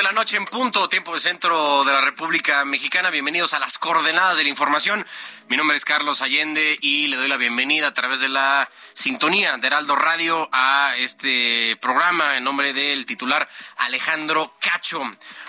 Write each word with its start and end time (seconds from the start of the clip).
De 0.00 0.04
la 0.04 0.12
noche 0.12 0.38
en 0.38 0.46
punto, 0.46 0.88
tiempo 0.88 1.12
de 1.12 1.20
centro 1.20 1.84
de 1.84 1.92
la 1.92 2.00
República 2.00 2.64
Mexicana. 2.64 3.10
Bienvenidos 3.10 3.52
a 3.52 3.58
las 3.58 3.76
coordenadas 3.76 4.38
de 4.38 4.44
la 4.44 4.48
información. 4.48 5.06
Mi 5.48 5.58
nombre 5.58 5.76
es 5.76 5.84
Carlos 5.84 6.22
Allende 6.22 6.78
y 6.80 7.08
le 7.08 7.18
doy 7.18 7.28
la 7.28 7.36
bienvenida 7.36 7.88
a 7.88 7.92
través 7.92 8.20
de 8.20 8.30
la 8.30 8.70
sintonía 8.94 9.58
de 9.58 9.66
Heraldo 9.66 9.96
Radio 9.96 10.48
a 10.52 10.94
este 10.96 11.76
programa 11.82 12.38
en 12.38 12.44
nombre 12.44 12.72
del 12.72 13.04
titular 13.04 13.46
Alejandro 13.76 14.54
Cacho. 14.58 15.02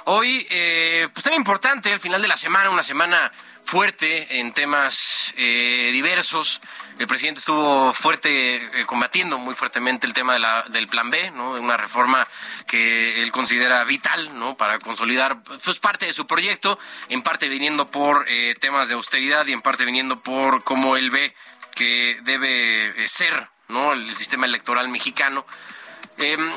Hoy, 0.03 0.45
eh, 0.49 1.07
pues 1.13 1.23
tema 1.23 1.37
importante, 1.37 1.93
al 1.93 2.01
final 2.01 2.21
de 2.21 2.27
la 2.27 2.35
semana, 2.35 2.71
una 2.71 2.83
semana 2.83 3.31
fuerte 3.63 4.37
en 4.37 4.51
temas 4.51 5.33
eh, 5.37 5.91
diversos. 5.93 6.59
El 6.99 7.07
presidente 7.07 7.39
estuvo 7.39 7.93
fuerte, 7.93 8.57
eh, 8.57 8.85
combatiendo 8.85 9.37
muy 9.37 9.55
fuertemente 9.55 10.05
el 10.05 10.13
tema 10.13 10.33
de 10.33 10.39
la, 10.39 10.63
del 10.69 10.87
plan 10.87 11.09
B, 11.09 11.31
¿no? 11.31 11.51
una 11.51 11.77
reforma 11.77 12.27
que 12.67 13.21
él 13.23 13.31
considera 13.31 13.83
vital 13.83 14.37
¿no? 14.37 14.55
para 14.55 14.79
consolidar 14.79 15.41
pues, 15.43 15.79
parte 15.79 16.05
de 16.05 16.13
su 16.13 16.27
proyecto, 16.27 16.77
en 17.09 17.21
parte 17.21 17.49
viniendo 17.49 17.87
por 17.87 18.25
eh, 18.27 18.55
temas 18.59 18.87
de 18.87 18.95
austeridad 18.95 19.47
y 19.47 19.53
en 19.53 19.61
parte 19.61 19.85
viniendo 19.85 20.21
por 20.21 20.63
cómo 20.63 20.97
él 20.97 21.09
ve 21.09 21.33
que 21.75 22.19
debe 22.23 23.07
ser 23.07 23.49
¿no? 23.67 23.93
el 23.93 24.15
sistema 24.15 24.45
electoral 24.45 24.89
mexicano. 24.89 25.45
Em, 26.17 26.51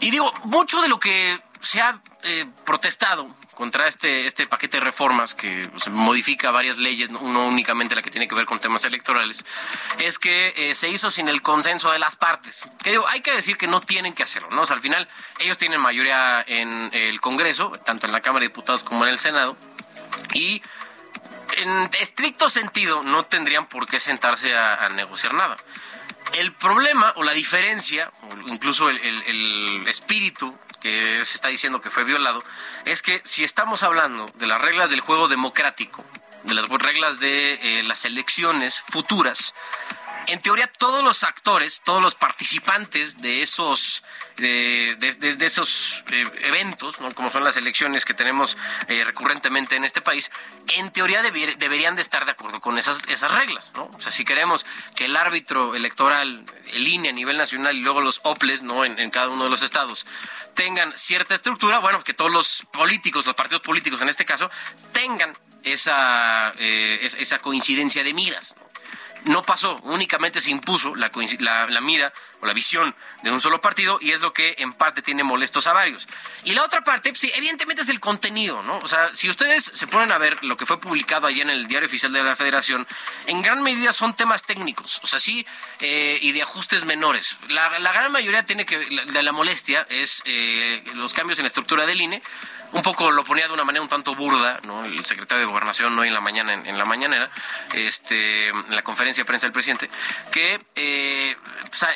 y 0.00 0.10
digo, 0.10 0.32
mucho 0.44 0.80
de 0.82 0.88
lo 0.88 0.98
que 0.98 1.40
se 1.60 1.80
ha 1.80 2.00
protestado 2.64 3.34
contra 3.54 3.88
este, 3.88 4.26
este 4.26 4.46
paquete 4.46 4.78
de 4.78 4.84
reformas 4.84 5.34
que 5.34 5.68
modifica 5.90 6.50
varias 6.50 6.78
leyes, 6.78 7.10
no 7.10 7.46
únicamente 7.46 7.94
la 7.94 8.00
que 8.00 8.10
tiene 8.10 8.26
que 8.26 8.34
ver 8.34 8.46
con 8.46 8.58
temas 8.58 8.84
electorales, 8.84 9.44
es 9.98 10.18
que 10.18 10.54
eh, 10.56 10.74
se 10.74 10.88
hizo 10.88 11.10
sin 11.10 11.28
el 11.28 11.42
consenso 11.42 11.92
de 11.92 11.98
las 11.98 12.16
partes. 12.16 12.66
Que 12.82 12.92
digo, 12.92 13.06
hay 13.08 13.20
que 13.20 13.32
decir 13.32 13.58
que 13.58 13.66
no 13.66 13.82
tienen 13.82 14.14
que 14.14 14.22
hacerlo, 14.22 14.48
¿no? 14.50 14.62
O 14.62 14.66
sea, 14.66 14.76
al 14.76 14.82
final 14.82 15.06
ellos 15.40 15.58
tienen 15.58 15.78
mayoría 15.78 16.42
en 16.46 16.88
el 16.94 17.20
Congreso, 17.20 17.70
tanto 17.84 18.06
en 18.06 18.12
la 18.12 18.22
Cámara 18.22 18.44
de 18.44 18.48
Diputados 18.48 18.82
como 18.82 19.04
en 19.04 19.10
el 19.10 19.18
Senado, 19.18 19.58
y 20.32 20.62
en 21.58 21.90
estricto 22.00 22.48
sentido 22.48 23.02
no 23.02 23.24
tendrían 23.24 23.66
por 23.66 23.86
qué 23.86 24.00
sentarse 24.00 24.56
a, 24.56 24.88
negociar 24.88 25.34
nada. 25.34 25.58
El 26.32 26.54
problema 26.54 27.12
o 27.16 27.24
la 27.24 27.32
diferencia, 27.32 28.10
o 28.22 28.52
incluso 28.52 28.88
el, 28.88 28.98
el 29.02 29.86
espíritu 29.86 30.58
que 30.80 31.24
se 31.24 31.34
está 31.34 31.48
diciendo 31.48 31.80
que 31.80 31.90
fue 31.90 32.04
violado, 32.04 32.42
es 32.84 33.02
que 33.02 33.20
si 33.24 33.44
estamos 33.44 33.82
hablando 33.82 34.26
de 34.34 34.46
las 34.46 34.60
reglas 34.60 34.90
del 34.90 35.00
juego 35.00 35.28
democrático, 35.28 36.04
de 36.44 36.54
las 36.54 36.68
reglas 36.68 37.20
de 37.20 37.54
eh, 37.62 37.82
las 37.82 38.04
elecciones 38.04 38.82
futuras, 38.88 39.54
en 40.30 40.40
teoría 40.40 40.66
todos 40.66 41.02
los 41.02 41.24
actores, 41.24 41.82
todos 41.84 42.00
los 42.02 42.14
participantes 42.14 43.20
de 43.20 43.42
esos 43.42 44.02
de, 44.36 44.96
esos 45.40 46.02
eh, 46.10 46.24
eventos, 46.44 46.96
como 47.14 47.30
son 47.30 47.44
las 47.44 47.58
elecciones 47.58 48.06
que 48.06 48.14
tenemos 48.14 48.56
eh, 48.88 49.04
recurrentemente 49.04 49.76
en 49.76 49.84
este 49.84 50.00
país, 50.00 50.30
en 50.68 50.90
teoría 50.92 51.20
deberían 51.22 51.94
de 51.94 52.00
estar 52.00 52.24
de 52.24 52.30
acuerdo 52.30 52.58
con 52.58 52.78
esas, 52.78 53.02
esas 53.08 53.34
reglas. 53.34 53.70
¿no? 53.74 53.90
O 53.94 54.00
sea, 54.00 54.10
si 54.10 54.24
queremos 54.24 54.64
que 54.94 55.04
el 55.04 55.16
árbitro 55.16 55.74
electoral, 55.74 56.46
el 56.72 56.88
INE 56.88 57.10
a 57.10 57.12
nivel 57.12 57.36
nacional 57.36 57.76
y 57.76 57.80
luego 57.80 58.00
los 58.00 58.20
OPLES 58.24 58.62
¿no? 58.62 58.86
en 58.86 59.10
cada 59.10 59.28
uno 59.28 59.44
de 59.44 59.50
los 59.50 59.62
estados 59.62 60.06
tengan 60.54 60.92
cierta 60.96 61.34
estructura, 61.34 61.78
bueno, 61.78 62.04
que 62.04 62.14
todos 62.14 62.30
los 62.30 62.66
políticos, 62.72 63.26
los 63.26 63.34
partidos 63.34 63.62
políticos 63.62 64.02
en 64.02 64.08
este 64.08 64.24
caso, 64.24 64.50
tengan 64.92 65.36
esa, 65.62 66.52
eh, 66.58 66.98
esa 67.18 67.38
coincidencia 67.38 68.04
de 68.04 68.14
miras. 68.14 68.54
No 68.58 68.69
pasó, 69.46 69.76
únicamente 69.82 70.40
se 70.40 70.50
impuso 70.50 70.94
la, 70.96 71.10
la, 71.68 71.80
mira 71.80 72.12
o 72.40 72.46
la 72.46 72.52
visión 72.52 72.94
de 73.22 73.30
un 73.30 73.40
solo 73.40 73.60
partido 73.60 73.98
y 74.00 74.12
es 74.12 74.20
lo 74.20 74.32
que 74.32 74.54
en 74.58 74.72
parte 74.72 75.02
tiene 75.02 75.22
molestos 75.22 75.66
a 75.66 75.72
varios. 75.72 76.06
Y 76.44 76.52
la 76.52 76.64
otra 76.64 76.82
parte, 76.82 77.12
sí, 77.14 77.30
evidentemente 77.34 77.82
es 77.82 77.88
el 77.88 78.00
contenido, 78.00 78.62
¿no? 78.62 78.78
O 78.78 78.88
sea, 78.88 79.14
si 79.14 79.28
ustedes 79.28 79.64
se 79.64 79.86
ponen 79.86 80.12
a 80.12 80.18
ver 80.18 80.42
lo 80.42 80.56
que 80.56 80.66
fue 80.66 80.80
publicado 80.80 81.26
allí 81.26 81.40
en 81.40 81.50
el 81.50 81.66
Diario 81.66 81.86
Oficial 81.88 82.12
de 82.12 82.22
la 82.22 82.36
Federación, 82.36 82.86
en 83.26 83.42
gran 83.42 83.62
medida 83.62 83.92
son 83.92 84.14
temas 84.14 84.44
técnicos, 84.44 85.00
o 85.02 85.06
sea, 85.06 85.18
sí, 85.18 85.46
eh, 85.80 86.18
y 86.22 86.32
de 86.32 86.42
ajustes 86.42 86.84
menores. 86.84 87.36
La, 87.48 87.68
gran 87.92 88.12
mayoría 88.12 88.44
tiene 88.46 88.64
que, 88.64 88.78
de 88.78 89.22
la 89.22 89.32
molestia 89.32 89.86
es 89.88 90.22
eh, 90.24 90.82
los 90.94 91.12
cambios 91.12 91.38
en 91.38 91.44
la 91.44 91.48
estructura 91.48 91.86
del 91.86 92.00
INE, 92.00 92.22
un 92.72 92.82
poco 92.82 93.10
lo 93.10 93.24
ponía 93.24 93.46
de 93.46 93.52
una 93.52 93.64
manera 93.64 93.82
un 93.82 93.88
tanto 93.88 94.14
burda, 94.14 94.60
¿no? 94.64 94.84
El 94.84 95.04
secretario 95.04 95.44
de 95.44 95.50
Gobernación 95.50 95.98
hoy 95.98 96.08
en 96.08 96.14
la 96.14 96.20
mañana, 96.20 96.54
en, 96.54 96.78
la 96.78 96.84
mañanera, 96.84 97.30
este, 97.74 98.48
en 98.48 98.74
la 98.74 98.82
conferencia 98.82 99.22
de 99.22 99.26
prensa 99.26 99.46
del 99.46 99.52
presidente, 99.52 99.90
que 100.30 100.60
eh, 100.76 101.36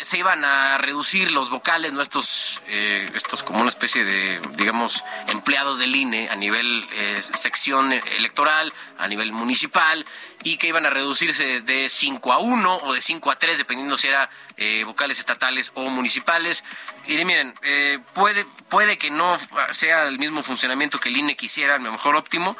se 0.02 0.18
iban 0.18 0.44
a 0.44 0.78
reducir 0.78 1.30
los 1.30 1.50
vocales, 1.50 1.92
¿no? 1.92 2.02
Estos, 2.02 2.62
eh, 2.66 3.08
estos 3.14 3.42
como 3.42 3.60
una 3.60 3.68
especie 3.68 4.04
de, 4.04 4.40
digamos, 4.56 5.04
empleados 5.28 5.78
del 5.78 5.94
INE 5.94 6.28
a 6.30 6.36
nivel 6.36 6.86
eh, 6.92 7.20
sección 7.22 7.92
electoral, 7.92 8.72
a 8.98 9.06
nivel 9.06 9.32
municipal, 9.32 10.04
y 10.44 10.58
que 10.58 10.68
iban 10.68 10.86
a 10.86 10.90
reducirse 10.90 11.62
de 11.62 11.88
5 11.88 12.32
a 12.32 12.38
1 12.38 12.76
o 12.76 12.92
de 12.92 13.00
5 13.00 13.30
a 13.30 13.38
3, 13.38 13.58
dependiendo 13.58 13.96
si 13.96 14.08
era 14.08 14.30
eh, 14.56 14.84
vocales 14.84 15.18
estatales 15.18 15.72
o 15.74 15.90
municipales. 15.90 16.62
Y 17.06 17.24
miren, 17.24 17.54
eh, 17.62 17.98
puede, 18.12 18.44
puede 18.68 18.98
que 18.98 19.10
no 19.10 19.36
sea 19.70 20.06
el 20.06 20.18
mismo 20.18 20.42
funcionamiento 20.42 21.00
que 21.00 21.08
el 21.08 21.16
INE 21.16 21.34
quisiera, 21.34 21.76
a 21.76 21.78
lo 21.78 21.90
mejor 21.90 22.14
óptimo, 22.14 22.56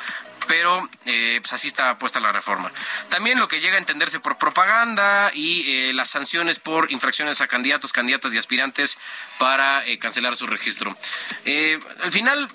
pero 0.49 0.89
eh, 1.05 1.39
pues 1.43 1.53
así 1.53 1.69
está 1.69 1.94
puesta 1.99 2.21
la 2.21 2.33
reforma. 2.33 2.73
También 3.11 3.39
lo 3.39 3.49
que 3.49 3.61
llega 3.61 3.77
a 3.77 3.78
entenderse 3.78 4.19
por 4.19 4.39
propaganda 4.39 5.31
y 5.34 5.93
las 5.93 6.09
sanciones 6.09 6.59
por 6.59 6.91
infracciones 6.91 7.43
a 7.43 7.47
candidatos, 7.47 7.93
candidatas 7.93 8.33
y 8.33 8.39
aspirantes 8.39 8.99
para 9.39 9.83
cancelar 10.00 10.37
su 10.37 10.47
registro. 10.47 10.97
al 12.03 12.12
final, 12.12 12.49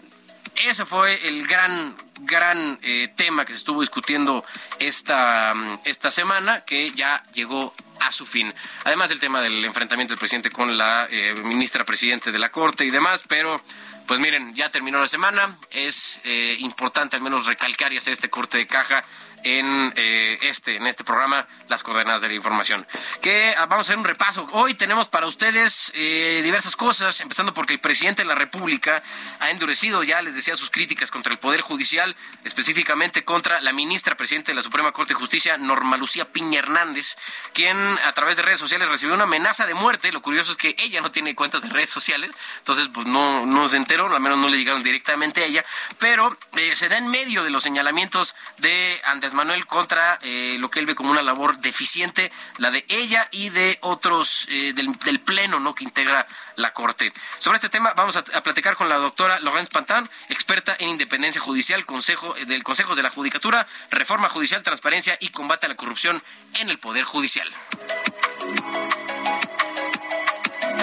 ese 0.67 0.85
fue 0.85 1.27
el 1.27 1.47
gran, 1.47 1.95
gran 2.21 2.79
eh, 2.81 3.11
tema 3.15 3.45
que 3.45 3.53
se 3.53 3.59
estuvo 3.59 3.81
discutiendo 3.81 4.43
esta, 4.79 5.53
esta 5.85 6.11
semana, 6.11 6.61
que 6.61 6.91
ya 6.91 7.23
llegó 7.33 7.73
a 8.01 8.11
su 8.11 8.25
fin. 8.25 8.53
Además 8.83 9.09
del 9.09 9.19
tema 9.19 9.41
del 9.41 9.63
enfrentamiento 9.65 10.13
del 10.13 10.19
presidente 10.19 10.51
con 10.51 10.77
la 10.77 11.07
eh, 11.09 11.35
ministra 11.43 11.85
presidente 11.85 12.31
de 12.31 12.39
la 12.39 12.49
Corte 12.51 12.85
y 12.85 12.89
demás, 12.89 13.23
pero 13.27 13.61
pues 14.07 14.19
miren, 14.19 14.55
ya 14.55 14.71
terminó 14.71 14.99
la 14.99 15.07
semana. 15.07 15.55
Es 15.69 16.19
eh, 16.23 16.57
importante 16.59 17.15
al 17.15 17.21
menos 17.21 17.45
recalcar 17.45 17.93
y 17.93 17.97
hacer 17.97 18.13
este 18.13 18.29
corte 18.29 18.57
de 18.57 18.65
caja 18.65 19.03
en 19.43 19.93
eh, 19.95 20.37
este 20.41 20.75
en 20.75 20.87
este 20.87 21.03
programa 21.03 21.47
las 21.67 21.83
coordenadas 21.83 22.21
de 22.21 22.27
la 22.27 22.33
información. 22.33 22.85
Que 23.21 23.53
ah, 23.57 23.65
vamos 23.67 23.87
a 23.87 23.91
hacer 23.91 23.97
un 23.97 24.05
repaso. 24.05 24.47
Hoy 24.51 24.73
tenemos 24.73 25.07
para 25.07 25.27
ustedes 25.27 25.91
eh, 25.95 26.41
diversas 26.43 26.75
cosas 26.75 27.21
empezando 27.21 27.53
porque 27.53 27.73
el 27.73 27.79
presidente 27.79 28.23
de 28.23 28.27
la 28.27 28.35
república 28.35 29.01
ha 29.39 29.49
endurecido 29.49 30.03
ya 30.03 30.21
les 30.21 30.35
decía 30.35 30.55
sus 30.55 30.69
críticas 30.69 31.11
contra 31.11 31.31
el 31.31 31.39
poder 31.39 31.61
judicial 31.61 32.15
específicamente 32.43 33.23
contra 33.23 33.61
la 33.61 33.73
ministra 33.73 34.15
presidente 34.15 34.51
de 34.51 34.55
la 34.55 34.63
Suprema 34.63 34.91
Corte 34.91 35.13
de 35.13 35.19
Justicia 35.19 35.57
Norma 35.57 35.97
Lucía 35.97 36.25
Piña 36.25 36.59
Hernández 36.59 37.15
quien 37.53 37.77
a 38.05 38.13
través 38.13 38.37
de 38.37 38.43
redes 38.43 38.59
sociales 38.59 38.89
recibió 38.89 39.15
una 39.15 39.23
amenaza 39.23 39.65
de 39.65 39.73
muerte. 39.73 40.11
Lo 40.11 40.21
curioso 40.21 40.51
es 40.51 40.57
que 40.57 40.75
ella 40.79 41.01
no 41.01 41.11
tiene 41.11 41.35
cuentas 41.35 41.61
de 41.61 41.69
redes 41.69 41.89
sociales 41.89 42.31
entonces 42.57 42.89
pues 42.93 43.07
no 43.07 43.45
no 43.45 43.69
se 43.69 43.77
enteró 43.77 44.09
al 44.13 44.21
menos 44.21 44.37
no 44.37 44.47
le 44.49 44.57
llegaron 44.57 44.83
directamente 44.83 45.41
a 45.41 45.45
ella, 45.45 45.65
pero 45.97 46.37
eh, 46.53 46.75
se 46.75 46.89
da 46.89 46.97
en 46.97 47.07
medio 47.07 47.43
de 47.43 47.49
los 47.49 47.63
señalamientos 47.63 48.35
de 48.57 48.99
Andrés 49.05 49.28
Manuel 49.33 49.65
contra 49.65 50.19
eh, 50.21 50.57
lo 50.59 50.69
que 50.69 50.79
él 50.79 50.85
ve 50.85 50.95
como 50.95 51.11
una 51.11 51.21
labor 51.21 51.59
deficiente, 51.59 52.31
la 52.57 52.71
de 52.71 52.85
ella 52.89 53.27
y 53.31 53.49
de 53.49 53.77
otros 53.81 54.47
eh, 54.49 54.73
del, 54.73 55.19
pleno 55.19 55.59
¿no? 55.59 55.75
que 55.75 55.83
integra 55.83 56.27
la 56.55 56.73
Corte. 56.73 57.13
Sobre 57.39 57.57
este 57.57 57.69
tema 57.69 57.93
vamos 57.95 58.15
a, 58.15 58.23
platicar 58.23 58.75
con 58.75 58.89
la 58.89 58.97
doctora 58.97 59.39
Lorenz 59.39 59.69
Pantán, 59.69 60.09
experta 60.29 60.75
en 60.79 60.89
independencia 60.89 61.41
judicial, 61.41 61.85
consejo 61.85 62.33
del 62.47 62.63
Consejo 62.63 62.95
de 62.95 63.03
la 63.03 63.09
Judicatura, 63.09 63.67
reforma 63.89 64.29
judicial, 64.29 64.63
transparencia 64.63 65.17
y 65.19 65.29
combate 65.29 65.65
a 65.65 65.69
la 65.69 65.75
corrupción 65.75 66.21
en 66.55 66.69
el 66.69 66.79
Poder 66.79 67.03
Judicial. 67.03 67.49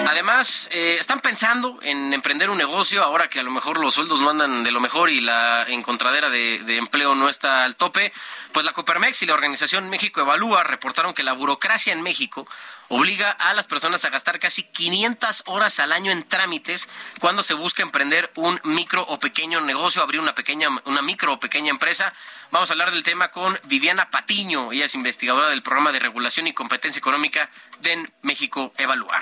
Además, 0.09 0.69
eh, 0.71 0.95
están 1.01 1.19
pensando 1.19 1.79
en 1.81 2.13
emprender 2.13 2.49
un 2.49 2.57
negocio 2.57 3.03
ahora 3.03 3.27
que 3.27 3.41
a 3.41 3.43
lo 3.43 3.51
mejor 3.51 3.77
los 3.77 3.93
sueldos 3.93 4.21
no 4.21 4.29
andan 4.29 4.63
de 4.63 4.71
lo 4.71 4.79
mejor 4.79 5.09
y 5.09 5.19
la 5.19 5.65
encontradera 5.67 6.29
de, 6.29 6.77
empleo 6.77 7.13
no 7.13 7.27
está 7.27 7.65
al 7.65 7.75
tope. 7.75 8.13
Pues 8.53 8.65
la 8.65 8.71
Copermex 8.71 9.21
y 9.23 9.25
la 9.25 9.33
organización 9.33 9.89
México 9.89 10.21
Evalúa 10.21 10.63
reportaron 10.63 11.13
que 11.13 11.23
la 11.23 11.33
burocracia 11.33 11.91
en 11.91 12.01
México 12.03 12.47
obliga 12.89 13.31
a 13.31 13.53
las 13.53 13.67
personas 13.67 14.05
a 14.05 14.09
gastar 14.09 14.39
casi 14.39 14.63
500 14.63 15.43
horas 15.47 15.79
al 15.79 15.91
año 15.91 16.11
en 16.11 16.23
trámites 16.23 16.89
cuando 17.19 17.43
se 17.43 17.53
busca 17.53 17.83
emprender 17.83 18.31
un 18.35 18.59
micro 18.63 19.03
o 19.07 19.19
pequeño 19.19 19.61
negocio, 19.61 20.01
abrir 20.01 20.21
una 20.21 20.35
pequeña, 20.35 20.69
una 20.85 21.01
micro 21.01 21.33
o 21.33 21.39
pequeña 21.39 21.69
empresa. 21.69 22.13
Vamos 22.51 22.69
a 22.69 22.73
hablar 22.73 22.91
del 22.91 23.03
tema 23.03 23.29
con 23.29 23.59
Viviana 23.65 24.09
Patiño, 24.09 24.71
ella 24.71 24.85
es 24.85 24.95
investigadora 24.95 25.49
del 25.49 25.61
programa 25.61 25.91
de 25.91 25.99
regulación 25.99 26.47
y 26.47 26.53
competencia 26.53 26.99
económica 26.99 27.49
de 27.81 28.09
México 28.21 28.73
Evalúa. 28.77 29.21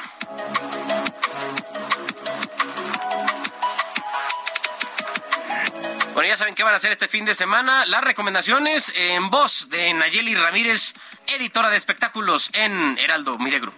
Ya 6.28 6.38
saben 6.38 6.56
qué 6.56 6.64
van 6.64 6.74
a 6.74 6.78
hacer 6.78 6.92
este 6.92 7.08
fin 7.08 7.24
de 7.24 7.36
semana. 7.36 7.86
Las 7.86 8.04
recomendaciones 8.04 8.92
en 8.96 9.30
voz 9.30 9.70
de 9.70 9.94
Nayeli 9.94 10.34
Ramírez, 10.34 10.94
editora 11.28 11.70
de 11.70 11.78
espectáculos 11.78 12.50
en 12.54 12.98
Heraldo 12.98 13.38
Media 13.38 13.60
Group. 13.60 13.76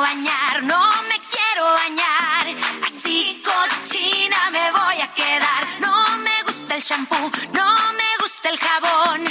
Bañar, 0.00 0.62
no 0.62 1.02
me 1.02 1.18
quiero 1.28 1.64
bañar. 1.64 2.46
Así 2.86 3.42
cochina 3.44 4.50
me 4.50 4.70
voy 4.70 5.00
a 5.02 5.12
quedar. 5.12 5.80
No 5.80 6.16
me 6.18 6.42
gusta 6.44 6.76
el 6.76 6.82
shampoo, 6.82 7.30
no 7.52 7.92
me 7.92 8.16
gusta 8.20 8.48
el 8.48 8.58
jabón. 8.58 9.24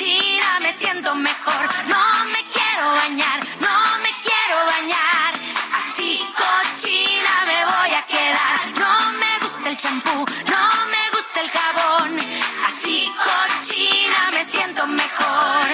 Así 0.00 0.06
cochina 0.08 0.60
me 0.60 0.72
siento 0.72 1.14
mejor. 1.14 1.68
No 1.88 2.24
me 2.32 2.42
quiero 2.48 2.90
bañar, 2.90 3.38
no 3.60 3.98
me 4.02 4.10
quiero 4.24 4.56
bañar. 4.66 5.34
Así 5.76 6.26
cochina 6.40 7.32
me 7.46 7.64
voy 7.66 7.94
a 7.94 8.06
quedar. 8.06 8.78
No 8.78 9.12
me 9.18 9.38
gusta 9.42 9.68
el 9.68 9.76
shampoo, 9.76 10.24
no 10.46 10.86
me 10.94 11.10
gusta 11.14 11.40
el 11.42 11.50
jabón. 11.50 12.18
Así 12.66 13.12
cochina 13.26 14.30
me 14.32 14.42
siento 14.42 14.86
mejor. 14.86 15.66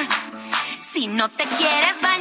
Si 0.81 1.07
no 1.07 1.29
te 1.29 1.45
quieres 1.45 2.01
bañar, 2.01 2.16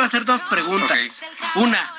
iba 0.00 0.04
a 0.04 0.08
hacer, 0.08 0.24
dos 0.24 0.42
preguntas. 0.42 0.98
Una, 1.56 1.94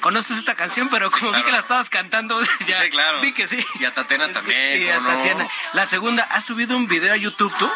¿conoces 0.00 0.38
esta 0.38 0.54
canción? 0.54 0.88
Pero 0.88 1.10
como 1.10 1.30
claro. 1.30 1.36
vi 1.38 1.44
que 1.44 1.52
la 1.52 1.58
estabas 1.58 1.88
cantando, 1.90 2.38
ya 2.66 2.82
Sí, 2.82 2.90
claro. 2.90 3.20
vi 3.20 3.32
que 3.32 3.48
sí. 3.48 3.64
Y 3.80 3.84
a 3.84 3.94
Tatiana 3.94 4.28
también, 4.32 4.82
Y 4.82 4.88
a 4.88 4.96
¿cómo 4.96 5.10
no? 5.10 5.16
Tatiana. 5.16 5.48
La 5.72 5.86
segunda, 5.86 6.22
¿has 6.24 6.44
subido 6.44 6.76
un 6.76 6.86
video 6.86 7.12
a 7.12 7.16
YouTube 7.16 7.52
tú? 7.58 7.70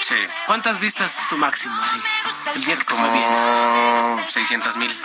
Sí, 0.00 0.14
¿Cuántas 0.46 0.78
vistas 0.80 1.22
es 1.22 1.28
tu 1.28 1.36
máximo? 1.36 1.74
Sí. 1.92 2.00
El 2.54 2.64
día 2.64 2.76
que 2.76 2.84
te 2.84 2.94
fue 2.94 3.10
bien. 3.10 3.28
como 3.28 4.24
600 4.28 4.76
mil. 4.76 4.96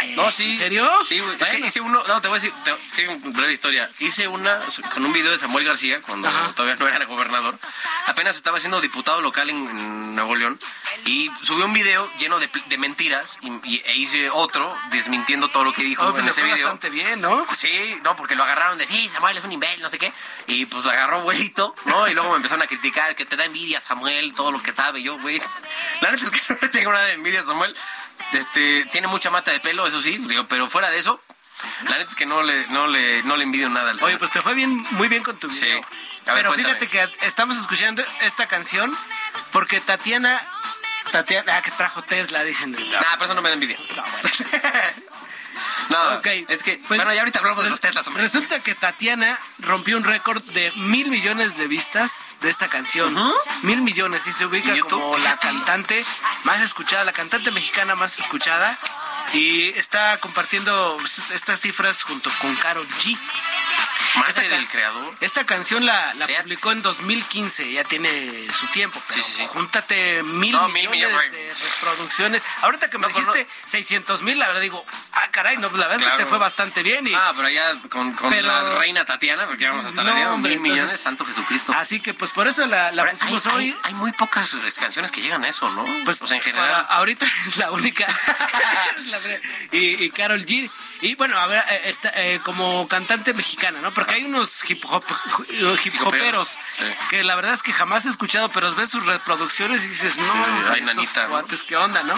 Ay, 0.00 0.14
No, 0.16 0.30
sí. 0.30 0.52
¿En 0.52 0.56
serio? 0.58 0.90
Sí, 1.08 1.18
güey. 1.20 1.32
Es 1.32 1.38
que 1.38 1.44
Bueno. 1.44 1.66
hice 1.66 1.80
uno, 1.80 2.02
no, 2.08 2.20
te 2.20 2.28
voy 2.28 2.38
a 2.38 2.40
decir, 2.40 2.54
te, 2.64 2.74
sí, 2.94 3.06
una 3.06 3.36
breve 3.36 3.52
historia. 3.52 3.90
Hice 3.98 4.26
una 4.28 4.58
con 4.94 5.04
un 5.04 5.12
video 5.12 5.30
de 5.30 5.38
Samuel 5.38 5.64
García, 5.66 6.00
cuando 6.02 6.28
Ajá. 6.28 6.52
todavía 6.54 6.76
no 6.76 6.88
era 6.88 7.04
gobernador. 7.04 7.58
Apenas 8.06 8.36
estaba 8.36 8.58
siendo 8.60 8.80
diputado 8.80 9.20
local 9.20 9.50
en, 9.50 9.56
en 9.68 10.14
Nuevo 10.14 10.34
León. 10.36 10.58
Y 11.04 11.30
subió 11.42 11.64
un 11.66 11.72
video 11.72 12.10
lleno 12.18 12.38
de, 12.38 12.48
de 12.66 12.78
mentiras 12.78 13.38
y, 13.42 13.48
y- 13.68 13.82
e 13.84 13.96
hice 13.96 14.28
otro 14.30 14.76
desmintiendo 14.90 15.48
todo 15.48 15.64
lo 15.64 15.72
que 15.72 15.82
dijo 15.82 16.04
Oh, 16.06 16.18
en 16.18 16.26
ese 16.28 16.42
video. 16.42 16.66
bastante 16.66 16.90
bien, 16.90 17.20
¿no? 17.20 17.46
Sí, 17.54 17.98
no, 18.02 18.16
porque 18.16 18.34
lo 18.34 18.44
agarraron 18.44 18.76
de 18.78 18.86
sí, 18.86 19.08
Samuel 19.08 19.36
es 19.36 19.44
un 19.44 19.52
imbécil, 19.52 19.82
no 19.82 19.88
sé 19.90 19.98
qué. 19.98 20.12
Y 20.46 20.66
pues 20.66 20.84
lo 20.84 20.90
agarró 20.90 21.18
abuelito, 21.18 21.74
¿no? 21.86 22.08
Y 22.08 22.14
luego 22.14 22.30
me 22.30 22.36
empezaron 22.36 22.62
a 22.62 22.66
criticar 22.66 23.14
que 23.14 23.24
te 23.24 23.36
da 23.36 23.44
envidia 23.44 23.80
Samuel, 23.80 24.34
todo 24.34 24.50
lo 24.52 24.62
que 24.62 24.72
sabe. 24.72 25.02
Yo, 25.02 25.18
güey, 25.18 25.40
la 26.00 26.10
neta 26.10 26.24
es 26.24 26.30
que 26.30 26.40
no 26.54 26.58
le 26.60 26.68
tengo 26.68 26.92
nada 26.92 27.04
de 27.06 27.12
envidia 27.14 27.42
Samuel. 27.44 27.74
Este, 28.32 28.84
tiene 28.86 29.06
mucha 29.08 29.30
mata 29.30 29.50
de 29.50 29.60
pelo, 29.60 29.86
eso 29.86 30.00
sí, 30.00 30.18
digo, 30.26 30.44
pero 30.46 30.68
fuera 30.70 30.90
de 30.90 30.98
eso, 30.98 31.20
la 31.88 31.98
neta 31.98 32.10
es 32.10 32.14
que 32.14 32.26
no 32.26 32.42
le, 32.42 32.66
no 32.68 32.86
le, 32.86 33.22
no 33.24 33.36
le 33.36 33.44
envidio 33.44 33.68
nada 33.68 33.90
al 33.90 34.02
Oye, 34.02 34.16
pues 34.18 34.30
te 34.30 34.40
fue 34.40 34.54
bien, 34.54 34.84
muy 34.92 35.08
bien 35.08 35.22
con 35.22 35.38
tu 35.38 35.48
Sí. 35.48 35.64
video. 35.66 35.80
A 36.26 36.34
ver, 36.34 36.42
Pero 36.44 36.48
cuéntame. 36.50 36.74
fíjate 36.78 36.88
que 37.18 37.26
estamos 37.26 37.56
escuchando 37.58 38.02
esta 38.20 38.46
canción 38.46 38.96
porque 39.52 39.80
Tatiana, 39.80 40.40
Tatiana, 41.10 41.56
ah, 41.56 41.62
que 41.62 41.70
trajo 41.72 42.02
Tesla, 42.02 42.44
dicen. 42.44 42.70
Nah, 42.72 43.00
pero 43.14 43.24
eso 43.24 43.34
no 43.34 43.42
me 43.42 43.48
da 43.48 43.54
envidia. 43.54 43.76
no, 43.96 44.04
Ok, 46.18 46.26
es 46.48 46.62
que, 46.62 46.80
pues, 46.86 46.98
bueno, 46.98 47.12
ya 47.12 47.20
ahorita 47.20 47.38
hablamos 47.40 47.64
de 47.64 47.70
los 47.70 47.80
Teslas, 47.80 48.06
hombre. 48.06 48.22
Resulta 48.22 48.60
que 48.60 48.74
Tatiana 48.74 49.38
rompió 49.58 49.96
un 49.96 50.04
récord 50.04 50.42
de 50.52 50.72
mil 50.76 51.10
millones 51.10 51.56
de 51.56 51.66
vistas 51.68 52.36
de 52.40 52.50
esta 52.50 52.68
canción. 52.68 53.14
Mil 53.62 53.82
millones 53.82 54.26
y 54.26 54.32
se 54.32 54.46
ubica 54.46 54.76
como 54.80 55.16
la 55.18 55.36
cantante 55.38 56.04
más 56.44 56.60
escuchada, 56.60 57.04
la 57.04 57.12
cantante 57.12 57.50
mexicana 57.50 57.94
más 57.94 58.18
escuchada. 58.18 58.76
Y 59.32 59.68
está 59.78 60.18
compartiendo 60.18 60.96
pues, 60.98 61.30
estas 61.30 61.60
cifras 61.60 62.02
junto 62.02 62.30
con 62.40 62.54
Karol 62.56 62.88
G. 62.88 63.16
Más 64.16 64.28
Esta 64.30 64.42
del 64.42 64.66
creador. 64.68 65.14
Esta 65.20 65.44
canción 65.46 65.86
la, 65.86 66.14
la 66.14 66.26
publicó 66.26 66.72
en 66.72 66.82
2015, 66.82 67.72
ya 67.72 67.84
tiene 67.84 68.46
su 68.52 68.66
tiempo. 68.68 69.00
Pero 69.08 69.22
Sí, 69.22 69.30
sí, 69.30 69.36
sí. 69.42 69.46
Júntate 69.48 70.22
mil 70.22 70.52
No, 70.52 70.68
mil 70.68 70.88
millones 70.90 71.32
de 71.32 71.52
reproducciones. 71.54 72.42
Ahorita 72.62 72.90
que 72.90 72.98
me 72.98 73.06
No, 73.06 73.12
pues, 73.12 73.26
dijiste 73.26 73.46
600 73.66 74.22
mil, 74.22 74.38
la 74.38 74.48
verdad 74.48 74.60
digo, 74.62 74.84
ah, 75.12 75.28
caray, 75.30 75.56
no, 75.58 75.70
la 75.76 75.86
verdad 75.86 76.12
que 76.16 76.24
te 76.24 76.26
fue 76.26 76.38
bastante 76.38 76.82
bien. 76.82 77.06
Y, 77.06 77.14
Ah, 77.14 77.32
pero 77.36 77.48
allá 77.48 77.72
con, 77.88 78.12
con 78.14 78.30
Pero- 78.30 78.48
la 78.48 78.78
reina 78.78 79.04
Tatiana, 79.04 79.46
porque 79.46 79.62
ya 79.64 79.70
vamos 79.70 79.86
a 79.86 79.88
estar 79.90 80.04
No, 80.04 80.14
no, 80.14 80.34
hombre, 80.34 80.52
mil 80.52 80.60
millones, 80.60 80.82
entonces- 80.84 81.00
santo 81.02 81.24
Jesucristo. 81.24 81.72
Así 81.76 82.00
que 82.00 82.14
pues 82.14 82.32
por 82.32 82.48
eso 82.48 82.66
la, 82.66 82.88
hay, 82.88 83.10
pusimos 83.12 83.46
hay- 83.46 83.54
hoy. 83.70 83.76
hay 83.84 83.94
muy 83.94 84.12
pocas 84.12 84.54
eh, 84.54 84.58
canciones 84.80 85.10
que 85.12 85.20
llegan 85.22 85.44
a 85.44 85.48
eso, 85.48 85.70
¿no? 85.70 85.84
Pues 86.04 86.20
o 86.22 86.26
sea, 86.26 86.36
en 86.38 86.42
para- 86.42 86.54
general. 86.62 86.86
ahorita 86.90 87.26
es 87.46 87.56
la 87.56 87.70
única. 87.70 88.06
Y, 89.72 90.04
y 90.04 90.10
Carol 90.10 90.44
G. 90.46 90.70
Y 91.02 91.14
bueno, 91.14 91.38
a 91.38 91.46
ver, 91.46 91.62
eh, 91.70 91.82
está, 91.86 92.10
eh, 92.14 92.40
como 92.44 92.86
cantante 92.88 93.32
mexicana, 93.34 93.80
¿no? 93.80 93.92
Porque 93.94 94.14
hay 94.14 94.24
unos 94.24 94.68
hip 94.70 94.84
hop 94.86 95.04
hip 95.84 95.94
hoperos 96.06 96.58
Sí. 96.72 96.84
que 97.10 97.24
la 97.24 97.34
verdad 97.36 97.54
es 97.54 97.62
que 97.62 97.72
jamás 97.72 98.04
he 98.06 98.10
escuchado, 98.10 98.48
pero 98.50 98.74
ves 98.74 98.90
sus 98.90 99.06
reproducciones 99.06 99.82
y 99.84 99.88
dices, 99.88 100.18
no, 100.18 100.24
Sí, 100.24 100.30
hombre, 100.30 100.70
ay, 100.72 100.80
estos 100.80 100.96
nanita, 100.96 101.22
¿no? 101.24 101.28
cuates, 101.30 101.62
¿qué 101.62 101.76
onda, 101.76 102.02
no? 102.02 102.14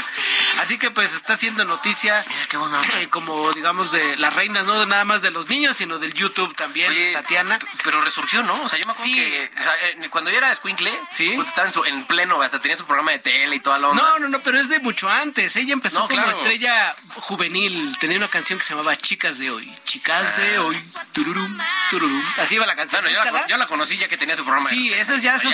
Así 0.61 0.79
que 0.79 0.91
pues 0.91 1.15
está 1.15 1.35
haciendo 1.35 1.65
noticia 1.65 2.25
Mira, 2.29 2.47
qué 2.49 2.57
buena 2.57 2.81
eh, 3.01 3.09
como 3.09 3.53
digamos 3.53 3.93
de 3.93 4.17
las 4.17 4.35
reinas, 4.35 4.65
no 4.67 4.85
nada 4.87 5.05
más 5.05 5.23
de 5.23 5.31
los 5.31 5.49
niños, 5.49 5.77
sino 5.77 5.99
del 5.99 6.13
YouTube 6.15 6.55
también, 6.57 6.91
Oye, 6.91 7.13
Tatiana. 7.13 7.59
Pero 7.85 8.01
resurgió, 8.01 8.43
¿no? 8.43 8.55
O 8.63 8.69
sea, 8.69 8.79
yo 8.79 8.87
me 8.87 8.93
acuerdo 8.93 9.13
Sí. 9.13 9.15
que 9.19 9.51
o 9.59 9.63
sea, 9.63 9.73
eh, 9.89 10.09
cuando 10.11 10.31
yo 10.31 10.39
era 10.39 10.51
escuincle, 10.53 10.93
Sí. 11.13 11.33
pues, 11.37 11.49
estaba 11.49 11.67
en, 11.69 11.73
su, 11.73 11.85
en 11.85 12.05
pleno, 12.05 12.41
hasta 12.43 12.59
tenía 12.61 12.77
su 12.77 12.85
programa 12.85 13.13
de 13.13 13.19
tele 13.21 13.57
y 13.57 13.61
toda 13.61 13.79
la 13.79 13.89
onda. 13.89 14.03
No, 14.03 14.19
no, 14.19 14.29
no, 14.29 14.41
pero 14.41 14.59
es 14.61 14.69
de 14.69 14.81
mucho 14.81 15.09
antes. 15.09 15.55
Ella 15.57 15.73
empezó 15.73 16.01
No, 16.01 16.09
como 16.09 16.23
claro. 16.23 16.37
estrella 16.37 16.95
juvenil. 17.17 17.97
Tenía 17.99 18.17
una 18.19 18.29
canción 18.29 18.59
que 18.59 18.65
se 18.65 18.72
se 18.73 18.77
llamaba 18.79 18.97
Chicas 18.97 19.37
de 19.37 19.51
Hoy. 19.51 19.71
Chicas 19.85 20.35
de 20.39 20.59
Hoy. 20.59 20.83
Tururum, 21.13 21.59
tururum. 21.91 22.25
Así 22.39 22.55
iba 22.55 22.65
la 22.65 22.75
canción. 22.75 23.03
Bueno, 23.03 23.23
yo 23.23 23.31
la, 23.31 23.47
yo 23.47 23.57
la 23.59 23.67
conocí 23.67 23.99
ya 23.99 24.09
que 24.09 24.17
tenía 24.17 24.35
su 24.35 24.45
programa. 24.45 24.71
Sí, 24.71 24.91
ese 24.95 25.17
es 25.17 25.23
ya 25.23 25.39
su, 25.39 25.51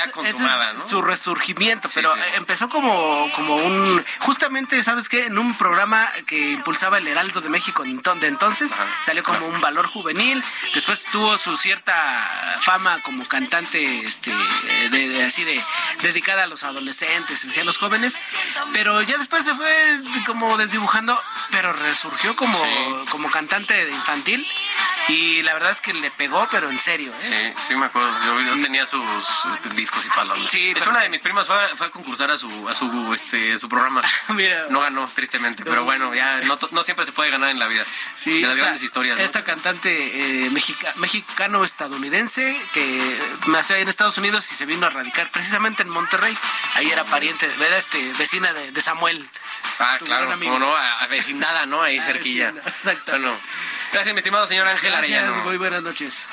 su 0.88 1.02
resurgimiento, 1.02 1.88
Sí, 1.88 1.94
pero 1.96 2.14
sí. 2.14 2.20
empezó 2.34 2.68
como, 2.68 3.28
como 3.34 3.56
un... 3.56 4.04
Justamente, 4.20 4.84
¿sabes 4.84 5.08
qué? 5.08 5.26
En 5.26 5.36
un 5.36 5.52
programa 5.58 6.08
que 6.28 6.50
impulsaba 6.52 6.98
el 6.98 7.08
Heraldo 7.08 7.40
de 7.40 7.48
México 7.48 7.84
en 7.84 8.00
de 8.20 8.26
entonces, 8.28 8.70
Ajá. 8.72 8.86
salió 9.04 9.24
como 9.24 9.44
un 9.48 9.60
valor 9.60 9.86
juvenil, 9.88 10.42
después 10.72 11.04
tuvo 11.10 11.36
su 11.36 11.56
cierta 11.56 12.56
fama 12.60 13.00
como 13.02 13.26
cantante, 13.26 13.98
este, 14.06 14.32
de, 14.90 15.08
de- 15.08 15.24
así 15.24 15.42
de 15.44 15.60
dedicada 16.02 16.44
a 16.44 16.46
los 16.46 16.62
adolescentes, 16.62 17.44
y 17.56 17.60
a 17.60 17.64
los 17.64 17.76
jóvenes, 17.76 18.14
pero 18.72 19.02
ya 19.02 19.18
después 19.18 19.44
se 19.44 19.54
fue 19.54 20.00
como 20.24 20.56
desdibujando, 20.56 21.20
pero 21.50 21.72
resurgió 21.72 22.34
como, 22.36 22.56
Sí. 22.58 23.07
Como 23.10 23.30
cantante 23.30 23.74
infantil 23.90 24.46
y 25.08 25.42
la 25.42 25.54
verdad 25.54 25.70
es 25.72 25.80
que 25.80 25.92
le 25.94 26.10
pegó, 26.10 26.46
pero 26.50 26.70
en 26.70 26.78
serio, 26.78 27.12
¿eh? 27.22 27.54
Sí, 27.56 27.62
sí 27.68 27.74
me 27.74 27.86
acuerdo. 27.86 28.10
Yo, 28.24 28.40
yo 28.56 28.62
tenía 28.62 28.86
sus 28.86 29.04
discos 29.74 30.04
y 30.06 30.10
todo. 30.10 30.34
Sí, 30.48 30.72
de 30.74 30.80
hecho, 30.80 30.90
una 30.90 31.00
de 31.00 31.08
mis 31.08 31.20
primas 31.22 31.46
fue, 31.46 31.56
fue 31.76 31.86
a 31.86 31.90
concursar 31.90 32.30
a 32.30 32.36
su, 32.36 32.68
a 32.68 32.74
su, 32.74 33.14
este, 33.14 33.58
su 33.58 33.68
programa. 33.68 34.02
Mira. 34.28 34.66
No 34.70 34.80
ganó, 34.80 35.08
tristemente. 35.14 35.64
Pero 35.64 35.84
bueno, 35.84 36.14
ya 36.14 36.40
no, 36.42 36.58
no 36.72 36.82
siempre 36.82 37.04
se 37.04 37.12
puede 37.12 37.30
ganar 37.30 37.50
en 37.50 37.58
la 37.58 37.68
vida. 37.68 37.84
Sí, 38.14 38.34
de 38.34 38.42
las 38.42 38.50
esta- 38.52 38.62
grandes 38.62 38.82
historias. 38.82 39.18
¿no? 39.18 39.24
Esta 39.24 39.44
cantante 39.44 40.44
eh, 40.46 40.50
mexica- 40.50 40.92
mexicano-estadounidense 40.96 42.60
que 42.72 43.18
nació 43.46 43.76
en 43.76 43.88
Estados 43.88 44.18
Unidos 44.18 44.50
y 44.52 44.54
se 44.54 44.66
vino 44.66 44.86
a 44.86 44.90
radicar 44.90 45.30
precisamente 45.30 45.82
en 45.82 45.88
Monterrey. 45.88 46.36
Ahí 46.74 46.90
era 46.90 47.04
pariente, 47.04 47.50
era 47.66 47.78
este, 47.78 48.12
vecina 48.18 48.52
de, 48.52 48.72
de 48.72 48.80
Samuel. 48.80 49.26
Ah, 49.80 49.96
claro, 50.04 50.28
como 50.38 50.58
no, 50.58 50.76
a, 50.76 51.00
a 51.02 51.06
vecindada, 51.06 51.66
¿no? 51.66 51.82
Ahí 51.82 51.98
Ah, 51.98 52.02
cerquilla. 52.02 52.48
exacto. 52.66 53.12
Bueno, 53.12 53.34
gracias, 53.92 54.14
mi 54.14 54.18
estimado 54.18 54.46
señor 54.46 54.66
Ángel 54.68 54.90
Gracias, 54.92 55.18
Arellano. 55.22 55.44
muy 55.44 55.56
buenas 55.56 55.82
noches. 55.82 56.26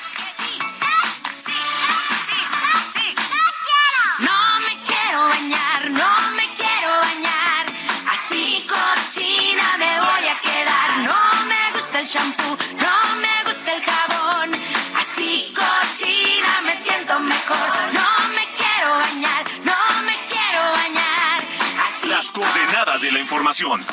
No 4.18 4.60
me 4.60 4.76
quiero 4.86 5.20
bañar, 5.28 5.90
no 5.90 6.32
me 6.36 6.54
quiero 6.54 6.88
bañar. 7.00 7.66
Así 8.10 8.66
cochina 8.68 9.76
me 9.78 10.00
voy 10.00 10.28
a 10.28 10.40
quedar. 10.40 10.98
No 11.04 11.44
me 11.46 11.72
gusta 11.72 12.00
el 12.00 12.06
shampoo, 12.06 12.56
no 12.78 13.16
me 13.20 13.44
gusta 13.44 13.74
el 13.74 13.82
jabón. 13.82 14.52
Así 14.96 15.52
cochina 15.54 16.60
me 16.64 16.82
siento 16.82 17.18
mejor. 17.20 17.92
No 17.92 18.28
me 18.34 18.44
quiero 18.54 18.90
bañar, 18.96 19.44
no 19.64 20.02
me 20.04 20.16
quiero 20.26 20.62
bañar. 20.72 21.42
Así 21.86 22.08
Las 22.08 22.30
coordenadas 22.32 23.02
de 23.02 23.12
la 23.12 23.18
información. 23.18 23.84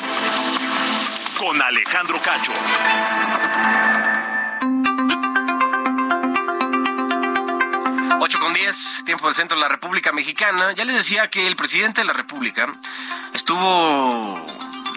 Con 1.38 1.60
Alejandro 1.60 2.20
Cacho. 2.22 2.52
8 8.20 8.40
con 8.40 8.54
10, 8.54 9.04
tiempo 9.04 9.26
del 9.26 9.34
centro 9.34 9.56
de 9.56 9.62
la 9.62 9.68
República 9.68 10.12
Mexicana. 10.12 10.72
Ya 10.72 10.84
les 10.84 10.96
decía 10.96 11.28
que 11.28 11.46
el 11.46 11.56
presidente 11.56 12.00
de 12.00 12.06
la 12.06 12.12
República 12.12 12.72
estuvo 13.32 14.46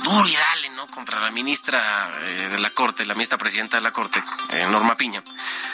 duro 0.03 0.27
y 0.27 0.33
dale, 0.33 0.69
¿no? 0.69 0.87
Contra 0.87 1.19
la 1.19 1.31
ministra 1.31 2.11
eh, 2.21 2.49
de 2.49 2.59
la 2.59 2.69
Corte, 2.69 3.05
la 3.05 3.15
ministra 3.15 3.37
presidenta 3.37 3.77
de 3.77 3.83
la 3.83 3.91
Corte, 3.91 4.23
eh, 4.49 4.65
Norma 4.69 4.95
Piña. 4.95 5.23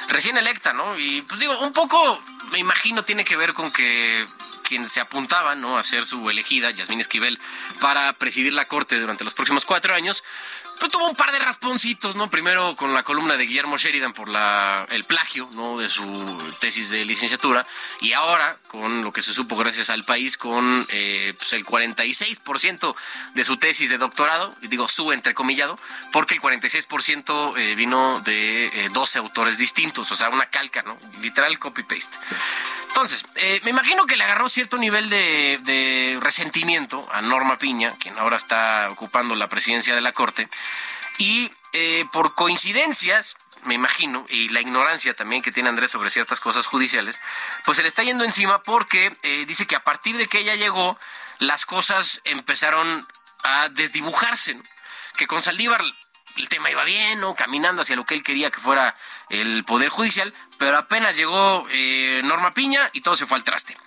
Recién 0.09 0.37
electa, 0.37 0.73
¿no? 0.73 0.97
Y 0.97 1.21
pues 1.23 1.39
digo, 1.39 1.57
un 1.59 1.73
poco, 1.73 2.19
me 2.51 2.59
imagino, 2.59 3.03
tiene 3.03 3.25
que 3.25 3.35
ver 3.35 3.53
con 3.53 3.71
que 3.71 4.25
quien 4.63 4.85
se 4.87 4.99
apuntaba, 4.99 5.55
¿no? 5.55 5.77
A 5.77 5.83
ser 5.83 6.07
su 6.07 6.29
elegida, 6.29 6.71
Yasmín 6.71 7.01
Esquivel, 7.01 7.39
para 7.79 8.11
presidir 8.13 8.53
la 8.53 8.67
Corte 8.67 8.99
durante 8.99 9.23
los 9.23 9.33
próximos 9.33 9.65
cuatro 9.65 9.93
años, 9.93 10.23
pues 10.83 10.91
tuvo 10.91 11.07
un 11.07 11.15
par 11.15 11.31
de 11.31 11.39
rasponcitos, 11.39 12.17
¿no? 12.17 12.29
Primero 12.29 12.75
con 12.75 12.93
la 12.93 13.03
columna 13.03 13.37
de 13.37 13.45
Guillermo 13.45 13.77
Sheridan 13.77 14.11
por 14.11 14.27
la, 14.27 14.85
el 14.89 15.05
plagio, 15.05 15.49
¿no? 15.53 15.77
De 15.77 15.87
su 15.87 16.03
tesis 16.59 16.89
de 16.89 17.05
licenciatura. 17.05 17.65
Y 18.01 18.11
ahora, 18.11 18.57
con 18.67 19.01
lo 19.01 19.13
que 19.13 19.21
se 19.21 19.33
supo 19.33 19.55
gracias 19.55 19.89
al 19.89 20.03
país, 20.03 20.35
con 20.35 20.85
eh, 20.89 21.33
pues 21.37 21.53
el 21.53 21.65
46% 21.65 22.95
de 23.33 23.43
su 23.45 23.55
tesis 23.55 23.89
de 23.89 23.97
doctorado, 23.97 24.53
digo 24.63 24.89
su 24.89 25.13
entrecomillado, 25.13 25.79
porque 26.11 26.33
el 26.33 26.41
46% 26.41 27.57
eh, 27.57 27.75
vino 27.75 28.19
de 28.19 28.65
eh, 28.65 28.89
12 28.91 29.19
autores 29.19 29.57
distintos, 29.57 30.11
o 30.11 30.17
sea, 30.17 30.27
una 30.27 30.47
calca, 30.47 30.81
¿no? 30.81 30.97
Literal 31.21 31.59
copy-paste. 31.59 32.17
Entonces, 32.89 33.25
eh, 33.35 33.59
me 33.63 33.71
imagino 33.71 34.05
que 34.05 34.17
le 34.17 34.23
agarró 34.23 34.49
cierto 34.49 34.77
nivel 34.77 35.09
de, 35.09 35.59
de 35.63 36.19
resentimiento 36.21 37.07
a 37.11 37.21
Norma 37.21 37.57
Piña, 37.57 37.91
quien 37.97 38.19
ahora 38.19 38.37
está 38.37 38.89
ocupando 38.91 39.33
la 39.33 39.49
presidencia 39.49 39.95
de 39.95 40.01
la 40.01 40.11
Corte, 40.11 40.47
y 41.17 41.51
eh, 41.73 42.05
por 42.11 42.35
coincidencias, 42.35 43.35
me 43.63 43.75
imagino, 43.75 44.25
y 44.29 44.49
la 44.49 44.61
ignorancia 44.61 45.13
también 45.13 45.41
que 45.41 45.51
tiene 45.51 45.69
Andrés 45.69 45.91
sobre 45.91 46.09
ciertas 46.09 46.39
cosas 46.39 46.65
judiciales, 46.65 47.19
pues 47.65 47.77
se 47.77 47.83
le 47.83 47.89
está 47.89 48.03
yendo 48.03 48.23
encima 48.23 48.61
porque 48.63 49.15
eh, 49.23 49.45
dice 49.47 49.65
que 49.65 49.75
a 49.75 49.83
partir 49.83 50.17
de 50.17 50.27
que 50.27 50.39
ella 50.39 50.55
llegó, 50.55 50.99
las 51.39 51.65
cosas 51.65 52.21
empezaron 52.25 53.07
a 53.43 53.69
desdibujarse, 53.69 54.59
que 55.17 55.27
con 55.27 55.41
Saldívar 55.41 55.83
el 56.35 56.49
tema 56.49 56.71
iba 56.71 56.83
bien, 56.83 57.19
¿no? 57.19 57.35
Caminando 57.35 57.83
hacia 57.83 57.95
lo 57.95 58.05
que 58.05 58.15
él 58.15 58.23
quería 58.23 58.49
que 58.49 58.59
fuera 58.59 58.95
el 59.29 59.63
Poder 59.65 59.89
Judicial, 59.89 60.33
pero 60.57 60.77
apenas 60.77 61.15
llegó 61.15 61.65
eh, 61.71 62.21
Norma 62.23 62.51
Piña 62.51 62.89
y 62.93 63.01
todo 63.01 63.15
se 63.15 63.25
fue 63.25 63.37
al 63.37 63.43
traste. 63.43 63.77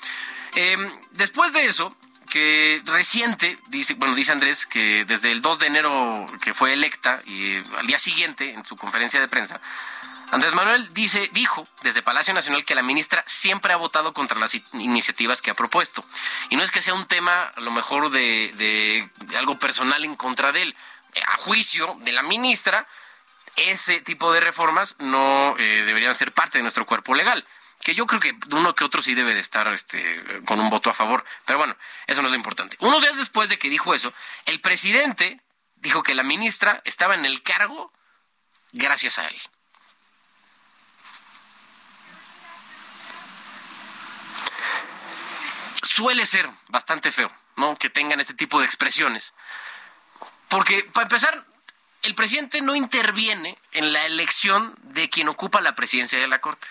Eh, 0.54 0.76
después 1.12 1.52
de 1.52 1.66
eso, 1.66 1.96
que 2.30 2.82
reciente, 2.86 3.58
dice, 3.68 3.94
bueno, 3.94 4.14
dice 4.14 4.32
Andrés 4.32 4.66
que 4.66 5.04
desde 5.04 5.32
el 5.32 5.42
2 5.42 5.58
de 5.58 5.66
enero 5.66 6.26
que 6.42 6.52
fue 6.54 6.72
electa 6.72 7.22
y 7.26 7.56
al 7.78 7.86
día 7.86 7.98
siguiente 7.98 8.52
en 8.52 8.64
su 8.64 8.76
conferencia 8.76 9.20
de 9.20 9.28
prensa, 9.28 9.60
Andrés 10.32 10.52
Manuel 10.54 10.92
dice, 10.92 11.30
dijo 11.32 11.66
desde 11.82 12.02
Palacio 12.02 12.34
Nacional 12.34 12.64
que 12.64 12.74
la 12.74 12.82
ministra 12.82 13.22
siempre 13.26 13.72
ha 13.72 13.76
votado 13.76 14.12
contra 14.12 14.38
las 14.40 14.56
iniciativas 14.72 15.40
que 15.40 15.50
ha 15.50 15.54
propuesto. 15.54 16.04
Y 16.50 16.56
no 16.56 16.64
es 16.64 16.72
que 16.72 16.82
sea 16.82 16.94
un 16.94 17.06
tema 17.06 17.42
a 17.54 17.60
lo 17.60 17.70
mejor 17.70 18.10
de, 18.10 18.52
de- 18.56 19.08
de 19.26 19.36
algo 19.36 19.56
personal 19.58 20.04
en 20.04 20.16
contra 20.16 20.50
de 20.50 20.62
él. 20.62 20.76
A 21.28 21.36
juicio 21.38 21.96
de 22.00 22.10
la 22.12 22.22
ministra, 22.22 22.86
ese 23.54 24.00
tipo 24.00 24.32
de 24.32 24.40
reformas 24.40 24.96
no 24.98 25.54
eh, 25.58 25.84
deberían 25.86 26.14
ser 26.14 26.32
parte 26.32 26.58
de 26.58 26.62
nuestro 26.62 26.86
cuerpo 26.86 27.14
legal. 27.14 27.46
Que 27.86 27.94
yo 27.94 28.04
creo 28.04 28.18
que 28.18 28.36
uno 28.50 28.74
que 28.74 28.82
otro 28.82 29.00
sí 29.00 29.14
debe 29.14 29.32
de 29.32 29.38
estar 29.38 29.68
este, 29.68 30.42
con 30.44 30.58
un 30.58 30.70
voto 30.70 30.90
a 30.90 30.92
favor. 30.92 31.24
Pero 31.44 31.58
bueno, 31.58 31.76
eso 32.08 32.20
no 32.20 32.26
es 32.26 32.32
lo 32.32 32.36
importante. 32.36 32.76
Unos 32.80 33.00
días 33.00 33.16
después 33.16 33.48
de 33.48 33.60
que 33.60 33.70
dijo 33.70 33.94
eso, 33.94 34.12
el 34.46 34.60
presidente 34.60 35.40
dijo 35.76 36.02
que 36.02 36.16
la 36.16 36.24
ministra 36.24 36.82
estaba 36.84 37.14
en 37.14 37.24
el 37.24 37.44
cargo 37.44 37.92
gracias 38.72 39.20
a 39.20 39.28
él. 39.28 39.40
Suele 45.84 46.26
ser 46.26 46.50
bastante 46.66 47.12
feo, 47.12 47.30
¿no? 47.54 47.76
Que 47.76 47.88
tengan 47.88 48.18
este 48.18 48.34
tipo 48.34 48.58
de 48.58 48.66
expresiones. 48.66 49.32
Porque, 50.48 50.82
para 50.92 51.04
empezar, 51.04 51.46
el 52.02 52.14
presidente 52.14 52.62
no 52.62 52.74
interviene 52.74 53.58
en 53.72 53.92
la 53.92 54.06
elección 54.06 54.74
de 54.82 55.10
quien 55.10 55.28
ocupa 55.28 55.60
la 55.60 55.74
presidencia 55.74 56.18
de 56.18 56.28
la 56.28 56.40
Corte. 56.40 56.66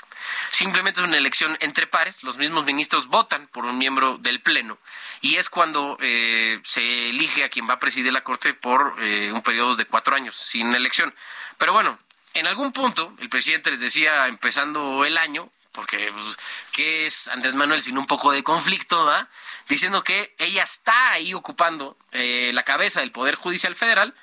Simplemente 0.51 1.01
es 1.01 1.07
una 1.07 1.17
elección 1.17 1.57
entre 1.59 1.87
pares. 1.87 2.23
Los 2.23 2.37
mismos 2.37 2.65
ministros 2.65 3.07
votan 3.07 3.47
por 3.47 3.65
un 3.65 3.77
miembro 3.77 4.17
del 4.17 4.41
Pleno. 4.41 4.77
Y 5.21 5.35
es 5.35 5.49
cuando 5.49 5.97
eh, 6.01 6.59
se 6.63 7.09
elige 7.09 7.43
a 7.43 7.49
quien 7.49 7.69
va 7.69 7.75
a 7.75 7.79
presidir 7.79 8.13
la 8.13 8.23
Corte 8.23 8.53
por 8.53 8.95
eh, 8.99 9.31
un 9.33 9.41
periodo 9.41 9.75
de 9.75 9.85
cuatro 9.85 10.15
años, 10.15 10.35
sin 10.35 10.73
elección. 10.73 11.13
Pero 11.57 11.73
bueno, 11.73 11.99
en 12.33 12.47
algún 12.47 12.71
punto, 12.71 13.13
el 13.19 13.29
presidente 13.29 13.71
les 13.71 13.81
decía, 13.81 14.27
empezando 14.27 15.05
el 15.05 15.17
año, 15.17 15.49
porque 15.71 16.11
pues, 16.13 16.37
¿qué 16.71 17.05
es 17.05 17.27
Andrés 17.27 17.55
Manuel 17.55 17.81
sin 17.81 17.97
un 17.97 18.07
poco 18.07 18.31
de 18.31 18.43
conflicto, 18.43 19.03
¿va? 19.05 19.27
Diciendo 19.67 20.03
que 20.03 20.33
ella 20.37 20.63
está 20.63 21.11
ahí 21.11 21.33
ocupando 21.33 21.97
eh, 22.11 22.51
la 22.53 22.63
cabeza 22.63 23.01
del 23.01 23.11
Poder 23.11 23.35
Judicial 23.35 23.75
Federal 23.75 24.13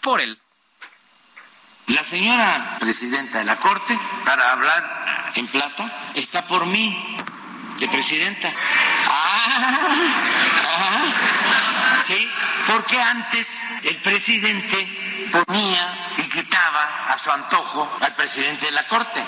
por 0.00 0.20
él. 0.20 0.38
La 1.88 2.04
señora 2.04 2.76
presidenta 2.78 3.38
de 3.38 3.44
la 3.44 3.56
Corte, 3.56 3.98
para 4.24 4.52
hablar 4.52 5.32
en 5.34 5.46
plata, 5.46 5.90
está 6.14 6.46
por 6.46 6.66
mí, 6.66 7.16
de 7.78 7.88
presidenta. 7.88 8.52
Ah, 9.08 9.88
ah, 10.66 11.98
sí, 12.04 12.28
porque 12.66 13.00
antes 13.00 13.54
el 13.84 13.96
presidente 14.02 15.30
ponía 15.32 16.14
y 16.18 16.28
quitaba 16.28 17.06
a 17.06 17.16
su 17.16 17.30
antojo 17.30 17.90
al 18.00 18.14
presidente 18.14 18.66
de 18.66 18.72
la 18.72 18.86
Corte. 18.86 19.24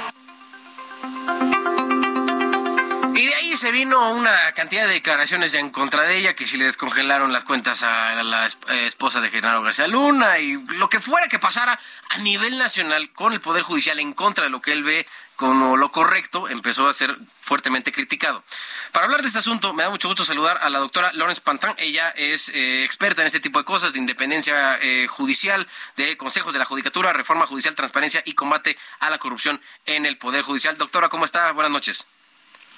Y 3.21 3.27
de 3.27 3.35
ahí 3.35 3.55
se 3.55 3.71
vino 3.71 4.13
una 4.13 4.51
cantidad 4.53 4.87
de 4.87 4.95
declaraciones 4.95 5.53
ya 5.53 5.61
en 5.61 5.69
contra 5.69 6.05
de 6.05 6.17
ella, 6.17 6.35
que 6.35 6.47
si 6.47 6.57
le 6.57 6.65
descongelaron 6.65 7.35
las 7.35 7.45
cuentas 7.45 7.83
a 7.83 8.15
la 8.23 8.47
eh, 8.47 8.87
esposa 8.87 9.21
de 9.21 9.29
Genaro 9.29 9.61
García 9.61 9.87
Luna 9.89 10.39
y 10.39 10.55
lo 10.55 10.89
que 10.89 11.01
fuera 11.01 11.29
que 11.29 11.39
pasara 11.39 11.79
a 12.09 12.17
nivel 12.17 12.57
nacional 12.57 13.13
con 13.13 13.35
el 13.35 13.41
Poder 13.41 13.63
Judicial 13.63 13.99
en 13.99 14.15
contra 14.15 14.45
de 14.45 14.51
lo 14.51 14.63
que 14.63 14.73
él 14.73 14.85
ve 14.85 15.07
como 15.37 15.77
lo 15.77 15.93
correcto, 15.93 16.49
empezó 16.49 16.89
a 16.89 16.95
ser 16.95 17.15
fuertemente 17.43 17.93
criticado. 17.93 18.43
Para 18.91 19.05
hablar 19.05 19.21
de 19.21 19.27
este 19.29 19.41
asunto, 19.41 19.75
me 19.75 19.83
da 19.83 19.91
mucho 19.91 20.09
gusto 20.09 20.25
saludar 20.25 20.59
a 20.63 20.71
la 20.71 20.79
doctora 20.79 21.13
Lawrence 21.13 21.43
Pantan. 21.43 21.75
Ella 21.77 22.09
es 22.17 22.49
eh, 22.49 22.85
experta 22.85 23.21
en 23.21 23.27
este 23.27 23.41
tipo 23.41 23.59
de 23.59 23.67
cosas, 23.67 23.93
de 23.93 23.99
independencia 23.99 24.79
eh, 24.81 25.07
judicial, 25.09 25.69
de 25.99 26.17
consejos 26.17 26.55
de 26.55 26.59
la 26.59 26.65
judicatura, 26.65 27.13
reforma 27.13 27.47
judicial, 27.47 27.75
transparencia 27.75 28.23
y 28.25 28.33
combate 28.33 28.79
a 28.99 29.11
la 29.11 29.19
corrupción 29.19 29.61
en 29.85 30.07
el 30.07 30.17
Poder 30.17 30.41
Judicial. 30.41 30.79
Doctora, 30.79 31.11
¿cómo 31.11 31.27
está? 31.27 31.53
Buenas 31.53 31.73
noches. 31.73 32.07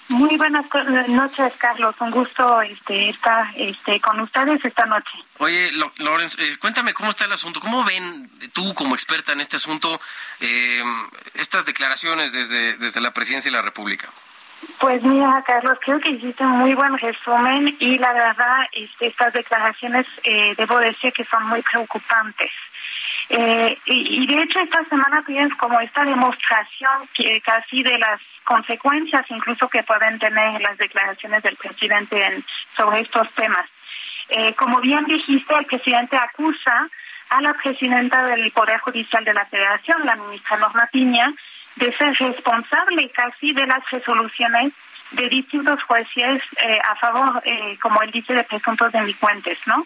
Muy 0.09 0.37
buenas 0.37 0.67
noches, 1.09 1.53
Carlos. 1.59 1.95
Un 2.01 2.11
gusto 2.11 2.61
este, 2.63 3.09
estar 3.09 3.47
este, 3.57 4.01
con 4.01 4.21
ustedes 4.21 4.65
esta 4.65 4.85
noche. 4.87 5.11
Oye, 5.39 5.71
Lawrence, 5.99 6.43
eh, 6.43 6.59
cuéntame 6.59 6.93
cómo 6.93 7.11
está 7.11 7.25
el 7.25 7.33
asunto. 7.33 7.61
¿Cómo 7.61 7.85
ven 7.85 8.31
tú, 8.53 8.75
como 8.75 8.95
experta 8.95 9.33
en 9.33 9.41
este 9.41 9.57
asunto, 9.57 10.01
eh, 10.41 10.83
estas 11.35 11.65
declaraciones 11.67 12.33
desde, 12.33 12.77
desde 12.79 13.01
la 13.01 13.13
presidencia 13.13 13.51
de 13.51 13.57
la 13.57 13.63
República? 13.63 14.09
Pues 14.79 15.03
mira, 15.03 15.43
Carlos, 15.47 15.79
creo 15.81 16.01
que 16.01 16.11
hiciste 16.11 16.45
un 16.45 16.59
muy 16.59 16.75
buen 16.75 16.97
resumen 16.99 17.77
y 17.81 17.99
la 17.99 18.13
verdad, 18.13 18.59
este, 18.73 19.07
estas 19.07 19.33
declaraciones, 19.33 20.07
eh, 20.25 20.55
debo 20.57 20.79
decir 20.79 21.13
que 21.13 21.25
son 21.25 21.47
muy 21.47 21.63
preocupantes. 21.63 22.51
Eh, 23.35 23.79
y, 23.87 24.27
de 24.27 24.43
hecho 24.43 24.59
esta 24.61 24.85
semana 24.91 25.25
tienes 25.27 25.55
como 25.55 25.81
esta 25.81 26.05
demostración 26.05 27.09
que 27.15 27.41
casi 27.41 27.83
de 27.83 27.97
las 27.97 28.21
consecuencias 28.45 29.25
incluso 29.31 29.71
que 29.71 29.83
pueden 29.85 30.19
tener 30.19 30.61
las 30.61 30.77
declaraciones 30.77 31.43
del 31.43 31.57
presidente 31.57 32.21
en, 32.23 32.45
sobre 32.77 33.01
estos 33.01 33.27
temas. 33.31 33.65
Eh, 34.29 34.53
como 34.53 34.81
bien 34.81 35.07
dijiste, 35.07 35.55
el 35.55 35.65
presidente 35.65 36.15
acusa 36.19 36.91
a 37.31 37.41
la 37.41 37.55
presidenta 37.55 38.27
del 38.27 38.53
Poder 38.53 38.79
Judicial 38.81 39.25
de 39.25 39.33
la 39.33 39.47
Federación, 39.47 40.05
la 40.05 40.17
ministra 40.17 40.59
Norma 40.59 40.87
Piña, 40.93 41.33
de 41.77 41.91
ser 41.97 42.15
responsable 42.19 43.09
casi 43.13 43.55
de 43.55 43.67
las 43.67 43.83
resoluciones 43.91 44.75
de 45.13 45.29
distintos 45.29 45.83
jueces 45.85 46.43
eh, 46.63 46.79
a 46.85 46.95
favor, 46.97 47.43
eh, 47.45 47.79
como 47.81 48.01
él 48.03 48.11
dice, 48.11 48.35
de 48.35 48.45
presuntos 48.45 48.93
delincuentes, 48.93 49.59
¿no? 49.67 49.85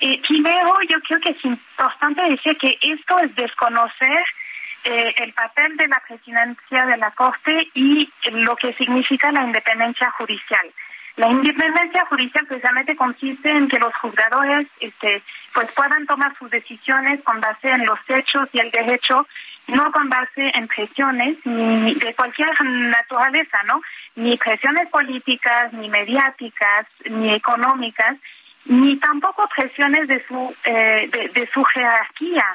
Eh, 0.00 0.20
primero, 0.26 0.74
yo 0.88 1.00
creo 1.00 1.20
que 1.20 1.30
es 1.30 1.44
importante 1.44 2.22
decir 2.22 2.56
que 2.56 2.78
esto 2.80 3.18
es 3.18 3.34
desconocer 3.34 4.24
eh, 4.84 5.12
el 5.18 5.32
papel 5.34 5.76
de 5.76 5.88
la 5.88 6.02
presidencia 6.08 6.86
de 6.86 6.96
la 6.96 7.10
Corte 7.10 7.68
y 7.74 8.10
lo 8.32 8.56
que 8.56 8.72
significa 8.74 9.30
la 9.30 9.44
independencia 9.44 10.10
judicial. 10.12 10.70
La 11.16 11.28
independencia 11.28 12.06
judicial 12.06 12.46
precisamente 12.46 12.96
consiste 12.96 13.50
en 13.50 13.68
que 13.68 13.78
los 13.78 13.94
juzgadores 13.96 14.66
este, 14.80 15.22
pues 15.52 15.70
puedan 15.72 16.06
tomar 16.06 16.36
sus 16.38 16.50
decisiones 16.50 17.20
con 17.22 17.40
base 17.40 17.68
en 17.68 17.84
los 17.84 17.98
hechos 18.08 18.48
y 18.52 18.60
el 18.60 18.70
derecho, 18.70 19.26
no 19.68 19.90
con 19.92 20.08
base 20.08 20.50
en 20.54 20.68
presiones 20.68 21.36
ni 21.44 21.94
de 21.94 22.14
cualquier 22.14 22.50
naturaleza, 22.62 23.58
¿no? 23.66 23.82
Ni 24.16 24.36
presiones 24.36 24.88
políticas, 24.88 25.72
ni 25.72 25.88
mediáticas, 25.88 26.86
ni 27.04 27.34
económicas, 27.34 28.16
ni 28.66 28.96
tampoco 28.96 29.48
presiones 29.54 30.08
de 30.08 30.24
su 30.26 30.54
eh, 30.64 31.08
de, 31.34 31.48
su 31.52 31.64
jerarquía. 31.64 32.46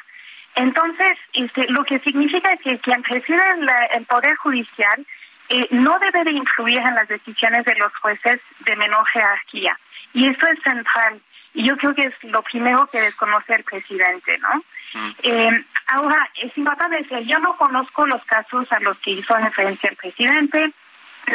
Entonces, 0.56 1.18
este, 1.34 1.68
lo 1.68 1.84
que 1.84 2.00
significa 2.00 2.56
que 2.58 2.80
quien 2.80 3.02
preside 3.02 3.42
el, 3.58 3.70
el 3.94 4.06
Poder 4.06 4.36
Judicial 4.38 5.06
eh, 5.50 5.68
no 5.72 5.98
debe 6.00 6.24
de 6.24 6.32
influir 6.32 6.80
en 6.80 6.96
las 6.96 7.08
decisiones 7.08 7.66
de 7.66 7.76
los 7.76 7.96
jueces 7.98 8.42
de 8.60 8.76
menor 8.76 9.06
jerarquía. 9.08 9.78
Y 10.14 10.28
eso 10.28 10.48
es 10.48 10.60
central. 10.64 11.22
Y 11.54 11.64
yo 11.64 11.78
creo 11.78 11.94
que 11.96 12.04
es 12.04 12.24
lo 12.24 12.42
primero 12.42 12.88
que 12.88 13.00
desconoce 13.00 13.54
el 13.54 13.64
presidente, 13.64 14.38
¿no? 14.40 14.64
Eh, 15.24 15.66
ahora, 15.88 16.30
es 16.42 16.58
importante 16.58 16.98
decir, 16.98 17.20
yo 17.20 17.40
no 17.40 17.56
conozco 17.58 18.06
los 18.06 18.24
casos 18.26 18.72
a 18.72 18.80
los 18.80 18.98
que 19.00 19.12
hizo 19.12 19.36
referencia 19.36 19.90
el 19.90 19.96
presidente, 19.96 20.72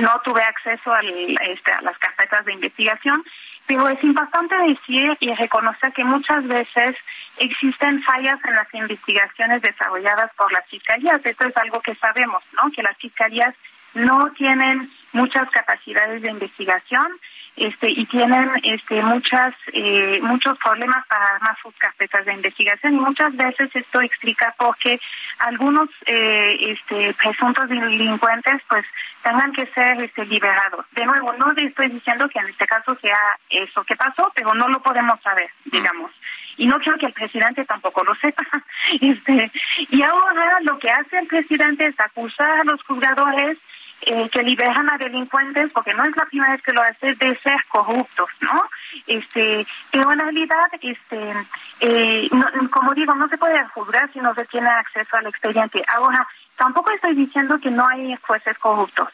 no 0.01 0.21
tuve 0.25 0.43
acceso 0.43 0.93
al, 0.93 1.09
este, 1.09 1.73
a 1.73 1.81
las 1.83 1.99
carpetas 1.99 2.45
de 2.45 2.53
investigación, 2.53 3.25
pero 3.67 3.89
es 3.89 4.03
importante 4.03 4.57
decir 4.57 5.17
y 5.21 5.35
reconocer 5.35 5.93
que 5.93 6.05
muchas 6.05 6.47
veces 6.47 6.97
existen 7.37 8.03
fallas 8.03 8.39
en 8.45 8.55
las 8.55 8.73
investigaciones 8.75 9.63
desarrolladas 9.63 10.31
por 10.37 10.53
las 10.53 10.67
fiscalías. 10.67 11.21
Esto 11.25 11.47
es 11.47 11.57
algo 11.57 11.81
que 11.81 11.95
sabemos, 11.95 12.43
¿no? 12.53 12.71
Que 12.73 12.83
las 12.83 12.97
fiscalías 12.97 13.55
no 13.95 14.31
tienen 14.33 14.91
muchas 15.13 15.51
capacidades 15.51 16.23
de 16.23 16.31
investigación 16.31 17.19
este 17.57 17.91
y 17.91 18.07
tienen 18.07 18.51
este 18.63 19.03
muchas 19.03 19.55
eh, 19.73 20.19
muchos 20.23 20.57
problemas 20.59 21.07
para 21.09 21.25
armar 21.35 21.57
sus 21.63 21.75
carpetas 21.77 22.25
de 22.25 22.35
investigación. 22.35 22.95
Y 22.95 23.01
muchas 23.01 23.37
veces 23.37 23.71
esto 23.75 24.01
explica 24.01 24.55
por 24.57 24.77
qué 24.79 25.01
algunos 25.39 25.89
eh, 26.07 26.57
este 26.61 27.13
presuntos 27.15 27.69
delincuentes 27.69 28.63
pues 28.69 28.87
tengan 29.23 29.53
que 29.53 29.67
ser 29.67 30.03
este 30.03 30.25
liberados. 30.25 30.87
De 30.93 31.05
nuevo 31.05 31.33
no 31.35 31.53
estoy 31.53 31.89
diciendo 31.89 32.29
que 32.29 32.39
en 32.39 32.49
este 32.49 32.67
caso 32.67 32.97
sea 33.01 33.19
eso 33.51 33.85
que 33.85 33.97
pasó 33.97 34.33
pero 34.35 34.55
no 34.55 34.69
lo 34.69 34.81
podemos 34.81 35.21
saber 35.21 35.51
digamos. 35.67 36.13
Y 36.57 36.67
no 36.67 36.79
quiero 36.79 36.99
que 36.99 37.07
el 37.07 37.13
presidente 37.13 37.65
tampoco 37.65 38.05
lo 38.05 38.15
sepa. 38.17 38.45
Este 39.01 39.51
y 39.91 40.03
ahora 40.03 40.61
lo 40.63 40.79
que 40.79 40.91
hace 40.91 41.19
el 41.19 41.27
presidente 41.27 41.87
es 41.87 42.01
acusar 42.01 42.61
a 42.61 42.65
los 42.65 42.83
juzgadores 42.85 43.59
eh, 44.03 44.29
que 44.31 44.43
liberan 44.43 44.89
a 44.89 44.99
delincuentes, 44.99 45.71
porque 45.73 45.95
no 45.95 46.05
es 46.05 46.17
la 46.17 46.25
primera 46.27 46.53
vez 46.53 46.63
que 46.63 46.73
lo 46.73 46.83
hace, 46.83 47.15
de 47.15 47.37
ser 47.39 47.57
corruptos, 47.69 48.29
¿no? 48.41 48.69
Este, 49.07 49.67
pero 49.91 50.13
en 50.13 50.19
realidad, 50.19 50.69
este, 50.81 51.35
eh, 51.81 52.29
no, 52.33 52.71
como 52.71 52.95
digo, 52.95 53.15
no 53.15 53.29
se 53.29 53.39
puede 53.39 53.63
juzgar 53.69 54.11
si 54.13 54.21
no 54.21 54.35
se 54.35 54.45
tiene 54.47 54.69
acceso 54.69 55.17
al 55.17 55.27
expediente. 55.27 55.83
Ahora, 55.89 56.27
tampoco 56.57 56.91
estoy 56.91 57.15
diciendo 57.15 57.59
que 57.59 57.71
no 57.71 57.87
hay 57.87 58.17
jueces 58.23 58.59
corruptos. 58.59 59.09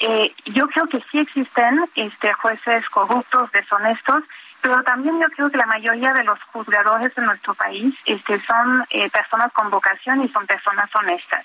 Eh, 0.00 0.34
yo 0.46 0.66
creo 0.68 0.88
que 0.88 1.02
sí 1.10 1.18
existen 1.18 1.84
este, 1.94 2.32
jueces 2.34 2.88
corruptos, 2.90 3.50
deshonestos, 3.52 4.24
pero 4.60 4.82
también 4.82 5.20
yo 5.20 5.28
creo 5.28 5.50
que 5.50 5.58
la 5.58 5.66
mayoría 5.66 6.12
de 6.14 6.24
los 6.24 6.42
juzgadores 6.44 7.14
de 7.14 7.22
nuestro 7.22 7.54
país 7.54 7.94
este, 8.06 8.40
son 8.40 8.84
eh, 8.90 9.10
personas 9.10 9.52
con 9.52 9.70
vocación 9.70 10.24
y 10.24 10.28
son 10.28 10.46
personas 10.46 10.88
honestas. 10.94 11.44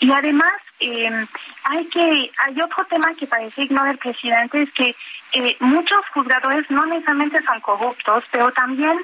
Y 0.00 0.12
además, 0.12 0.52
eh, 0.80 1.26
hay 1.64 1.84
que 1.86 2.30
hay 2.38 2.60
otro 2.60 2.84
tema 2.84 3.14
que 3.14 3.26
parece 3.26 3.64
ignorar 3.64 3.92
el 3.92 3.98
presidente, 3.98 4.62
es 4.62 4.72
que 4.72 4.94
eh, 5.32 5.56
muchos 5.60 6.00
juzgadores 6.14 6.70
no 6.70 6.86
necesariamente 6.86 7.42
son 7.42 7.60
corruptos, 7.60 8.24
pero 8.30 8.52
también 8.52 8.98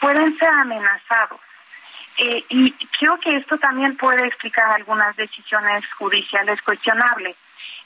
pueden 0.00 0.38
ser 0.38 0.48
amenazados. 0.48 1.40
Eh, 2.18 2.44
y 2.48 2.70
creo 2.98 3.18
que 3.18 3.36
esto 3.36 3.58
también 3.58 3.96
puede 3.96 4.26
explicar 4.26 4.70
algunas 4.70 5.14
decisiones 5.16 5.84
judiciales 5.94 6.62
cuestionables. 6.62 7.36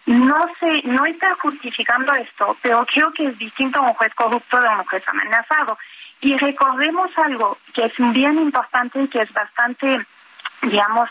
No 0.06 0.46
sé, 0.60 0.82
no 0.84 1.04
está 1.04 1.34
justificando 1.36 2.12
esto, 2.14 2.56
pero 2.62 2.86
creo 2.86 3.12
que 3.12 3.26
es 3.26 3.38
distinto 3.38 3.82
un 3.82 3.94
juez 3.94 4.14
corrupto 4.14 4.60
de 4.60 4.68
un 4.68 4.84
juez 4.84 5.02
amenazado. 5.08 5.78
Y 6.20 6.36
recordemos 6.36 7.10
algo 7.18 7.58
que 7.74 7.86
es 7.86 7.94
bien 7.96 8.38
importante 8.38 9.02
y 9.02 9.08
que 9.08 9.22
es 9.22 9.32
bastante, 9.32 10.04
digamos, 10.62 11.08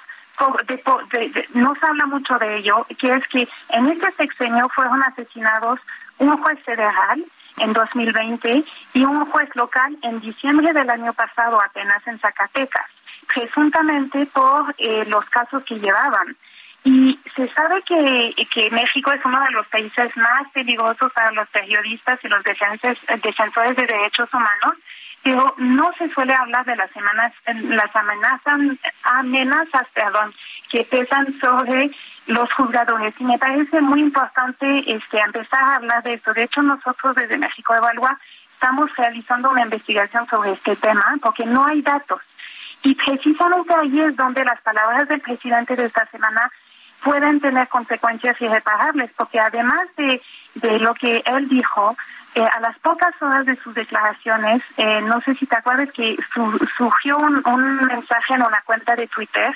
de, 0.67 1.29
de, 1.29 1.45
no 1.53 1.73
se 1.75 1.85
habla 1.85 2.05
mucho 2.05 2.37
de 2.37 2.57
ello, 2.57 2.85
que 2.97 3.13
es 3.13 3.27
que 3.27 3.47
en 3.69 3.87
este 3.87 4.11
sexenio 4.13 4.69
fueron 4.69 5.01
asesinados 5.03 5.79
un 6.17 6.41
juez 6.41 6.59
federal 6.63 7.23
en 7.57 7.73
2020 7.73 8.63
y 8.93 9.03
un 9.03 9.25
juez 9.25 9.49
local 9.55 9.97
en 10.03 10.19
diciembre 10.19 10.71
del 10.73 10.89
año 10.89 11.13
pasado 11.13 11.61
apenas 11.61 12.05
en 12.07 12.19
Zacatecas, 12.19 12.85
presuntamente 13.33 14.25
por 14.27 14.73
eh, 14.77 15.05
los 15.07 15.25
casos 15.25 15.63
que 15.63 15.79
llevaban. 15.79 16.35
Y 16.85 17.19
se 17.35 17.47
sabe 17.49 17.81
que, 17.81 18.33
que 18.53 18.69
México 18.71 19.11
es 19.11 19.23
uno 19.25 19.43
de 19.43 19.51
los 19.51 19.67
países 19.67 20.15
más 20.15 20.49
peligrosos 20.53 21.11
para 21.11 21.31
los 21.31 21.47
periodistas 21.49 22.19
y 22.23 22.29
los 22.29 22.41
defensores 22.43 23.75
de 23.75 23.85
derechos 23.85 24.29
humanos 24.33 24.77
pero 25.23 25.53
no 25.57 25.91
se 25.97 26.09
suele 26.09 26.33
hablar 26.33 26.65
de 26.65 26.75
las 26.75 26.89
semanas, 26.91 27.33
las 27.45 27.93
amenazas, 27.95 28.59
amenazas, 29.03 29.87
perdón, 29.93 30.33
que 30.69 30.83
pesan 30.85 31.37
sobre 31.39 31.91
los 32.27 32.51
juzgadores. 32.53 33.13
Y 33.19 33.23
me 33.25 33.37
parece 33.37 33.81
muy 33.81 34.01
importante 34.01 34.83
este 34.87 35.19
empezar 35.19 35.63
a 35.63 35.75
hablar 35.75 36.03
de 36.03 36.13
esto. 36.13 36.33
De 36.33 36.43
hecho, 36.43 36.61
nosotros 36.61 37.15
desde 37.15 37.37
México 37.37 37.75
Evalúa 37.75 38.17
estamos 38.53 38.89
realizando 38.95 39.49
una 39.49 39.63
investigación 39.63 40.27
sobre 40.27 40.51
este 40.51 40.75
tema 40.75 41.17
porque 41.21 41.45
no 41.45 41.65
hay 41.65 41.81
datos. 41.81 42.21
Y 42.83 42.95
precisamente 42.95 43.73
ahí 43.73 43.99
es 43.99 44.15
donde 44.15 44.45
las 44.45 44.61
palabras 44.61 45.07
del 45.09 45.19
presidente 45.19 45.75
de 45.75 45.85
esta 45.85 46.05
semana 46.07 46.49
pueden 47.03 47.39
tener 47.39 47.67
consecuencias 47.67 48.39
irreparables, 48.41 49.11
porque 49.15 49.39
además 49.39 49.81
de, 49.97 50.21
de 50.55 50.79
lo 50.79 50.93
que 50.93 51.23
él 51.25 51.47
dijo, 51.47 51.95
eh, 52.35 52.43
a 52.43 52.59
las 52.59 52.77
pocas 52.79 53.13
horas 53.21 53.45
de 53.45 53.55
sus 53.57 53.73
declaraciones, 53.73 54.61
eh, 54.77 55.01
no 55.01 55.19
sé 55.21 55.35
si 55.35 55.45
te 55.45 55.55
acuerdas 55.55 55.89
que 55.91 56.17
surgió 56.77 57.17
un, 57.17 57.41
un, 57.45 57.85
mensaje 57.85 58.33
en 58.33 58.43
una 58.43 58.61
cuenta 58.65 58.95
de 58.95 59.07
Twitter 59.07 59.55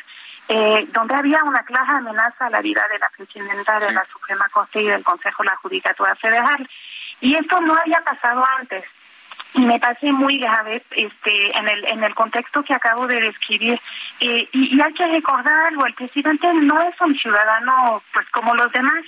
eh, 0.50 0.88
donde 0.92 1.16
había 1.16 1.44
una 1.44 1.64
clara 1.64 1.98
amenaza 1.98 2.48
a 2.48 2.50
la 2.50 2.62
vida 2.62 2.82
de 2.92 3.00
la 3.00 3.10
presidenta 3.16 3.80
de 3.80 3.92
la 3.92 4.06
Suprema 4.12 4.48
Corte 4.50 4.82
y 4.82 4.88
del 4.88 5.04
Consejo 5.04 5.44
de 5.44 5.50
la 5.50 5.56
Judicatura 5.58 6.16
Federal. 6.16 6.70
Y 7.22 7.36
esto 7.36 7.62
no 7.62 7.76
había 7.76 8.02
pasado 8.02 8.44
antes. 8.60 8.84
Y 9.54 9.62
me 9.62 9.80
parece 9.80 10.12
muy 10.12 10.40
grave 10.40 10.84
este, 10.92 11.58
en, 11.58 11.70
el, 11.70 11.86
en 11.86 12.04
el 12.04 12.16
contexto 12.16 12.64
que 12.64 12.74
acabo 12.74 13.08
de 13.08 13.22
describir 13.22 13.80
Eh, 14.20 14.48
y, 14.54 14.80
hay 14.80 14.94
que 14.94 15.06
recordar 15.08 15.68
algo, 15.68 15.86
el 15.86 15.94
presidente 15.96 16.48
no 16.54 16.82
es 16.82 16.96
un 17.02 17.14
ciudadano 17.16 18.02
pues 18.14 18.26
como 18.30 18.56
los 18.56 18.72
demás. 18.72 19.04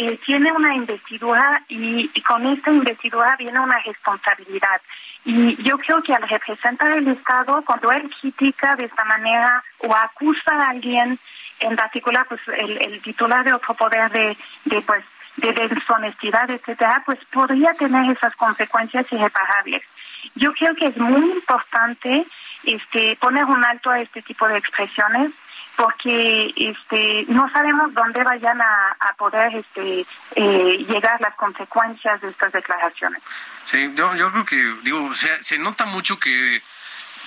Eh, 0.00 0.16
tiene 0.24 0.52
una 0.52 0.76
investidura 0.76 1.60
y, 1.68 2.08
con 2.22 2.46
esta 2.46 2.70
investidura 2.70 3.34
viene 3.36 3.58
una 3.58 3.80
responsabilidad. 3.80 4.80
Y 5.24 5.60
yo 5.64 5.76
creo 5.76 6.00
que 6.04 6.14
al 6.14 6.22
representar 6.22 6.96
el 6.96 7.08
Estado, 7.08 7.64
cuando 7.66 7.90
él 7.90 8.08
critica 8.20 8.76
de 8.76 8.84
esta 8.84 9.04
manera 9.04 9.60
o 9.78 9.92
acusa 9.92 10.52
a 10.52 10.70
alguien, 10.70 11.18
en 11.58 11.74
particular 11.74 12.24
pues 12.28 12.40
el, 12.46 13.02
titular 13.02 13.42
de 13.44 13.52
otro 13.52 13.74
poder 13.74 14.08
de, 14.12 14.36
de 14.66 14.80
pues 14.82 15.02
de 15.38 15.52
deshonestidad, 15.52 16.48
etcétera, 16.48 17.02
pues 17.04 17.18
podría 17.32 17.72
tener 17.74 18.08
esas 18.12 18.36
consecuencias 18.36 19.04
irreparables. 19.10 19.82
Yo 20.36 20.52
creo 20.52 20.76
que 20.76 20.86
es 20.86 20.96
muy 20.96 21.28
importante 21.32 22.24
este 22.62 23.16
poner 23.16 23.46
un 23.46 23.64
alto 23.64 23.90
a 23.90 24.00
este 24.00 24.22
tipo 24.22 24.46
de 24.46 24.58
expresiones 24.58 25.32
porque 25.78 26.52
este 26.56 27.24
no 27.28 27.48
sabemos 27.52 27.94
dónde 27.94 28.24
vayan 28.24 28.60
a, 28.60 29.14
poder 29.16 29.54
este 29.54 30.04
eh, 30.34 30.84
llegar 30.88 31.20
las 31.20 31.34
consecuencias 31.36 32.20
de 32.20 32.30
estas 32.30 32.52
declaraciones. 32.52 33.22
Sí, 33.66 33.92
yo, 33.94 34.14
yo 34.16 34.32
creo 34.32 34.44
que 34.44 34.56
digo 34.82 35.14
se, 35.14 35.40
se 35.42 35.56
nota 35.56 35.86
mucho 35.86 36.18
que 36.18 36.60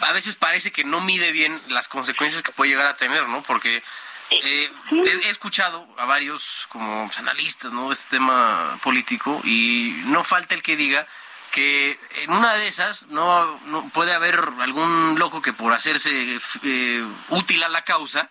a 0.01 0.11
veces 0.11 0.35
parece 0.35 0.71
que 0.71 0.83
no 0.83 0.99
mide 0.99 1.31
bien 1.31 1.57
las 1.69 1.87
consecuencias 1.87 2.43
que 2.43 2.51
puede 2.51 2.71
llegar 2.71 2.87
a 2.87 2.97
tener, 2.97 3.25
¿no? 3.29 3.41
Porque 3.41 3.83
eh, 4.31 4.71
he, 4.91 5.29
escuchado 5.29 5.87
a 5.97 6.03
varios 6.03 6.65
como 6.69 7.09
analistas, 7.17 7.71
¿no? 7.71 7.91
Este 7.91 8.17
tema 8.17 8.77
político 8.83 9.39
y 9.45 10.01
no 10.07 10.25
falta 10.25 10.55
el 10.55 10.61
que 10.61 10.75
diga 10.75 11.07
que 11.51 11.97
en 12.23 12.31
una 12.31 12.53
de 12.55 12.67
esas 12.67 13.07
no, 13.07 13.59
puede 13.93 14.13
haber 14.13 14.39
algún 14.59 15.17
loco 15.17 15.41
que 15.41 15.53
por 15.53 15.71
hacerse 15.71 16.39
eh, 16.63 17.05
útil 17.29 17.63
a 17.63 17.69
la 17.69 17.83
causa 17.83 18.29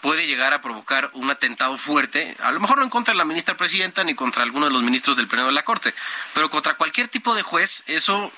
puede 0.00 0.26
llegar 0.26 0.52
a 0.52 0.60
provocar 0.60 1.10
un 1.14 1.30
atentado 1.30 1.76
fuerte, 1.76 2.36
a 2.42 2.52
lo 2.52 2.60
mejor 2.60 2.78
no 2.78 2.84
en 2.84 2.90
contra 2.90 3.12
de 3.12 3.18
la 3.18 3.24
ministra 3.24 3.56
presidenta 3.56 4.04
ni 4.04 4.14
contra 4.14 4.42
alguno 4.42 4.66
de 4.66 4.72
los 4.72 4.82
ministros 4.82 5.16
del 5.16 5.28
pleno 5.28 5.46
de 5.46 5.52
la 5.52 5.64
corte, 5.64 5.94
pero 6.34 6.50
contra 6.50 6.74
cualquier 6.74 7.08
tipo 7.08 7.34
de 7.34 7.42
juez 7.42 7.84
eso 7.86 8.32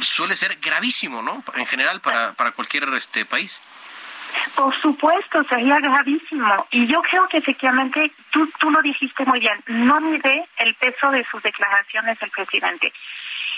suele 0.00 0.36
ser 0.36 0.58
gravísimo, 0.60 1.22
¿no? 1.22 1.42
En 1.54 1.66
general 1.66 2.00
para, 2.00 2.32
para 2.32 2.52
cualquier 2.52 2.84
este 2.94 3.24
país. 3.24 3.60
Por 4.54 4.78
supuesto, 4.80 5.44
sería 5.44 5.78
gravísimo. 5.80 6.66
Y 6.70 6.86
yo 6.86 7.00
creo 7.02 7.28
que 7.28 7.38
efectivamente, 7.38 8.12
tú, 8.30 8.50
tú 8.58 8.70
lo 8.70 8.82
dijiste 8.82 9.24
muy 9.24 9.40
bien, 9.40 9.62
no 9.66 10.00
mide 10.00 10.46
el 10.58 10.74
peso 10.74 11.10
de 11.10 11.24
sus 11.30 11.42
declaraciones 11.42 12.18
el 12.20 12.30
presidente. 12.30 12.92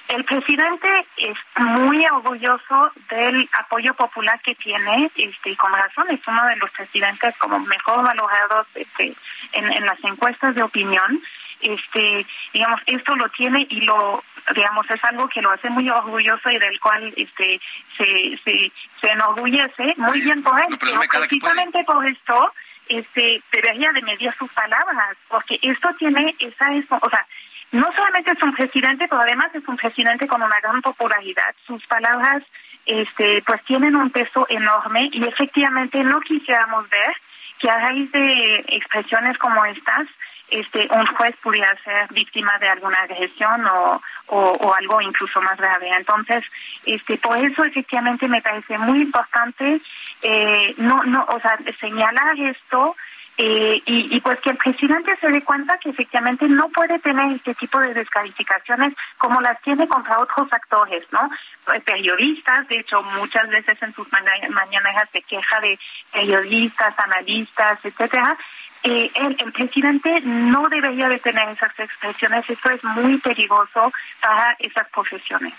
El 0.08 0.24
presidente 0.24 0.88
es 1.18 1.36
muy 1.56 2.04
orgulloso 2.06 2.90
del 3.10 3.48
apoyo 3.52 3.92
popular 3.92 4.40
que 4.40 4.54
tiene, 4.54 5.10
este, 5.14 5.50
y 5.50 5.56
con 5.56 5.70
razón 5.70 6.06
es 6.10 6.20
uno 6.26 6.46
de 6.46 6.56
los 6.56 6.70
presidentes 6.70 7.36
como 7.36 7.58
mejor 7.60 8.02
valorados 8.02 8.66
este, 8.74 9.14
en, 9.52 9.70
en 9.70 9.84
las 9.84 10.02
encuestas 10.02 10.54
de 10.54 10.62
opinión. 10.62 11.20
Este 11.60 12.24
digamos 12.52 12.80
esto 12.86 13.16
lo 13.16 13.28
tiene 13.30 13.66
y 13.68 13.80
lo 13.80 14.22
digamos 14.54 14.88
es 14.90 15.04
algo 15.04 15.28
que 15.28 15.42
lo 15.42 15.50
hace 15.50 15.68
muy 15.68 15.90
orgulloso 15.90 16.50
y 16.50 16.58
del 16.58 16.78
cual 16.78 17.12
este 17.16 17.60
se 17.96 18.38
se, 18.44 18.72
se 19.00 19.10
enorgullece. 19.10 19.94
Muy 19.96 20.20
bien 20.20 20.42
por 20.42 20.58
él 20.58 20.78
pero 20.78 21.00
precisamente 21.10 21.82
por 21.82 22.06
esto 22.06 22.52
este 22.88 23.42
debería 23.50 23.90
de 23.90 24.02
medir 24.02 24.32
sus 24.34 24.50
palabras 24.52 25.16
porque 25.26 25.58
esto 25.60 25.88
tiene 25.98 26.34
esa 26.38 26.70
o 27.00 27.10
sea 27.10 27.26
no 27.72 27.90
solamente 27.94 28.32
es 28.32 28.42
un 28.42 28.54
presidente 28.54 29.06
pero 29.08 29.22
además 29.22 29.54
es 29.54 29.66
un 29.68 29.76
presidente 29.76 30.26
con 30.26 30.42
una 30.42 30.60
gran 30.60 30.80
popularidad 30.82 31.54
sus 31.66 31.84
palabras 31.86 32.42
este 32.86 33.42
pues 33.46 33.62
tienen 33.64 33.96
un 33.96 34.10
peso 34.10 34.46
enorme 34.48 35.10
y 35.12 35.24
efectivamente 35.24 36.02
no 36.02 36.20
quisiéramos 36.20 36.88
ver 36.88 37.12
que 37.58 37.68
a 37.68 37.78
raíz 37.78 38.10
de 38.12 38.64
expresiones 38.68 39.36
como 39.38 39.64
estas 39.64 40.06
este 40.50 40.88
un 40.90 41.06
juez 41.06 41.34
pudiera 41.42 41.76
ser 41.84 42.08
víctima 42.10 42.56
de 42.58 42.68
alguna 42.68 42.96
agresión 43.02 43.66
o, 43.66 44.00
o, 44.28 44.74
algo 44.74 45.00
incluso 45.00 45.42
más 45.42 45.56
grave. 45.58 45.90
Entonces, 45.90 46.44
este 46.86 47.18
por 47.18 47.36
eso 47.36 47.64
efectivamente 47.64 48.28
me 48.28 48.40
parece 48.40 48.78
muy 48.78 49.02
importante 49.02 49.80
eh, 50.22 50.74
no 50.78 51.02
no 51.04 51.26
o 51.28 51.40
sea 51.40 51.58
señalar 51.80 52.38
esto 52.40 52.96
eh, 53.40 53.80
y, 53.86 54.16
y, 54.16 54.20
pues 54.20 54.40
que 54.40 54.50
el 54.50 54.56
presidente 54.56 55.16
se 55.20 55.28
dé 55.28 55.42
cuenta 55.42 55.78
que 55.78 55.90
efectivamente 55.90 56.48
no 56.48 56.68
puede 56.70 56.98
tener 56.98 57.36
este 57.36 57.54
tipo 57.54 57.78
de 57.78 57.94
descalificaciones 57.94 58.94
como 59.16 59.40
las 59.40 59.60
tiene 59.62 59.86
contra 59.86 60.18
otros 60.18 60.52
actores, 60.52 61.04
¿no? 61.12 61.30
Eh, 61.72 61.80
periodistas, 61.80 62.66
de 62.66 62.80
hecho, 62.80 63.00
muchas 63.02 63.48
veces 63.48 63.80
en 63.80 63.94
sus 63.94 64.08
mañanas 64.10 65.08
se 65.12 65.22
queja 65.22 65.60
de 65.60 65.78
periodistas, 66.12 66.94
analistas, 66.98 67.78
etcétera, 67.84 68.36
eh, 68.84 69.10
el, 69.14 69.52
presidente 69.52 70.20
no 70.22 70.68
debería 70.68 71.08
de 71.08 71.18
tener 71.18 71.48
esas 71.48 71.76
expresiones. 71.78 72.48
Esto 72.48 72.70
es 72.70 72.82
muy 72.84 73.18
peligroso 73.18 73.92
para 74.20 74.56
esas 74.58 74.88
profesiones. 74.90 75.52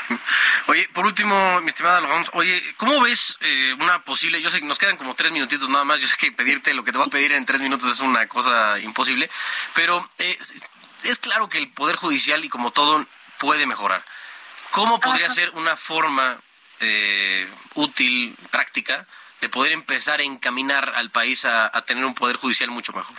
Oye, 0.66 0.88
por 0.92 1.06
último, 1.06 1.60
mi 1.60 1.68
estimada 1.68 1.98
Alonso, 1.98 2.30
oye, 2.34 2.62
¿cómo 2.76 3.00
ves 3.00 3.36
eh, 3.40 3.74
una 3.78 4.04
posible, 4.04 4.40
yo 4.40 4.50
sé 4.50 4.60
que 4.60 4.66
nos 4.66 4.78
quedan 4.78 4.96
como 4.96 5.14
tres 5.14 5.32
minutitos 5.32 5.68
nada 5.68 5.84
más, 5.84 6.00
yo 6.00 6.08
sé 6.08 6.16
que 6.18 6.32
pedirte 6.32 6.74
lo 6.74 6.84
que 6.84 6.92
te 6.92 6.98
voy 6.98 7.06
a 7.06 7.10
pedir 7.10 7.32
en 7.32 7.44
tres 7.44 7.60
minutos 7.60 7.90
es 7.90 8.00
una 8.00 8.26
cosa 8.28 8.78
imposible, 8.80 9.30
pero 9.74 10.08
eh, 10.18 10.38
es, 11.04 11.18
claro 11.18 11.48
que 11.48 11.58
el 11.58 11.68
Poder 11.70 11.96
Judicial 11.96 12.44
y 12.44 12.48
como 12.48 12.70
todo 12.70 13.04
puede 13.38 13.66
mejorar. 13.66 14.04
¿Cómo 14.70 15.00
podría 15.00 15.28
ser 15.30 15.50
una 15.50 15.76
forma 15.76 16.40
eh, 16.80 17.46
útil, 17.74 18.34
práctica, 18.50 19.06
de 19.42 19.48
poder 19.48 19.72
empezar 19.72 20.20
a 20.20 20.22
encaminar 20.22 20.92
al 20.94 21.10
país 21.10 21.44
a, 21.44 21.70
tener 21.82 22.04
un 22.04 22.14
poder 22.14 22.36
judicial 22.36 22.70
mucho 22.70 22.92
mejor? 22.92 23.16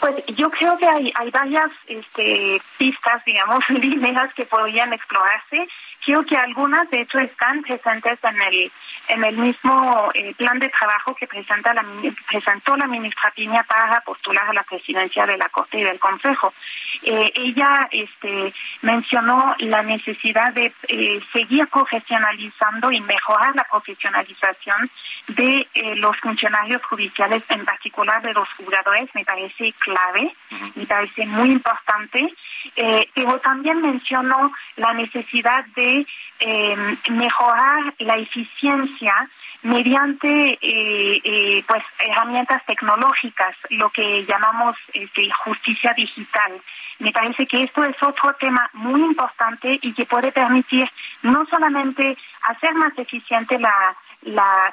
Pues 0.00 0.24
yo 0.36 0.50
creo 0.50 0.76
que 0.78 0.86
hay, 0.86 1.12
hay 1.14 1.30
varias 1.30 1.70
este, 1.86 2.60
pistas, 2.76 3.24
digamos, 3.24 3.60
líneas 3.68 4.32
que 4.34 4.44
podrían 4.44 4.92
explorarse. 4.92 5.68
Creo 6.04 6.24
que 6.24 6.36
algunas, 6.36 6.88
de 6.90 7.02
hecho, 7.02 7.18
están 7.18 7.62
presentes 7.62 8.18
en 8.22 8.42
el 8.42 8.72
en 9.08 9.24
el 9.24 9.36
mismo 9.36 10.10
eh, 10.14 10.34
plan 10.34 10.58
de 10.58 10.68
trabajo 10.68 11.14
que 11.14 11.26
presenta 11.26 11.72
la, 11.72 11.84
presentó 12.28 12.76
la 12.76 12.86
ministra 12.86 13.30
Piña 13.34 13.62
para 13.62 14.00
postular 14.02 14.48
a 14.48 14.52
la 14.52 14.62
presidencia 14.62 15.26
de 15.26 15.38
la 15.38 15.48
Corte 15.48 15.78
y 15.78 15.82
del 15.82 15.98
Consejo. 15.98 16.52
Eh, 17.02 17.32
ella 17.34 17.88
este, 17.90 18.52
mencionó 18.82 19.54
la 19.58 19.82
necesidad 19.82 20.52
de 20.52 20.72
eh, 20.88 21.20
seguir 21.32 21.66
profesionalizando 21.68 22.92
y 22.92 23.00
mejorar 23.00 23.54
la 23.54 23.64
profesionalización 23.64 24.90
de 25.28 25.66
los 25.96 26.16
funcionarios 26.18 26.82
judiciales, 26.84 27.42
en 27.50 27.64
particular 27.64 28.22
de 28.22 28.32
los 28.32 28.48
juzgadores, 28.54 29.08
me 29.14 29.24
parece 29.24 29.72
clave, 29.78 30.34
me 30.74 30.86
parece 30.86 31.26
muy 31.26 31.50
importante, 31.50 32.32
pero 33.14 33.38
también 33.40 33.82
mencionó 33.82 34.52
la 34.76 34.94
necesidad 34.94 35.64
de 35.76 36.06
mejorar 37.10 37.94
la 37.98 38.16
eficiencia 38.16 38.97
mediante 39.62 40.58
eh, 40.60 41.20
eh, 41.24 41.64
pues 41.66 41.82
herramientas 41.98 42.64
tecnológicas, 42.66 43.56
lo 43.70 43.90
que 43.90 44.24
llamamos 44.24 44.76
este, 44.92 45.28
justicia 45.44 45.92
digital. 45.94 46.60
Me 46.98 47.12
parece 47.12 47.46
que 47.46 47.62
esto 47.64 47.84
es 47.84 47.96
otro 48.02 48.34
tema 48.34 48.68
muy 48.72 49.00
importante 49.00 49.78
y 49.82 49.92
que 49.92 50.06
puede 50.06 50.32
permitir 50.32 50.88
no 51.22 51.46
solamente 51.46 52.16
hacer 52.42 52.74
más 52.74 52.96
eficiente 52.98 53.58
la, 53.58 53.96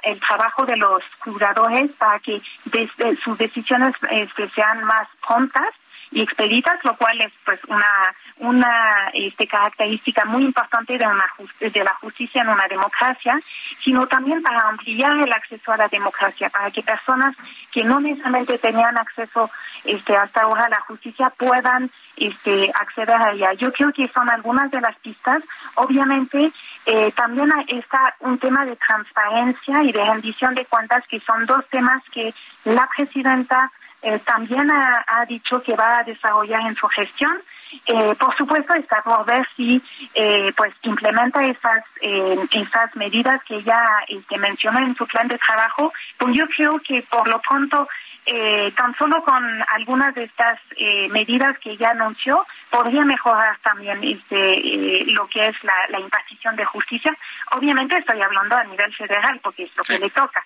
el 0.02 0.20
trabajo 0.20 0.66
de 0.66 0.78
los 0.78 1.04
curadores 1.24 1.92
para 1.92 2.20
que 2.20 2.42
desde 2.66 3.16
sus 3.18 3.38
decisiones 3.38 3.94
este, 4.10 4.50
sean 4.50 4.84
más 4.86 5.08
prontas, 5.26 5.70
y 6.12 6.22
expeditas, 6.22 6.80
lo 6.84 6.96
cual 6.96 7.20
es 7.22 7.32
pues 7.44 7.60
una 7.68 8.16
una 8.40 9.10
este, 9.14 9.48
característica 9.48 10.26
muy 10.26 10.44
importante 10.44 10.98
de 10.98 11.08
una 11.08 11.26
de 11.60 11.84
la 11.84 11.94
justicia 11.96 12.42
en 12.42 12.50
una 12.50 12.68
democracia, 12.68 13.40
sino 13.82 14.08
también 14.08 14.42
para 14.42 14.68
ampliar 14.68 15.18
el 15.20 15.32
acceso 15.32 15.72
a 15.72 15.78
la 15.78 15.88
democracia, 15.88 16.50
para 16.50 16.70
que 16.70 16.84
personas 16.84 17.36
que 17.72 17.84
no 17.84 18.00
necesariamente 18.00 18.58
tenían 18.58 18.98
acceso 18.98 19.50
este, 19.86 20.18
hasta 20.18 20.42
ahora 20.42 20.66
a 20.66 20.70
la 20.70 20.82
justicia 20.82 21.30
puedan 21.38 21.90
este, 22.18 22.72
acceder 22.76 23.16
a 23.16 23.32
ella. 23.32 23.54
Yo 23.54 23.72
creo 23.72 23.92
que 23.94 24.08
son 24.10 24.30
algunas 24.30 24.70
de 24.72 24.82
las 24.82 24.98
pistas. 24.98 25.42
Obviamente, 25.76 26.52
eh, 26.86 27.12
también 27.14 27.52
está 27.68 28.16
un 28.20 28.38
tema 28.38 28.66
de 28.66 28.76
transparencia 28.76 29.84
y 29.84 29.92
de 29.92 30.04
rendición 30.04 30.56
de 30.56 30.66
cuentas, 30.66 31.04
que 31.08 31.20
son 31.20 31.46
dos 31.46 31.66
temas 31.70 32.04
que 32.12 32.34
la 32.66 32.88
presidenta 32.96 33.72
eh, 34.02 34.20
también 34.20 34.70
ha, 34.72 35.26
dicho 35.26 35.62
que 35.64 35.76
va 35.76 36.00
a 36.00 36.04
desarrollar 36.04 36.62
en 36.62 36.76
su 36.76 36.88
gestión. 36.88 37.34
Eh, 37.86 38.16
por 38.16 38.36
supuesto, 38.36 38.74
está 38.74 39.02
por 39.02 39.26
ver 39.26 39.48
si 39.56 39.82
eh, 40.14 40.52
pues 40.56 40.74
implementa 40.84 41.46
esas 41.46 41.84
esas 42.02 42.96
medidas 42.96 43.44
que 43.44 43.56
ella 43.56 43.82
este, 44.08 44.38
mencionó 44.38 44.80
en 44.80 44.96
su 44.96 45.08
plan 45.08 45.28
de 45.28 45.38
trabajo. 45.38 45.92
Pues 46.18 46.36
yo 46.36 46.48
creo 46.48 46.80
que 46.80 47.02
por 47.04 47.28
lo 47.28 47.40
pronto 47.42 47.88
eh, 48.28 48.74
tan 48.76 48.96
solo 48.98 49.22
con 49.24 49.44
algunas 49.74 50.16
de 50.16 50.24
estas 50.24 50.60
eh, 50.78 51.08
medidas 51.10 51.60
que 51.60 51.78
ya 51.78 51.92
anunció, 51.92 52.44
podría 52.72 53.06
mejorar 53.06 53.56
también 53.60 54.04
este, 54.04 55.02
eh, 55.02 55.06
lo 55.10 55.28
que 55.28 55.48
es 55.48 55.64
la, 55.64 55.74
la, 55.90 56.00
impartición 56.00 56.56
de 56.56 56.66
justicia. 56.66 57.16
Obviamente 57.52 57.96
estoy 57.96 58.20
hablando 58.20 58.56
a 58.56 58.64
nivel 58.64 58.92
federal 58.96 59.40
porque 59.44 59.64
es 59.64 59.78
lo 59.78 59.84
que 59.84 60.00
le 60.00 60.10
toca. 60.10 60.44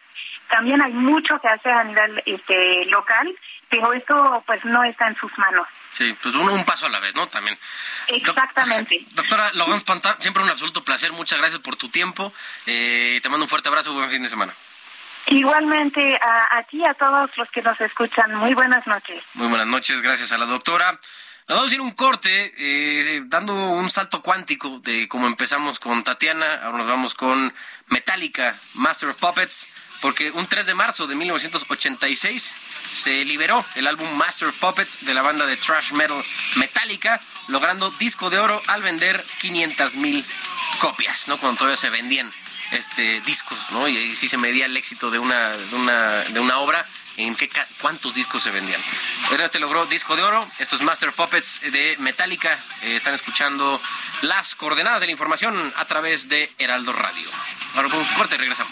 También 0.50 0.82
hay 0.82 0.92
mucho 0.92 1.40
que 1.40 1.48
hacer 1.48 1.72
a 1.72 1.86
nivel 1.86 2.22
este, 2.26 2.84
local, 2.88 3.34
pero 3.70 3.94
esto 3.94 4.44
pues 4.46 4.66
no 4.66 4.84
está 4.84 5.08
en 5.08 5.16
sus 5.16 5.38
manos. 5.38 5.68
Sí, 5.92 6.16
pues 6.22 6.36
uno 6.36 6.54
un 6.54 6.66
paso 6.66 6.86
a 6.86 6.90
la 6.90 7.00
vez, 7.00 7.16
¿no? 7.16 7.28
También. 7.28 7.58
Exactamente. 8.08 9.06
doctora 9.12 9.52
Logan 9.54 9.82
Pantán, 9.82 10.16
siempre 10.20 10.44
un 10.44 10.50
absoluto 10.50 10.84
placer. 10.84 11.12
Muchas 11.12 11.40
gracias 11.40 11.60
por 11.62 11.76
tu 11.76 11.90
tiempo. 11.90 12.32
Eh, 12.66 13.20
te 13.22 13.30
mando 13.30 13.46
un 13.46 13.50
fuerte 13.50 13.70
abrazo. 13.70 13.94
Buen 13.94 14.10
fin 14.10 14.22
de 14.22 14.30
semana. 14.30 14.54
Igualmente 15.28 16.18
a, 16.22 16.58
a 16.58 16.64
ti 16.64 16.78
y 16.78 16.86
a 16.86 16.94
todos 16.94 17.30
los 17.38 17.50
que 17.52 17.62
nos 17.62 17.80
escuchan. 17.82 18.34
Muy 18.36 18.54
buenas 18.54 18.86
noches. 18.88 19.24
Muy 19.34 19.48
buenas 19.48 19.68
noches. 19.68 20.02
Gracias 20.02 20.32
a 20.32 20.38
la 20.38 20.46
doctora. 20.46 21.00
Nos 21.48 21.58
vamos 21.58 21.72
a 21.72 21.76
ir 21.76 21.82
un 21.82 21.92
corte, 21.92 22.54
eh, 22.58 23.24
dando 23.26 23.54
un 23.54 23.90
salto 23.90 24.22
cuántico 24.22 24.80
de 24.82 25.08
cómo 25.08 25.26
empezamos 25.26 25.80
con 25.80 26.04
Tatiana. 26.04 26.62
Ahora 26.64 26.78
nos 26.78 26.88
vamos 26.88 27.16
con 27.16 27.52
Metallica, 27.88 28.56
Master 28.76 29.10
of 29.10 29.18
Puppets 29.18 29.68
porque 30.02 30.32
un 30.32 30.48
3 30.48 30.66
de 30.66 30.76
marzo 30.76 31.08
de 31.08 31.16
1986 31.16 32.56
se 32.94 33.26
liberó 33.26 33.66
el 33.76 33.88
álbum 33.88 34.10
Master 34.16 34.52
Puppets 34.54 35.06
de 35.06 35.14
la 35.14 35.22
banda 35.22 35.46
de 35.46 35.58
thrash 35.58 35.92
metal 35.92 36.24
Metallica, 36.56 37.20
logrando 37.48 37.90
disco 37.92 38.30
de 38.30 38.40
oro 38.40 38.62
al 38.68 38.82
vender 38.82 39.24
500 39.42 39.96
mil 39.96 40.24
copias, 40.80 41.28
¿no? 41.28 41.38
Cuando 41.38 41.60
todavía 41.60 41.78
se 41.78 41.90
vendían 41.90 42.32
este 42.72 43.22
discos, 43.22 43.60
¿no? 43.72 43.88
Y 43.88 43.98
ahí 43.98 44.16
sí 44.16 44.28
se 44.28 44.38
medía 44.38 44.66
el 44.66 44.78
éxito 44.78 45.12
de 45.12 45.20
una, 45.20 45.50
de 45.50 45.76
una, 45.76 46.24
de 46.24 46.40
una 46.40 46.60
obra 46.60 46.86
en 47.18 47.36
qué 47.36 47.50
cuántos 47.82 48.16
discos 48.16 48.44
se 48.44 48.52
vendían. 48.52 48.82
Bueno, 49.28 49.44
este 49.44 49.60
logró 49.60 49.86
disco 49.86 50.16
de 50.16 50.24
oro. 50.24 50.48
Esto 50.60 50.76
es 50.76 50.82
Master 50.82 51.12
Puppets 51.12 51.72
de 51.72 51.96
Metallica. 52.00 52.58
Eh, 52.84 52.96
están 52.96 53.14
escuchando 53.14 53.82
las 54.22 54.56
coordenadas 54.56 55.02
de 55.02 55.08
la 55.08 55.12
información 55.12 55.74
a 55.76 55.86
través 55.86 56.30
de 56.30 56.52
Heraldo 56.58 56.94
Radio. 56.94 57.30
Ahora 57.76 57.90
un 57.96 58.06
corte 58.16 58.36
y 58.36 58.38
regresamos. 58.38 58.72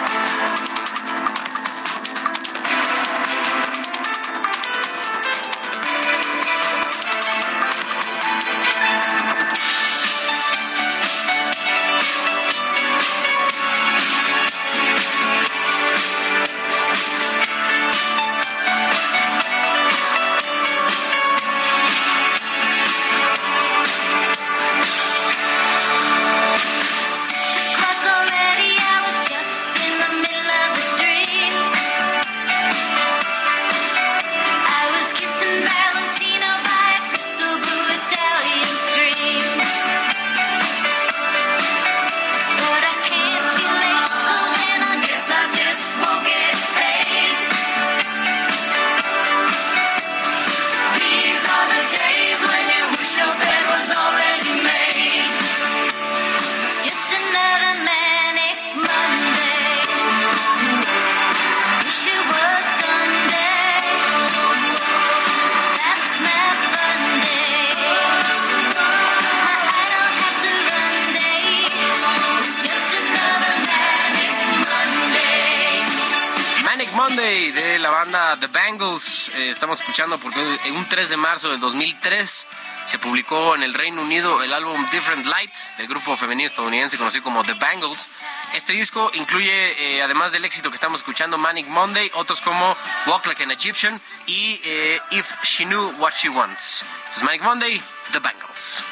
Monday 77.11 77.51
de 77.51 77.79
la 77.79 77.89
banda 77.89 78.37
The 78.39 78.47
Bangles. 78.47 79.29
Eh, 79.35 79.49
estamos 79.49 79.81
escuchando 79.81 80.17
porque 80.17 80.39
en 80.63 80.77
un 80.77 80.87
3 80.87 81.09
de 81.09 81.17
marzo 81.17 81.49
del 81.49 81.59
2003 81.59 82.45
se 82.85 82.99
publicó 82.99 83.53
en 83.53 83.63
el 83.63 83.73
Reino 83.73 84.01
Unido 84.01 84.41
el 84.41 84.53
álbum 84.53 84.81
Different 84.91 85.25
Light 85.25 85.51
del 85.77 85.89
grupo 85.89 86.15
femenino 86.15 86.47
estadounidense 86.47 86.97
conocido 86.97 87.21
como 87.25 87.43
The 87.43 87.55
Bangles. 87.55 88.07
Este 88.53 88.71
disco 88.71 89.11
incluye, 89.13 89.97
eh, 89.97 90.01
además 90.01 90.31
del 90.31 90.45
éxito 90.45 90.69
que 90.69 90.75
estamos 90.75 91.01
escuchando, 91.01 91.37
Manic 91.37 91.67
Monday, 91.67 92.09
otros 92.13 92.39
como 92.39 92.77
Walk 93.07 93.25
Like 93.25 93.43
an 93.43 93.51
Egyptian 93.51 93.99
y 94.25 94.61
eh, 94.63 95.01
If 95.09 95.33
She 95.43 95.65
Knew 95.65 95.93
What 95.97 96.13
She 96.13 96.29
Wants. 96.29 96.85
Entonces, 96.99 97.23
Manic 97.23 97.41
Monday, 97.41 97.81
The 98.13 98.19
Bangles. 98.19 98.85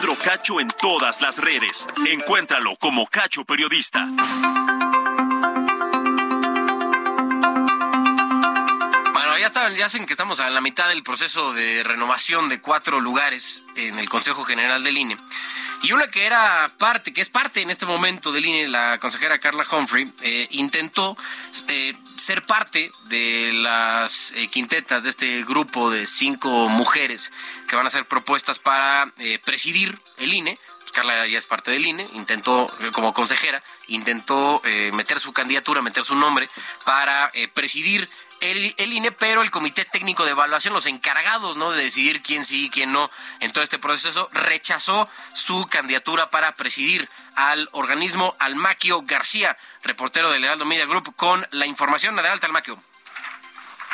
Cacho 0.00 0.60
en 0.60 0.68
todas 0.80 1.20
las 1.20 1.38
redes. 1.38 1.86
Encuéntralo 2.06 2.74
como 2.76 3.06
Cacho 3.06 3.44
Periodista. 3.44 4.08
Ya 9.80 9.88
saben 9.88 10.06
que 10.06 10.12
estamos 10.12 10.40
a 10.40 10.50
la 10.50 10.60
mitad 10.60 10.90
del 10.90 11.02
proceso 11.02 11.54
de 11.54 11.82
renovación 11.82 12.50
de 12.50 12.60
cuatro 12.60 13.00
lugares 13.00 13.64
en 13.76 13.98
el 13.98 14.10
Consejo 14.10 14.44
General 14.44 14.84
del 14.84 14.98
INE. 14.98 15.16
Y 15.80 15.92
una 15.92 16.08
que 16.08 16.26
era 16.26 16.70
parte, 16.76 17.14
que 17.14 17.22
es 17.22 17.30
parte 17.30 17.62
en 17.62 17.70
este 17.70 17.86
momento 17.86 18.30
del 18.30 18.44
INE, 18.44 18.68
la 18.68 18.98
consejera 18.98 19.38
Carla 19.38 19.64
Humphrey, 19.72 20.12
eh, 20.20 20.48
intentó 20.50 21.16
eh, 21.68 21.94
ser 22.16 22.42
parte 22.42 22.92
de 23.06 23.52
las 23.54 24.32
eh, 24.32 24.48
quintetas 24.48 25.04
de 25.04 25.08
este 25.08 25.44
grupo 25.44 25.90
de 25.90 26.06
cinco 26.06 26.68
mujeres 26.68 27.32
que 27.66 27.74
van 27.74 27.86
a 27.86 27.90
ser 27.90 28.04
propuestas 28.04 28.58
para 28.58 29.10
presidir 29.46 29.98
el 30.18 30.34
INE. 30.34 30.58
Pues 30.80 30.92
Carla 30.92 31.26
ya 31.26 31.38
es 31.38 31.46
parte 31.46 31.70
del 31.70 31.86
INE, 31.86 32.06
intentó, 32.12 32.70
como 32.92 33.14
consejera, 33.14 33.62
intentó 33.86 34.60
meter 34.92 35.18
su 35.20 35.32
candidatura, 35.32 35.80
meter 35.80 36.04
su 36.04 36.16
nombre 36.16 36.50
para 36.84 37.32
presidir 37.54 38.10
el, 38.40 38.92
INE, 38.92 39.12
pero 39.12 39.42
el 39.42 39.50
Comité 39.50 39.84
Técnico 39.84 40.24
de 40.24 40.32
Evaluación, 40.32 40.74
los 40.74 40.86
encargados 40.86 41.56
¿no? 41.56 41.72
de 41.72 41.84
decidir 41.84 42.22
quién 42.22 42.44
sí 42.44 42.66
y 42.66 42.70
quién 42.70 42.92
no 42.92 43.10
en 43.40 43.52
todo 43.52 43.62
este 43.62 43.78
proceso, 43.78 44.28
rechazó 44.32 45.08
su 45.34 45.66
candidatura 45.66 46.30
para 46.30 46.54
presidir 46.54 47.08
al 47.34 47.68
organismo 47.72 48.36
Almaquio 48.38 49.02
García, 49.02 49.56
reportero 49.82 50.30
del 50.30 50.44
Heraldo 50.44 50.64
Media 50.64 50.86
Group, 50.86 51.14
con 51.16 51.46
la 51.50 51.66
información. 51.66 52.18
Adelante, 52.18 52.46
Almaquio. 52.46 52.78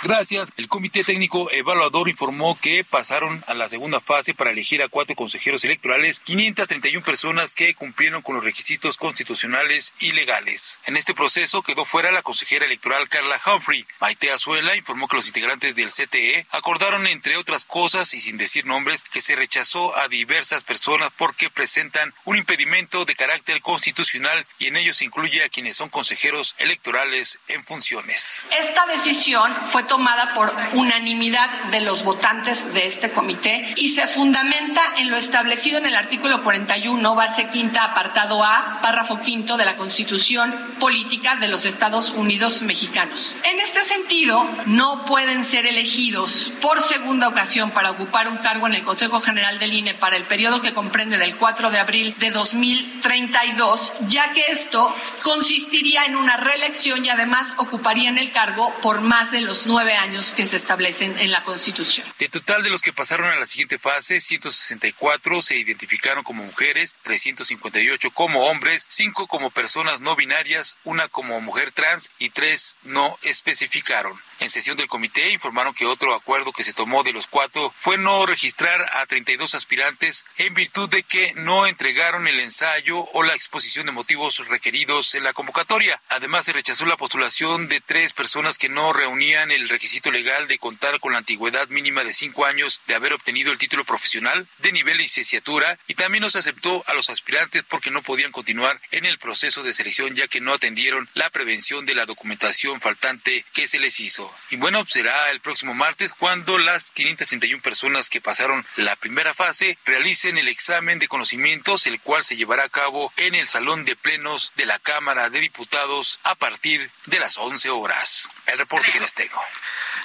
Gracias. 0.07 0.53
El 0.57 0.69
Comité 0.69 1.03
Técnico 1.03 1.51
Evaluador 1.51 2.09
informó 2.09 2.57
que 2.62 2.85
pasaron 2.85 3.42
a 3.49 3.55
la 3.55 3.69
segunda 3.69 3.99
fase 3.99 4.35
para 4.35 4.53
elegir 4.53 4.81
a 4.81 4.88
cuatro 4.88 5.16
consejeros 5.16 5.64
electorales, 5.64 6.21
531 6.21 7.05
personas 7.05 7.57
que 7.57 7.75
cumplieron 7.75 8.23
con 8.23 8.37
los 8.37 8.45
requisitos 8.45 8.99
constitucionales 8.99 9.95
y 9.99 10.12
legales. 10.12 10.81
En 10.87 10.97
este 10.97 11.12
proceso 11.12 11.61
quedó 11.62 11.85
fuera 11.85 12.12
la 12.12 12.23
consejera 12.23 12.66
electoral 12.66 13.09
Carla 13.09 13.40
Humphrey. 13.45 13.85
Maite 14.01 14.31
Azuela 14.31 14.77
informó 14.77 15.09
que 15.09 15.16
los 15.16 15.27
integrantes 15.27 15.75
del 15.75 15.90
CTE 15.90 16.47
acordaron, 16.53 17.09
entre 17.09 17.37
otras 17.37 17.64
cosas 17.64 18.14
y 18.14 18.21
sin 18.21 18.38
decir 18.38 18.64
nombres, 18.64 19.03
que 19.03 19.21
se 19.21 19.35
rechazó 19.35 19.99
a 19.99 20.07
diversas 20.07 20.62
personas 20.62 21.11
porque 21.19 21.51
presentan 21.51 22.14
un 22.25 22.37
impedimento 22.37 23.07
de 23.07 23.16
carácter 23.16 23.61
constitucional 23.61 24.47
y 24.61 24.69
en 24.69 24.77
ellos 24.77 24.99
se 24.99 25.05
incluye 25.05 25.42
a 25.42 25.49
quienes 25.49 25.75
son 25.75 25.88
consejeros 25.88 26.55
electorales 26.59 27.40
en 27.49 27.64
funciones. 27.64 28.45
Esta 28.57 28.87
decisión 28.87 29.53
fue 29.73 29.83
tomada 29.83 29.95
por 30.35 30.52
unanimidad 30.74 31.48
de 31.70 31.80
los 31.80 32.04
votantes 32.04 32.74
de 32.74 32.87
este 32.87 33.11
comité 33.11 33.72
y 33.76 33.88
se 33.88 34.06
fundamenta 34.06 34.82
en 34.98 35.11
lo 35.11 35.16
establecido 35.16 35.78
en 35.78 35.87
el 35.87 35.96
artículo 35.96 36.42
41, 36.42 37.14
base 37.14 37.48
quinta, 37.48 37.85
apartado 37.85 38.44
A, 38.44 38.78
párrafo 38.82 39.20
quinto 39.22 39.56
de 39.56 39.64
la 39.64 39.76
Constitución 39.76 40.54
Política 40.78 41.37
de 41.37 41.48
los 41.48 41.64
Estados 41.64 42.11
Unidos 42.11 42.61
Mexicanos. 42.62 43.37
En 43.44 43.59
este 43.61 43.85
sentido, 43.85 44.46
no 44.66 45.06
pueden 45.06 45.44
ser 45.44 45.66
elegidos 45.66 46.52
por 46.61 46.82
segunda 46.82 47.28
ocasión 47.28 47.70
para 47.70 47.90
ocupar 47.90 48.28
un 48.28 48.37
cargo 48.38 48.66
en 48.66 48.74
el 48.74 48.85
Consejo 48.85 49.20
General 49.20 49.59
del 49.59 49.72
INE 49.72 49.94
para 49.94 50.16
el 50.16 50.24
periodo 50.24 50.61
que 50.61 50.74
comprende 50.74 51.16
del 51.16 51.37
4 51.37 51.70
de 51.70 51.78
abril 51.78 52.14
de 52.18 52.30
2032, 52.30 53.92
ya 54.09 54.32
que 54.32 54.44
esto 54.48 54.94
consistiría 55.22 56.04
en 56.04 56.16
una 56.16 56.37
reelección 56.37 57.04
y 57.04 57.09
además 57.09 57.54
ocuparían 57.56 58.18
el 58.18 58.30
cargo 58.32 58.74
por 58.82 59.00
más 59.00 59.30
de 59.30 59.40
los 59.40 59.66
nueve 59.66 59.76
años 59.85 60.33
que 60.37 60.47
se 60.47 60.57
establecen 60.57 61.19
en 61.19 61.31
la 61.31 61.45
Constitución. 61.45 62.07
De 62.19 62.29
total 62.29 62.62
de 62.62 62.71
los 62.71 62.83
que 62.83 62.93
pasaron 62.93 63.27
a 63.27 63.37
la 63.37 63.47
siguiente 63.47 63.79
fase, 63.79 64.21
164 64.21 65.43
se 65.43 65.57
identificaron 65.57 66.25
como 66.25 66.45
mujeres, 66.45 66.97
358 67.03 68.11
como 68.11 68.47
hombres, 68.47 68.87
5 68.89 69.27
como 69.27 69.51
personas 69.51 70.01
no 70.01 70.17
binarias, 70.17 70.77
una 70.85 71.09
como 71.09 71.41
mujer 71.41 71.73
trans 71.73 72.11
y 72.19 72.31
3 72.31 72.79
no 72.85 73.19
especificaron. 73.23 74.19
En 74.40 74.51
sesión 74.51 74.77
del 74.77 74.87
comité 74.87 75.31
informaron 75.31 75.72
que 75.72 75.87
otro 75.87 76.14
acuerdo 76.14 76.53
que 76.53 76.62
se 76.62 76.75
tomó 76.75 77.03
de 77.03 77.12
los 77.12 77.27
cuatro 77.27 77.72
fue 77.79 77.96
no 77.96 78.27
registrar 78.27 78.81
a 78.96 79.07
32 79.07 79.55
aspirantes 79.55 80.27
en 80.37 80.55
virtud 80.55 80.88
de 80.90 81.03
que 81.03 81.33
no 81.37 81.66
entregaron 81.66 82.29
el 82.29 82.40
ensayo 82.40 82.99
o 82.99 83.22
la 83.22 83.35
exposición 83.35 83.87
de 83.87 83.92
motivos 83.92 84.46
requeridos 84.49 85.14
en 85.14 85.25
la 85.25 85.33
convocatoria. 85.33 86.01
Además, 86.11 86.44
se 86.44 86.53
rechazó 86.53 86.85
la 86.85 86.96
postulación 86.96 87.68
de 87.68 87.81
tres 87.81 88.12
personas 88.12 88.59
que 88.59 88.68
no 88.68 88.92
reunían 88.92 89.51
el 89.51 89.68
requisito 89.68 90.11
legal 90.11 90.49
de 90.49 90.59
contar 90.59 91.01
con 91.01 91.12
la 91.12 91.18
antigüedad 91.18 91.68
mínima 91.68 92.05
de 92.05 92.12
cinco 92.12 92.44
años 92.44 92.81
de 92.87 92.94
haber 92.94 93.14
obtenido 93.14 93.53
el 93.53 93.59
título 93.59 93.85
profesional 93.85 94.46
de 94.59 94.72
nivel 94.72 94.99
licenciatura 94.99 95.79
y 95.87 95.94
también 95.94 96.22
no 96.22 96.31
se 96.31 96.38
aceptó 96.38 96.85
a 96.87 96.94
los 96.94 97.11
aspirantes 97.11 97.64
porque 97.68 97.90
no 97.90 98.03
podían 98.03 98.33
continuar 98.33 98.81
en 98.90 99.07
el 99.07 99.18
proceso 99.18 99.62
de 99.62 99.75
selección 99.75 100.14
ya 100.14 100.29
que 100.29 100.40
no 100.40 100.55
atendieron 100.55 101.09
la 101.14 101.31
prevención 101.31 101.87
de 101.87 101.94
la 101.94 102.07
documentación 102.07 102.81
faltante 102.81 103.44
que 103.53 103.66
se 103.66 103.79
les 103.79 104.01
hizo. 104.01 104.26
Y 104.51 104.57
bueno, 104.57 104.85
será 104.87 105.31
el 105.31 105.41
próximo 105.41 105.75
martes 105.75 106.12
cuando 106.12 106.59
las 106.59 106.91
561 106.93 107.62
personas 107.62 108.09
que 108.09 108.21
pasaron 108.21 108.65
la 108.77 108.97
primera 108.97 109.35
fase 109.35 109.79
realicen 109.85 110.39
el 110.39 110.49
examen 110.49 110.99
de 110.99 111.09
conocimientos, 111.09 111.87
el 111.87 112.01
cual 112.01 112.25
se 112.25 112.37
llevará 112.37 112.65
a 112.65 112.69
cabo 112.69 113.12
en 113.17 113.35
el 113.35 113.49
Salón 113.49 113.85
de 113.85 113.97
Plenos 113.97 114.53
de 114.57 114.67
la 114.67 114.79
Cámara 114.79 115.31
de 115.31 115.41
Diputados 115.41 116.21
a 116.25 116.35
partir 116.35 116.91
de 117.07 117.19
las 117.19 117.39
11 117.39 117.71
horas. 117.71 118.29
El 118.47 118.59
reporte 118.59 118.93
que 118.93 119.01
les 119.01 119.15
tengo. 119.15 119.41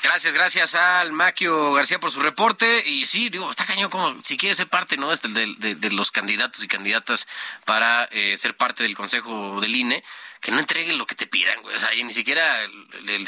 Gracias, 0.03 0.33
gracias 0.33 0.73
al 0.73 1.11
Maquio 1.11 1.73
García 1.73 1.99
por 1.99 2.11
su 2.11 2.21
reporte. 2.21 2.83
Y 2.87 3.05
sí, 3.05 3.29
digo, 3.29 3.49
está 3.51 3.65
cañón 3.65 3.91
como 3.91 4.21
si 4.23 4.35
quiere 4.35 4.55
ser 4.55 4.67
parte 4.67 4.97
¿no? 4.97 5.13
Este, 5.13 5.27
de, 5.27 5.89
los 5.91 6.11
candidatos 6.11 6.63
y 6.63 6.67
candidatas 6.67 7.27
para 7.65 8.05
eh, 8.05 8.35
ser 8.37 8.55
parte 8.55 8.83
del 8.83 8.95
Consejo 8.95 9.61
del 9.61 9.75
INE 9.75 10.03
que 10.41 10.51
no 10.51 10.59
entreguen 10.59 10.97
lo 10.97 11.05
que 11.05 11.13
te 11.13 11.27
pidan, 11.27 11.61
güey. 11.61 11.75
O 11.75 11.79
sea, 11.79 11.93
y 11.93 12.03
ni 12.03 12.11
siquiera 12.11 12.43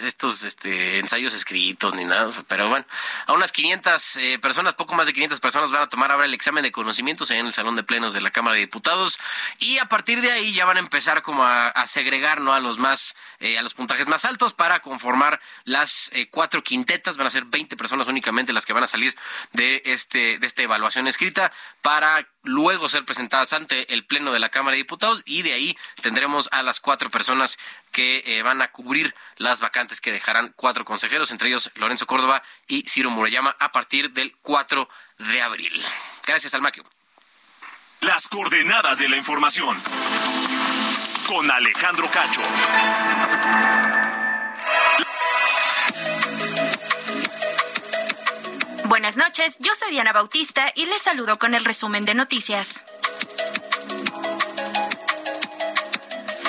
estos 0.03 0.43
este, 0.43 0.97
ensayos 0.97 1.33
escritos 1.35 1.93
ni 1.93 2.05
nada. 2.05 2.31
Pero 2.47 2.69
bueno, 2.69 2.85
a 3.27 3.33
unas 3.33 3.51
500 3.51 4.15
eh, 4.15 4.39
personas, 4.39 4.73
poco 4.73 4.95
más 4.95 5.05
de 5.05 5.13
500 5.13 5.39
personas 5.39 5.69
van 5.69 5.83
a 5.83 5.89
tomar 5.89 6.11
ahora 6.11 6.25
el 6.25 6.33
examen 6.33 6.63
de 6.63 6.71
conocimientos 6.71 7.29
en 7.29 7.45
el 7.45 7.53
Salón 7.53 7.75
de 7.75 7.83
Plenos 7.83 8.15
de 8.15 8.21
la 8.21 8.31
Cámara 8.31 8.55
de 8.55 8.61
Diputados. 8.61 9.19
Y 9.59 9.77
a 9.77 9.85
partir 9.85 10.21
de 10.21 10.31
ahí 10.31 10.53
ya 10.53 10.65
van 10.65 10.77
a 10.77 10.79
empezar 10.79 11.21
como 11.21 11.45
a, 11.45 11.71
segregar, 11.85 12.41
¿no? 12.41 12.53
A 12.53 12.59
los 12.59 12.79
más, 12.79 13.15
eh, 13.39 13.59
a 13.59 13.61
los 13.61 13.75
puntajes 13.75 14.07
más 14.07 14.25
altos 14.25 14.55
para 14.55 14.79
conformar 14.79 15.39
las 15.65 16.09
eh, 16.13 16.29
cuatro 16.31 16.63
quintetas. 16.63 17.17
Van 17.17 17.27
a 17.27 17.31
ser 17.31 17.45
20 17.45 17.77
personas 17.77 18.07
únicamente 18.07 18.53
las 18.53 18.65
que 18.65 18.73
van 18.73 18.85
a 18.85 18.87
salir 18.87 19.15
de, 19.51 19.83
este, 19.85 20.39
de 20.39 20.47
esta 20.47 20.63
evaluación 20.63 21.05
escrita 21.05 21.51
para 21.83 22.27
luego 22.43 22.89
ser 22.89 23.05
presentadas 23.05 23.53
ante 23.53 23.93
el 23.93 24.05
Pleno 24.05 24.31
de 24.31 24.39
la 24.39 24.49
Cámara 24.49 24.75
de 24.75 24.83
Diputados 24.83 25.23
y 25.25 25.41
de 25.41 25.53
ahí 25.53 25.77
tendremos 26.01 26.49
a 26.51 26.61
las 26.61 26.79
cuatro 26.79 27.09
personas 27.09 27.57
que 27.91 28.23
eh, 28.25 28.41
van 28.43 28.61
a 28.61 28.71
cubrir 28.71 29.15
las 29.37 29.61
vacantes 29.61 30.01
que 30.01 30.11
dejarán 30.11 30.53
cuatro 30.55 30.85
consejeros, 30.85 31.31
entre 31.31 31.49
ellos 31.49 31.71
Lorenzo 31.75 32.05
Córdoba 32.05 32.43
y 32.67 32.83
Ciro 32.87 33.09
Murayama, 33.09 33.55
a 33.59 33.71
partir 33.71 34.11
del 34.11 34.35
4 34.41 34.87
de 35.19 35.41
abril. 35.41 35.83
Gracias, 36.25 36.53
Almaquio. 36.53 36.83
Las 38.01 38.27
coordenadas 38.27 38.99
de 38.99 39.07
la 39.07 39.15
información 39.15 39.77
con 41.27 41.49
Alejandro 41.49 42.09
Cacho. 42.11 42.41
Buenas 48.93 49.17
noches, 49.17 49.55
yo 49.57 49.71
soy 49.73 49.89
Diana 49.89 50.13
Bautista 50.13 50.71
y 50.75 50.85
les 50.85 51.01
saludo 51.01 51.39
con 51.39 51.55
el 51.55 51.65
resumen 51.65 52.05
de 52.05 52.13
noticias. 52.13 52.83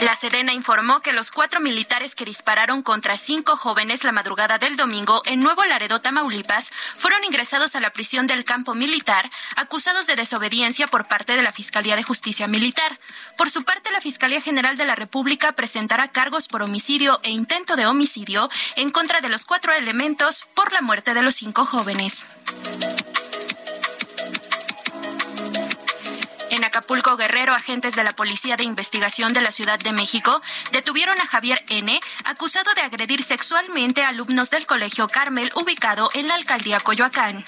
La 0.04 0.14
Sedena 0.14 0.52
informó 0.52 1.00
que 1.00 1.14
los 1.14 1.30
cuatro 1.30 1.60
militares 1.60 2.14
que 2.14 2.26
dispararon 2.26 2.82
contra 2.82 3.16
cinco 3.16 3.56
jóvenes 3.56 4.04
la 4.04 4.12
madrugada 4.12 4.58
del 4.58 4.76
domingo 4.76 5.22
en 5.24 5.40
Nuevo 5.40 5.64
Laredo, 5.64 5.98
Tamaulipas, 6.02 6.72
fueron 6.94 7.24
ingresados 7.24 7.74
a 7.74 7.80
la 7.80 7.88
prisión 7.88 8.26
del 8.26 8.44
campo 8.44 8.74
militar, 8.74 9.30
acusados 9.56 10.06
de 10.06 10.14
desobediencia 10.14 10.88
por 10.88 11.06
parte 11.06 11.36
de 11.36 11.42
la 11.42 11.52
Fiscalía 11.52 11.96
de 11.96 12.02
Justicia 12.02 12.46
Militar. 12.46 13.00
Por 13.38 13.48
su 13.48 13.64
parte, 13.64 13.90
la 13.92 14.02
Fiscalía 14.02 14.42
General 14.42 14.76
de 14.76 14.84
la 14.84 14.94
República 14.94 15.52
presentará 15.52 16.08
cargos 16.08 16.48
por 16.48 16.60
homicidio 16.60 17.18
e 17.22 17.30
intento 17.30 17.74
de 17.74 17.86
homicidio 17.86 18.50
en 18.76 18.90
contra 18.90 19.22
de 19.22 19.30
los 19.30 19.46
cuatro 19.46 19.72
elementos 19.72 20.44
por 20.52 20.70
la 20.74 20.82
muerte 20.82 21.14
de 21.14 21.22
los 21.22 21.34
cinco 21.34 21.64
jóvenes. 21.64 22.26
Acapulco 26.64 27.16
Guerrero, 27.16 27.54
agentes 27.54 27.94
de 27.94 28.04
la 28.04 28.12
Policía 28.12 28.56
de 28.56 28.64
Investigación 28.64 29.32
de 29.32 29.40
la 29.40 29.52
Ciudad 29.52 29.78
de 29.78 29.92
México 29.92 30.42
detuvieron 30.72 31.20
a 31.20 31.26
Javier 31.26 31.64
N., 31.68 32.00
acusado 32.24 32.74
de 32.74 32.80
agredir 32.80 33.22
sexualmente 33.22 34.02
a 34.02 34.08
alumnos 34.08 34.50
del 34.50 34.66
Colegio 34.66 35.08
Carmel, 35.08 35.52
ubicado 35.54 36.10
en 36.14 36.28
la 36.28 36.34
alcaldía 36.34 36.80
Coyoacán. 36.80 37.44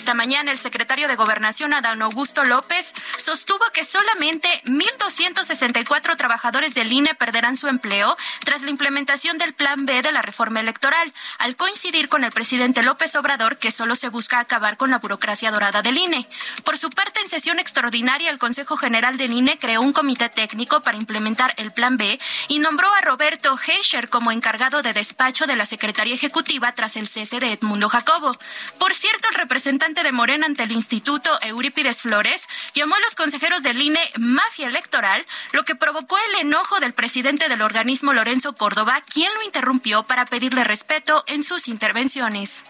Esta 0.00 0.14
mañana 0.14 0.50
el 0.50 0.56
secretario 0.56 1.08
de 1.08 1.14
Gobernación, 1.14 1.74
Adán 1.74 2.00
Augusto 2.00 2.42
López, 2.42 2.94
sostuvo 3.18 3.62
que 3.74 3.84
solamente 3.84 4.48
1.264 4.64 6.16
trabajadores 6.16 6.72
del 6.72 6.90
INE 6.90 7.14
perderán 7.14 7.54
su 7.54 7.68
empleo 7.68 8.16
tras 8.42 8.62
la 8.62 8.70
implementación 8.70 9.36
del 9.36 9.52
Plan 9.52 9.84
B 9.84 10.00
de 10.00 10.10
la 10.10 10.22
reforma 10.22 10.60
electoral, 10.60 11.12
al 11.36 11.54
coincidir 11.54 12.08
con 12.08 12.24
el 12.24 12.32
presidente 12.32 12.82
López 12.82 13.14
Obrador 13.14 13.58
que 13.58 13.70
solo 13.70 13.94
se 13.94 14.08
busca 14.08 14.40
acabar 14.40 14.78
con 14.78 14.88
la 14.90 15.00
burocracia 15.00 15.50
dorada 15.50 15.82
del 15.82 15.98
INE. 15.98 16.26
Por 16.64 16.78
su 16.78 16.88
parte, 16.88 17.20
en 17.20 17.28
sesión 17.28 17.58
extraordinaria, 17.58 18.30
el 18.30 18.38
Consejo 18.38 18.78
General 18.78 19.18
del 19.18 19.34
INE 19.34 19.58
creó 19.58 19.82
un 19.82 19.92
comité 19.92 20.30
técnico 20.30 20.80
para 20.80 20.96
implementar 20.96 21.52
el 21.58 21.72
Plan 21.72 21.98
B 21.98 22.18
y 22.48 22.58
nombró 22.58 22.90
a 22.94 23.02
Roberto 23.02 23.58
Heischer 23.66 24.08
como 24.08 24.32
encargado 24.32 24.80
de 24.80 24.94
despacho 24.94 25.46
de 25.46 25.56
la 25.56 25.66
Secretaría 25.66 26.14
Ejecutiva 26.14 26.74
tras 26.74 26.96
el 26.96 27.06
cese 27.06 27.38
de 27.38 27.52
Edmundo 27.52 27.90
Jacobo. 27.90 28.32
Por 28.78 28.94
cierto, 28.94 29.28
el 29.28 29.34
representante 29.34 29.89
de 29.94 30.12
Morena 30.12 30.46
ante 30.46 30.62
el 30.62 30.70
Instituto 30.70 31.30
Eurípides 31.42 32.02
Flores 32.02 32.48
llamó 32.74 32.94
a 32.94 33.00
los 33.00 33.16
consejeros 33.16 33.64
del 33.64 33.82
INE 33.82 34.00
mafia 34.18 34.68
electoral, 34.68 35.26
lo 35.52 35.64
que 35.64 35.74
provocó 35.74 36.16
el 36.16 36.46
enojo 36.46 36.78
del 36.78 36.94
presidente 36.94 37.48
del 37.48 37.60
organismo 37.60 38.12
Lorenzo 38.12 38.54
Córdoba, 38.54 39.02
quien 39.12 39.34
lo 39.34 39.42
interrumpió 39.42 40.04
para 40.04 40.26
pedirle 40.26 40.62
respeto 40.62 41.24
en 41.26 41.42
sus 41.42 41.66
intervenciones. 41.66 42.62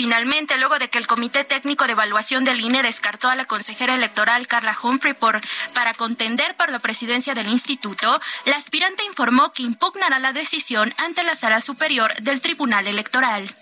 Finalmente, 0.00 0.56
luego 0.56 0.78
de 0.78 0.88
que 0.88 0.96
el 0.96 1.06
Comité 1.06 1.44
Técnico 1.44 1.84
de 1.84 1.92
Evaluación 1.92 2.42
del 2.42 2.58
INE 2.58 2.82
descartó 2.82 3.28
a 3.28 3.34
la 3.34 3.44
consejera 3.44 3.94
electoral 3.94 4.48
Carla 4.48 4.74
Humphrey 4.82 5.12
por, 5.12 5.42
para 5.74 5.92
contender 5.92 6.56
por 6.56 6.72
la 6.72 6.78
presidencia 6.78 7.34
del 7.34 7.48
instituto, 7.48 8.18
la 8.46 8.56
aspirante 8.56 9.04
informó 9.04 9.52
que 9.52 9.62
impugnará 9.62 10.18
la 10.18 10.32
decisión 10.32 10.90
ante 10.96 11.22
la 11.22 11.34
Sala 11.34 11.60
Superior 11.60 12.14
del 12.22 12.40
Tribunal 12.40 12.86
Electoral. 12.86 13.54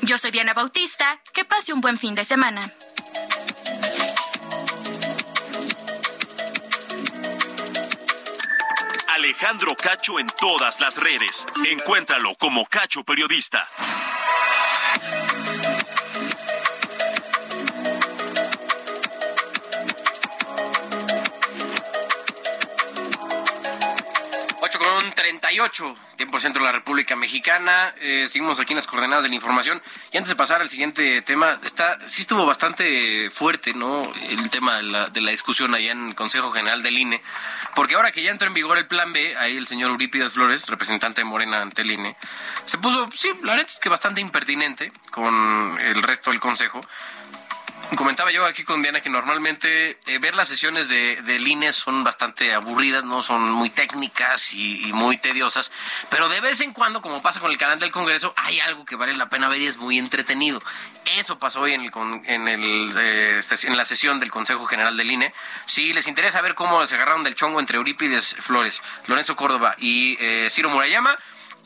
Yo 0.00 0.16
soy 0.16 0.30
Diana 0.30 0.54
Bautista. 0.54 1.20
Que 1.34 1.44
pase 1.44 1.74
un 1.74 1.82
buen 1.82 1.98
fin 1.98 2.14
de 2.14 2.24
semana. 2.24 2.72
Alejandro 9.26 9.74
Cacho 9.74 10.20
en 10.20 10.28
todas 10.38 10.80
las 10.80 10.98
redes. 11.02 11.46
Encuéntralo 11.68 12.36
como 12.38 12.64
Cacho 12.64 13.02
Periodista. 13.02 13.68
38, 25.68 25.96
tiempo 26.16 26.38
centro 26.38 26.62
de 26.62 26.66
la 26.66 26.72
República 26.72 27.16
Mexicana. 27.16 27.92
Eh, 28.00 28.26
seguimos 28.28 28.60
aquí 28.60 28.72
en 28.72 28.76
las 28.76 28.86
coordenadas 28.86 29.24
de 29.24 29.30
la 29.30 29.34
información. 29.34 29.82
Y 30.12 30.16
antes 30.16 30.28
de 30.28 30.36
pasar 30.36 30.60
al 30.60 30.68
siguiente 30.68 31.22
tema, 31.22 31.58
está 31.64 31.98
sí 32.06 32.22
estuvo 32.22 32.46
bastante 32.46 33.30
fuerte, 33.30 33.74
¿no? 33.74 34.02
El 34.28 34.48
tema 34.50 34.76
de 34.76 34.84
la, 34.84 35.08
de 35.08 35.20
la 35.20 35.32
discusión 35.32 35.74
allá 35.74 35.92
en 35.92 36.08
el 36.08 36.14
Consejo 36.14 36.52
General 36.52 36.82
del 36.82 36.98
INE. 36.98 37.20
Porque 37.74 37.94
ahora 37.96 38.12
que 38.12 38.22
ya 38.22 38.30
entró 38.30 38.46
en 38.46 38.54
vigor 38.54 38.78
el 38.78 38.86
plan 38.86 39.12
B, 39.12 39.36
ahí 39.38 39.56
el 39.56 39.66
señor 39.66 39.90
Eurípides 39.90 40.34
Flores, 40.34 40.68
representante 40.68 41.22
de 41.22 41.24
Morena 41.24 41.62
ante 41.62 41.82
el 41.82 41.90
INE, 41.90 42.16
se 42.64 42.78
puso, 42.78 43.08
sí, 43.14 43.28
la 43.42 43.54
verdad 43.54 43.66
es 43.68 43.80
que 43.80 43.88
bastante 43.88 44.20
impertinente 44.20 44.92
con 45.10 45.78
el 45.80 46.02
resto 46.02 46.30
del 46.30 46.40
Consejo. 46.40 46.80
Comentaba 47.94 48.32
yo 48.32 48.44
aquí 48.44 48.64
con 48.64 48.82
Diana 48.82 49.00
que 49.00 49.08
normalmente 49.08 49.98
eh, 50.06 50.18
ver 50.18 50.34
las 50.34 50.48
sesiones 50.48 50.88
de, 50.88 51.22
del 51.22 51.46
INE 51.46 51.72
son 51.72 52.02
bastante 52.02 52.52
aburridas, 52.52 53.04
no 53.04 53.22
son 53.22 53.50
muy 53.50 53.70
técnicas 53.70 54.54
y, 54.54 54.90
muy 54.92 55.18
tediosas, 55.18 55.70
pero 56.10 56.28
de 56.28 56.40
vez 56.40 56.60
en 56.60 56.72
cuando, 56.72 57.00
como 57.00 57.22
pasa 57.22 57.38
con 57.38 57.50
el 57.50 57.58
canal 57.58 57.78
del 57.78 57.92
Congreso, 57.92 58.34
hay 58.36 58.58
algo 58.60 58.84
que 58.84 58.96
vale 58.96 59.16
la 59.16 59.28
pena 59.28 59.48
ver 59.48 59.60
y 59.60 59.66
es 59.66 59.76
muy 59.76 59.98
entretenido. 59.98 60.60
Eso 61.16 61.38
pasó 61.38 61.60
hoy 61.60 61.74
en, 61.74 61.82
el, 61.82 61.92
en, 62.24 62.48
el, 62.48 62.92
eh, 62.98 63.40
la 63.68 63.84
sesión 63.84 64.18
del 64.18 64.30
Consejo 64.30 64.66
General 64.66 64.96
del 64.96 65.10
INE. 65.10 65.32
Si 65.64 65.92
les 65.92 66.08
interesa 66.08 66.40
ver 66.40 66.54
cómo 66.54 66.84
se 66.86 66.96
agarraron 66.96 67.22
del 67.22 67.36
chongo 67.36 67.60
entre 67.60 67.76
Eurípides 67.76 68.36
Flores, 68.40 68.82
Lorenzo 69.06 69.36
Córdoba 69.36 69.76
y 69.78 70.16
eh, 70.20 70.48
Ciro 70.50 70.70
Murayama, 70.70 71.16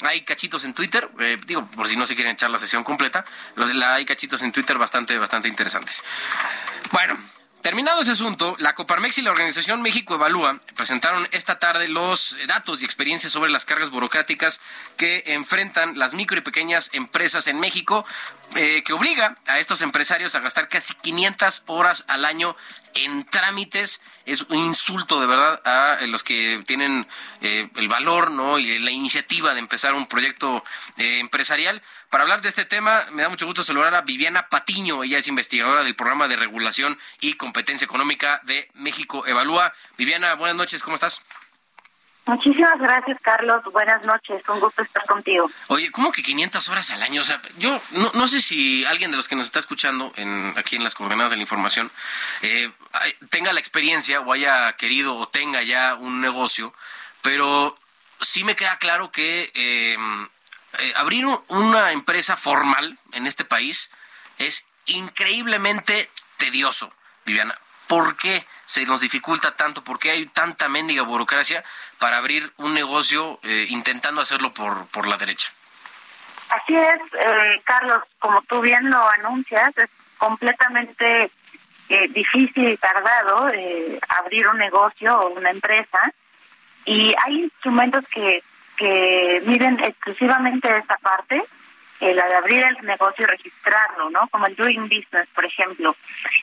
hay 0.02 0.22
cachitos 0.22 0.64
en 0.64 0.74
Twitter, 0.74 1.08
eh, 1.20 1.38
digo, 1.46 1.66
por 1.66 1.88
si 1.88 1.96
no 1.96 2.06
se 2.06 2.14
quieren 2.14 2.34
echar 2.34 2.50
la 2.50 2.58
sesión 2.58 2.84
completa, 2.84 3.24
los, 3.56 3.74
la, 3.74 3.94
hay 3.94 4.04
cachitos 4.04 4.42
en 4.42 4.52
Twitter 4.52 4.78
bastante, 4.78 5.18
bastante 5.18 5.48
interesantes. 5.48 6.02
Bueno, 6.92 7.18
Terminado 7.62 8.00
ese 8.00 8.12
asunto, 8.12 8.56
la 8.58 8.74
Coparmex 8.74 9.18
y 9.18 9.22
la 9.22 9.32
Organización 9.32 9.82
México 9.82 10.14
Evalúa 10.14 10.58
presentaron 10.76 11.28
esta 11.30 11.58
tarde 11.58 11.88
los 11.88 12.38
datos 12.46 12.80
y 12.80 12.86
experiencias 12.86 13.34
sobre 13.34 13.50
las 13.50 13.66
cargas 13.66 13.90
burocráticas 13.90 14.60
que 15.00 15.22
enfrentan 15.28 15.98
las 15.98 16.12
micro 16.12 16.36
y 16.36 16.42
pequeñas 16.42 16.90
empresas 16.92 17.46
en 17.46 17.58
México, 17.58 18.04
eh, 18.54 18.82
que 18.82 18.92
obliga 18.92 19.38
a 19.46 19.58
estos 19.58 19.80
empresarios 19.80 20.34
a 20.34 20.40
gastar 20.40 20.68
casi 20.68 20.92
500 20.92 21.62
horas 21.68 22.04
al 22.06 22.26
año 22.26 22.54
en 22.92 23.24
trámites. 23.24 24.02
Es 24.26 24.42
un 24.42 24.58
insulto 24.58 25.18
de 25.18 25.26
verdad 25.26 25.62
a 25.64 26.06
los 26.06 26.22
que 26.22 26.62
tienen 26.66 27.08
eh, 27.40 27.66
el 27.76 27.88
valor 27.88 28.30
¿no? 28.30 28.58
y 28.58 28.78
la 28.78 28.90
iniciativa 28.90 29.54
de 29.54 29.60
empezar 29.60 29.94
un 29.94 30.06
proyecto 30.06 30.62
eh, 30.98 31.18
empresarial. 31.20 31.80
Para 32.10 32.24
hablar 32.24 32.42
de 32.42 32.50
este 32.50 32.66
tema, 32.66 33.02
me 33.12 33.22
da 33.22 33.30
mucho 33.30 33.46
gusto 33.46 33.64
saludar 33.64 33.94
a 33.94 34.02
Viviana 34.02 34.50
Patiño. 34.50 35.02
Ella 35.02 35.16
es 35.16 35.28
investigadora 35.28 35.82
del 35.82 35.94
programa 35.94 36.28
de 36.28 36.36
regulación 36.36 36.98
y 37.22 37.34
competencia 37.34 37.86
económica 37.86 38.42
de 38.44 38.68
México 38.74 39.26
Evalúa. 39.26 39.72
Viviana, 39.96 40.34
buenas 40.34 40.56
noches, 40.56 40.82
¿cómo 40.82 40.96
estás? 40.96 41.22
Muchísimas 42.26 42.78
gracias, 42.78 43.18
Carlos. 43.22 43.62
Buenas 43.72 44.02
noches. 44.04 44.42
Un 44.48 44.60
gusto 44.60 44.82
estar 44.82 45.04
contigo. 45.06 45.50
Oye, 45.68 45.90
¿cómo 45.90 46.12
que 46.12 46.22
500 46.22 46.68
horas 46.68 46.90
al 46.90 47.02
año? 47.02 47.22
O 47.22 47.24
sea, 47.24 47.40
yo 47.58 47.80
no, 47.92 48.10
no 48.14 48.28
sé 48.28 48.40
si 48.40 48.84
alguien 48.84 49.10
de 49.10 49.16
los 49.16 49.28
que 49.28 49.36
nos 49.36 49.46
está 49.46 49.58
escuchando 49.58 50.12
en, 50.16 50.52
aquí 50.56 50.76
en 50.76 50.84
las 50.84 50.94
coordenadas 50.94 51.30
de 51.30 51.36
la 51.36 51.42
información 51.42 51.90
eh, 52.42 52.70
tenga 53.30 53.52
la 53.52 53.60
experiencia 53.60 54.20
o 54.20 54.32
haya 54.32 54.72
querido 54.74 55.16
o 55.16 55.28
tenga 55.28 55.62
ya 55.62 55.94
un 55.94 56.20
negocio, 56.20 56.74
pero 57.22 57.76
sí 58.20 58.44
me 58.44 58.56
queda 58.56 58.78
claro 58.78 59.10
que 59.10 59.50
eh, 59.54 59.96
eh, 60.78 60.92
abrir 60.96 61.26
una 61.48 61.92
empresa 61.92 62.36
formal 62.36 62.98
en 63.12 63.26
este 63.26 63.44
país 63.44 63.90
es 64.38 64.66
increíblemente 64.86 66.10
tedioso, 66.36 66.92
Viviana. 67.24 67.58
¿Por 67.90 68.16
qué 68.16 68.46
se 68.66 68.86
nos 68.86 69.00
dificulta 69.00 69.56
tanto? 69.56 69.82
¿Por 69.82 69.98
qué 69.98 70.12
hay 70.12 70.26
tanta 70.26 70.68
mendiga 70.68 71.02
burocracia 71.02 71.64
para 71.98 72.18
abrir 72.18 72.48
un 72.58 72.72
negocio 72.72 73.40
eh, 73.42 73.66
intentando 73.70 74.20
hacerlo 74.20 74.54
por, 74.54 74.86
por 74.86 75.08
la 75.08 75.16
derecha? 75.16 75.50
Así 76.50 76.76
es, 76.76 77.00
eh, 77.14 77.60
Carlos, 77.64 78.04
como 78.20 78.42
tú 78.42 78.60
bien 78.60 78.88
lo 78.88 79.08
anuncias, 79.08 79.76
es 79.76 79.90
completamente 80.18 81.32
eh, 81.88 82.08
difícil 82.10 82.68
y 82.68 82.76
tardado 82.76 83.48
eh, 83.48 83.98
abrir 84.08 84.46
un 84.46 84.58
negocio 84.58 85.18
o 85.18 85.30
una 85.30 85.50
empresa 85.50 86.12
y 86.84 87.12
hay 87.24 87.42
instrumentos 87.42 88.04
que, 88.14 88.44
que 88.76 89.42
miden 89.46 89.80
exclusivamente 89.82 90.78
esta 90.78 90.96
parte 90.98 91.42
eh, 92.00 92.14
la 92.14 92.26
de 92.26 92.34
abrir 92.34 92.64
el 92.64 92.86
negocio 92.86 93.24
y 93.24 93.26
registrarlo, 93.26 94.08
¿no? 94.10 94.26
Como 94.28 94.46
el 94.46 94.56
doing 94.56 94.84
business, 94.84 95.28
por 95.34 95.44
ejemplo. 95.44 95.94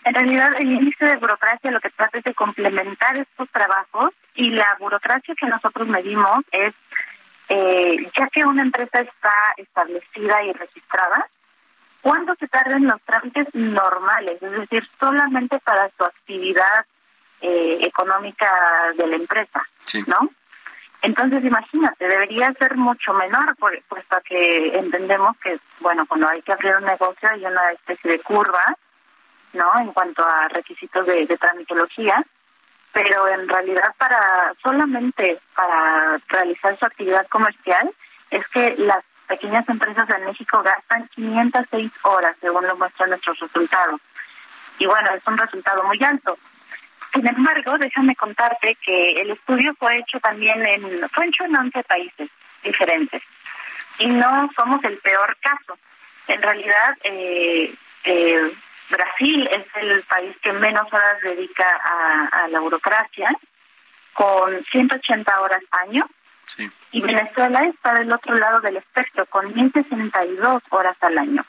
En 0.04 0.14
realidad, 0.14 0.52
el 0.60 0.72
índice 0.72 1.06
de 1.06 1.16
burocracia 1.16 1.72
lo 1.72 1.80
que 1.80 1.90
trata 1.90 2.20
es 2.20 2.24
de 2.24 2.34
complementar 2.34 3.18
estos 3.18 3.50
trabajos 3.50 4.12
y 4.36 4.52
la 4.52 4.76
burocracia 4.80 5.34
que 5.36 5.48
nosotros 5.48 5.88
medimos 5.88 6.46
es, 6.52 6.74
eh, 7.50 8.08
ya 8.16 8.28
que 8.28 8.46
una 8.46 8.62
empresa 8.62 9.00
está 9.00 9.54
establecida 9.58 10.44
y 10.44 10.54
registrada, 10.54 11.28
¿cuánto 12.02 12.36
se 12.36 12.48
tardan 12.48 12.86
los 12.86 13.02
trámites 13.02 13.48
normales? 13.54 14.42
Es 14.42 14.52
decir, 14.52 14.88
solamente 15.00 15.60
para 15.60 15.90
su 15.90 16.04
actividad 16.04 16.86
eh, 17.42 17.80
económica 17.82 18.52
de 18.96 19.08
la 19.08 19.16
empresa, 19.16 19.68
sí. 19.86 20.04
¿no? 20.06 20.30
Entonces, 21.02 21.44
imagínate, 21.44 22.08
debería 22.08 22.52
ser 22.54 22.76
mucho 22.76 23.14
menor, 23.14 23.56
por, 23.58 23.80
puesto 23.84 24.18
que 24.26 24.78
entendemos 24.78 25.38
que, 25.38 25.60
bueno, 25.80 26.06
cuando 26.08 26.28
hay 26.28 26.42
que 26.42 26.54
abrir 26.54 26.76
un 26.76 26.86
negocio 26.86 27.30
hay 27.30 27.46
una 27.46 27.72
especie 27.72 28.12
de 28.12 28.20
curva, 28.20 28.76
¿no? 29.54 29.72
En 29.80 29.94
cuanto 29.94 30.26
a 30.26 30.48
requisitos 30.48 31.06
de, 31.06 31.26
de 31.26 31.38
tramitología, 31.38 32.24
pero 32.92 33.28
en 33.28 33.48
realidad 33.48 33.94
para 33.98 34.54
solamente 34.64 35.40
para 35.56 36.20
realizar 36.30 36.78
su 36.80 36.86
actividad 36.86 37.28
comercial 37.28 37.94
es 38.32 38.48
que 38.48 38.76
las 38.78 39.04
pequeñas 39.28 39.68
empresas 39.70 40.10
en 40.10 40.26
México 40.26 40.64
gastan 40.64 41.08
506 41.10 41.92
horas, 42.04 42.36
según 42.42 42.66
lo 42.66 42.76
muestran 42.76 43.10
nuestros 43.10 43.40
resultados. 43.40 44.02
Y 44.80 44.86
bueno, 44.86 45.10
es 45.14 45.22
un 45.28 45.38
resultado 45.38 45.84
muy 45.84 46.02
alto. 46.04 46.38
Sin 47.18 47.28
embargo, 47.28 47.80
déjame 47.80 48.16
contarte 48.16 48.76
que 48.76 49.14
el 49.14 49.32
estudio 49.32 49.74
fue 49.80 49.98
hecho 49.98 50.20
también 50.20 50.64
en, 50.64 51.10
fue 51.10 51.26
hecho 51.26 51.46
en 51.46 51.56
11 51.56 51.84
países 51.86 52.30
diferentes. 52.64 53.24
Y 53.98 54.08
no 54.10 54.48
somos 54.56 54.84
el 54.84 55.00
peor 55.00 55.36
caso. 55.42 55.80
En 56.28 56.40
realidad, 56.44 56.96
eh, 57.04 57.74
eh, 58.04 58.54
Brasil 58.92 59.50
es 59.52 59.66
el 59.82 60.04
país 60.04 60.36
que 60.44 60.54
menos 60.54 60.86
horas 60.94 61.20
dedica 61.24 61.66
a, 61.84 62.44
a 62.44 62.48
la 62.50 62.60
burocracia, 62.60 63.32
con 64.14 64.64
180 64.66 65.42
horas 65.42 65.64
año. 65.88 66.08
Y 66.92 67.02
Venezuela 67.02 67.64
está 67.64 67.96
del 67.96 68.14
otro 68.14 68.36
lado 68.36 68.62
del 68.62 68.78
espectro, 68.78 69.26
con 69.26 69.52
1.062 69.56 70.62
horas 70.70 70.98
al 71.02 71.18
año. 71.18 71.44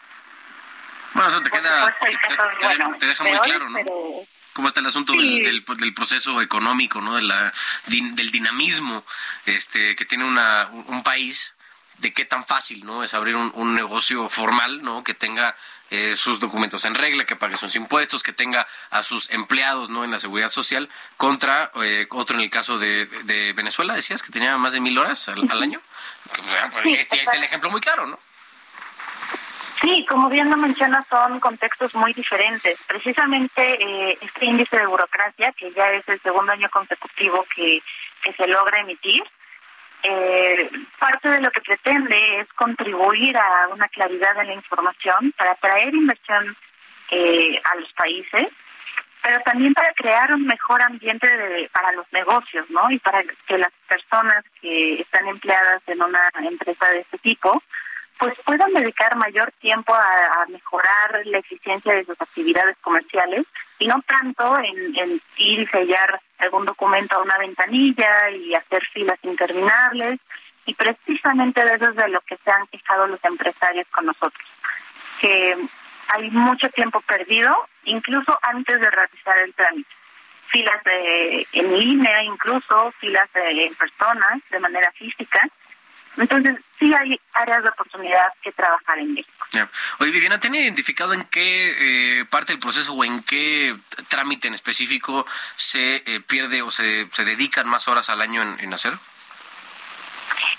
Bueno, 1.13 1.29
eso 1.29 1.43
te 1.43 1.51
queda, 1.51 1.95
te, 2.01 3.07
deja 3.07 3.23
muy 3.23 3.39
claro, 3.39 3.69
¿no? 3.69 4.38
Cómo 4.59 4.67
está 4.67 4.81
el 4.81 4.87
asunto 4.87 5.13
del, 5.13 5.65
del, 5.79 5.95
proceso 5.95 6.43
económico, 6.43 7.01
¿no? 7.01 7.15
De 7.15 7.23
la, 7.23 7.55
del 7.87 8.33
dinamismo 8.33 9.05
este, 9.47 9.95
que 9.95 10.05
tiene 10.05 10.25
una, 10.25 10.69
un 10.73 11.05
país, 11.05 11.55
de 11.99 12.13
qué 12.13 12.25
tan 12.25 12.45
fácil, 12.45 12.85
¿no? 12.85 13.05
Es 13.05 13.15
abrir 13.15 13.37
un, 13.37 13.53
un 13.55 13.77
negocio 13.77 14.29
formal, 14.29 14.83
¿no? 14.83 15.05
Que 15.05 15.15
tenga 15.15 15.55
eh, 15.91 16.17
sus 16.17 16.41
documentos 16.41 16.85
en 16.87 16.97
regla, 16.97 17.25
que 17.25 17.37
pague 17.37 17.57
sus 17.57 17.77
impuestos, 17.77 18.25
que 18.25 18.33
tenga 18.33 18.67
a 18.91 19.05
sus 19.05 19.31
empleados 19.31 19.91
no 19.91 20.03
en 20.03 20.11
la 20.11 20.19
seguridad 20.19 20.49
social, 20.49 20.89
contra 21.17 21.71
eh, 21.77 22.09
otro 22.11 22.35
en 22.35 22.43
el 22.43 22.51
caso 22.51 22.81
de, 22.81 23.07
de, 23.07 23.53
Venezuela, 23.53 23.95
decías 23.95 24.25
que 24.25 24.33
tenía 24.33 24.57
más 24.57 24.73
de 24.73 24.81
mil 24.81 24.99
horas 24.99 25.29
al, 25.29 25.63
año. 25.63 25.81
Pues, 26.83 26.99
este 26.99 27.23
es 27.23 27.33
el 27.33 27.45
ejemplo 27.45 27.71
muy 27.71 27.81
claro, 27.81 28.09
¿no? 28.09 28.19
Sí, 29.81 30.05
como 30.09 30.29
bien 30.29 30.51
lo 30.51 30.57
menciona, 30.57 31.05
son 31.05 31.39
contextos 31.39 31.95
muy 31.95 32.13
diferentes. 32.13 32.83
Precisamente 32.87 33.63
eh, 33.63 34.19
este 34.21 34.47
índice 34.47 34.79
de 34.79 34.87
burocracia, 34.87 35.53
que 35.53 35.73
ya 35.73 35.85
es 35.91 36.09
el 36.09 36.21
segundo 36.21 36.53
año 36.53 36.69
consecutivo 36.71 37.45
que, 37.55 37.81
que 38.23 38.33
se 38.33 38.47
logra 38.49 38.81
emitir, 38.81 39.23
eh, 40.03 40.71
parte 40.99 41.29
de 41.29 41.41
lo 41.41 41.51
que 41.51 41.61
pretende 41.61 42.17
es 42.41 42.53
contribuir 42.55 43.37
a 43.37 43.69
una 43.69 43.89
claridad 43.89 44.41
en 44.41 44.49
la 44.49 44.55
información 44.55 45.33
para 45.37 45.53
atraer 45.53 45.95
inversión 45.95 46.57
eh, 47.11 47.61
a 47.65 47.77
los 47.77 47.93
países, 47.95 48.49
pero 49.23 49.41
también 49.41 49.75
para 49.75 49.93
crear 49.95 50.33
un 50.33 50.47
mejor 50.47 50.83
ambiente 50.83 51.29
para 51.73 51.93
los 51.93 52.07
negocios, 52.13 52.69
¿no? 52.71 52.91
Y 52.91 52.99
para 52.99 53.23
que 53.47 53.59
las 53.59 53.73
personas 53.89 54.45
que 54.61 55.01
están 55.01 55.27
empleadas 55.27 55.83
en 55.89 56.03
una 56.03 56.31
empresa 56.43 56.89
de 56.91 57.01
este 57.01 57.19
tipo, 57.19 57.63
pues 58.19 58.35
puedan 58.45 58.73
dedicar 58.73 59.17
mayor 59.17 59.53
tiempo 59.61 59.95
a, 59.95 60.47
mejorar 60.49 61.25
la 61.25 61.39
eficiencia 61.39 61.95
de 61.95 62.05
sus 62.05 62.21
actividades 62.21 62.77
comerciales 62.79 63.47
y 63.79 63.87
no 63.87 64.03
tanto 64.07 64.59
en, 64.59 65.21
ir 65.37 65.61
y 65.61 65.67
sellar 65.67 66.21
algún 66.39 66.65
documento 66.65 67.17
a 67.17 67.23
una 67.23 67.39
ventanilla 67.39 68.31
y 68.31 68.55
hacer 68.55 68.83
filas 68.93 69.19
interminables. 69.23 70.19
Y 70.67 70.75
precisamente 70.75 71.65
de 71.65 71.75
eso 71.75 71.91
es 71.91 71.97
de 71.97 72.09
lo 72.09 72.21
que 72.23 72.37
se 72.37 72.51
han 72.51 72.67
quejado 72.67 73.07
los 73.07 73.25
empresarios 73.25 73.87
con 73.89 74.07
nosotros, 74.07 74.49
que 75.21 75.57
hay 76.09 76.31
mucho 76.31 76.69
tiempo 76.71 77.01
perdido, 77.03 77.55
incluso 77.85 78.39
antes 78.43 78.81
de 78.81 78.91
realizar 78.91 79.39
el 79.39 79.55
trámite. 79.55 79.91
Filas 80.49 80.83
de, 80.85 81.47
en 81.53 81.79
línea, 81.79 82.23
incluso 82.23 82.91
filas 82.93 83.31
de, 83.35 83.67
en 83.67 83.75
personas, 83.75 84.41
de 84.51 84.59
manera 84.59 84.91
física, 84.93 85.47
entonces, 86.17 86.57
sí 86.79 86.93
hay 86.95 87.21
áreas 87.33 87.63
de 87.63 87.69
oportunidad 87.69 88.33
que 88.43 88.53
trabajar 88.53 88.99
en 88.99 89.15
México. 89.15 89.39
Oye, 89.99 90.11
Viviana, 90.11 90.39
¿tiene 90.39 90.61
identificado 90.61 91.15
en 91.15 91.25
qué 91.25 92.21
eh, 92.21 92.25
parte 92.27 92.53
del 92.53 92.61
proceso 92.61 92.93
o 92.93 93.05
en 93.05 93.23
qué 93.23 93.77
trámite 94.09 94.49
en 94.49 94.55
específico 94.55 95.27
se 95.57 95.97
eh, 95.97 96.21
pierde 96.27 96.63
o 96.63 96.71
se, 96.71 97.09
se 97.11 97.25
dedican 97.25 97.67
más 97.67 97.89
horas 97.89 98.11
al 98.11 98.21
año 98.21 98.43
en, 98.43 98.75
hacer? 98.75 98.93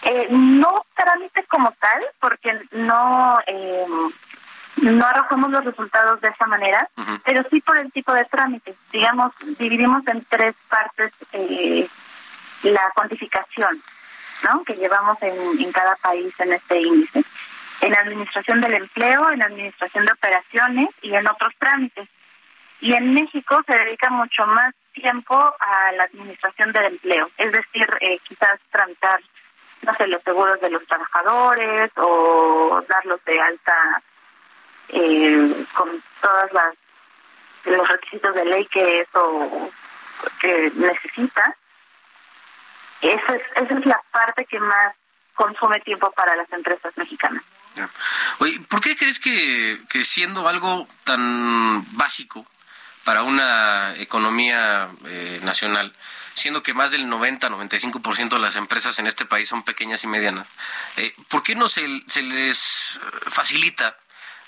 Eh, 0.03 0.27
no 0.31 0.85
trámite 0.95 1.43
como 1.43 1.71
tal, 1.73 2.05
porque 2.19 2.57
no 2.71 3.37
em, 3.45 4.11
no 4.81 5.05
arrojamos 5.05 5.51
los 5.51 5.65
resultados 5.65 6.21
de 6.21 6.29
esa 6.29 6.47
manera, 6.47 6.89
pero 7.25 7.43
sí 7.49 7.61
por 7.61 7.77
el 7.77 7.91
tipo 7.91 8.13
de 8.13 8.25
trámite. 8.25 8.75
Digamos, 8.91 9.33
dividimos 9.57 10.07
en 10.07 10.25
tres 10.25 10.55
partes 10.69 11.11
la 12.63 12.91
cuantificación. 12.93 13.81
¿No? 14.43 14.63
que 14.63 14.75
llevamos 14.75 15.17
en, 15.21 15.59
en 15.59 15.71
cada 15.71 15.95
país 15.97 16.33
en 16.39 16.53
este 16.53 16.79
índice. 16.79 17.23
En 17.81 17.95
administración 17.95 18.59
del 18.59 18.73
empleo, 18.73 19.29
en 19.31 19.41
administración 19.41 20.05
de 20.05 20.11
operaciones 20.11 20.89
y 21.01 21.13
en 21.15 21.27
otros 21.27 21.53
trámites. 21.57 22.09
Y 22.81 22.93
en 22.93 23.13
México 23.13 23.61
se 23.65 23.77
dedica 23.77 24.09
mucho 24.09 24.45
más 24.45 24.73
tiempo 24.93 25.35
a 25.35 25.91
la 25.93 26.03
administración 26.03 26.71
del 26.71 26.85
empleo, 26.85 27.29
es 27.37 27.51
decir, 27.51 27.87
eh, 28.01 28.19
quizás 28.27 28.59
tramitar, 28.71 29.21
no 29.83 29.95
sé, 29.95 30.07
los 30.07 30.21
seguros 30.23 30.59
de 30.59 30.69
los 30.69 30.85
trabajadores 30.87 31.91
o 31.95 32.83
darlos 32.87 33.23
de 33.25 33.39
alta 33.39 34.01
eh, 34.89 35.65
con 35.73 36.03
todas 36.21 36.51
las 36.53 36.75
los 37.65 37.87
requisitos 37.87 38.33
de 38.35 38.45
ley 38.45 38.65
que 38.67 39.01
eso 39.01 39.71
que 40.39 40.71
necesita 40.75 41.55
esa 43.01 43.35
es, 43.35 43.41
esa 43.55 43.77
es 43.77 43.85
la 43.85 44.01
parte 44.11 44.45
que 44.45 44.59
más 44.59 44.93
consume 45.35 45.79
tiempo 45.81 46.11
para 46.11 46.35
las 46.35 46.51
empresas 46.51 46.91
mexicanas. 46.97 47.43
Oye, 48.39 48.59
¿por 48.67 48.81
qué 48.81 48.97
crees 48.97 49.19
que, 49.19 49.79
que 49.89 50.03
siendo 50.03 50.47
algo 50.47 50.87
tan 51.05 51.85
básico 51.95 52.45
para 53.03 53.23
una 53.23 53.95
economía 53.97 54.89
eh, 55.05 55.39
nacional, 55.43 55.95
siendo 56.33 56.61
que 56.61 56.73
más 56.73 56.91
del 56.91 57.07
90-95% 57.07 58.29
de 58.29 58.39
las 58.39 58.55
empresas 58.55 58.99
en 58.99 59.07
este 59.07 59.25
país 59.25 59.49
son 59.49 59.63
pequeñas 59.63 60.03
y 60.03 60.07
medianas, 60.07 60.47
eh, 60.97 61.15
¿por 61.27 61.43
qué 61.43 61.55
no 61.55 61.67
se, 61.67 61.87
se 62.07 62.21
les 62.21 62.99
facilita, 63.27 63.97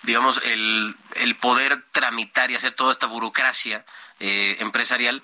digamos, 0.04 0.42
el, 0.44 0.96
el 1.16 1.36
poder 1.36 1.84
tramitar 1.92 2.52
y 2.52 2.56
hacer 2.56 2.74
toda 2.74 2.92
esta 2.92 3.08
burocracia 3.08 3.86
eh, 4.20 4.58
empresarial 4.60 5.24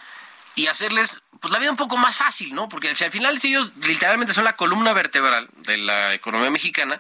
y 0.58 0.66
hacerles 0.68 1.22
pues 1.40 1.52
la 1.54 1.60
vida 1.60 1.70
un 1.70 1.78
poco 1.78 1.98
más 1.98 2.18
fácil, 2.18 2.54
¿no? 2.54 2.68
Porque 2.68 2.90
al 2.90 3.12
final 3.12 3.40
si 3.40 3.50
ellos 3.50 3.78
literalmente 3.78 4.34
son 4.34 4.44
la 4.44 4.56
columna 4.56 4.92
vertebral 4.92 5.48
de 5.58 5.78
la 5.78 6.16
economía 6.16 6.50
mexicana, 6.50 7.00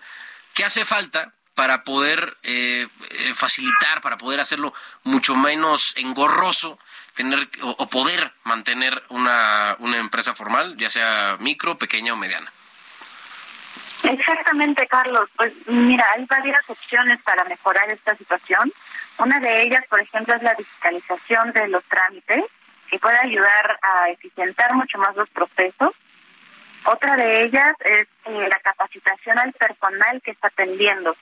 ¿qué 0.54 0.64
hace 0.64 0.86
falta 0.86 1.34
para 1.56 1.84
poder 1.84 2.38
eh, 2.44 2.88
eh, 3.10 3.34
facilitar, 3.34 4.00
para 4.02 4.20
poder 4.20 4.40
hacerlo 4.40 4.76
mucho 5.04 5.36
menos 5.36 5.96
engorroso, 5.98 6.78
tener 7.16 7.50
o, 7.64 7.90
poder 7.90 8.32
mantener 8.44 9.04
una, 9.10 9.76
una 9.80 9.98
empresa 9.98 10.36
formal, 10.36 10.78
ya 10.78 10.92
sea 10.92 11.38
micro, 11.40 11.80
pequeña 11.80 12.14
o 12.14 12.16
mediana? 12.16 12.52
Exactamente, 14.04 14.86
Carlos. 14.86 15.28
Pues 15.36 15.52
mira, 15.66 16.06
hay 16.16 16.26
varias 16.26 16.62
opciones 16.70 17.20
para 17.24 17.44
mejorar 17.46 17.90
esta 17.90 18.16
situación. 18.16 18.72
Una 19.18 19.40
de 19.40 19.64
ellas, 19.64 19.84
por 19.90 20.00
ejemplo, 20.00 20.36
es 20.36 20.44
la 20.44 20.54
digitalización 20.54 21.52
de 21.54 21.68
los 21.70 21.84
trámites 21.86 22.44
que 22.90 23.00
puede 23.00 23.18
ayudar 23.18 23.80
a 23.82 24.10
eficientar 24.10 24.74
mucho 24.74 24.98
más 24.98 25.16
los 25.16 25.30
procesos. 25.30 25.92
Otra 26.86 27.16
de 27.16 27.44
ellas 27.44 27.76
es 27.82 28.08
eh, 28.26 28.48
la 28.50 28.60
capacitación 28.60 29.38
al 29.40 29.54
personal 29.54 30.22
que 30.22 30.32
está 30.32 30.48
atendiendo. 30.48 31.16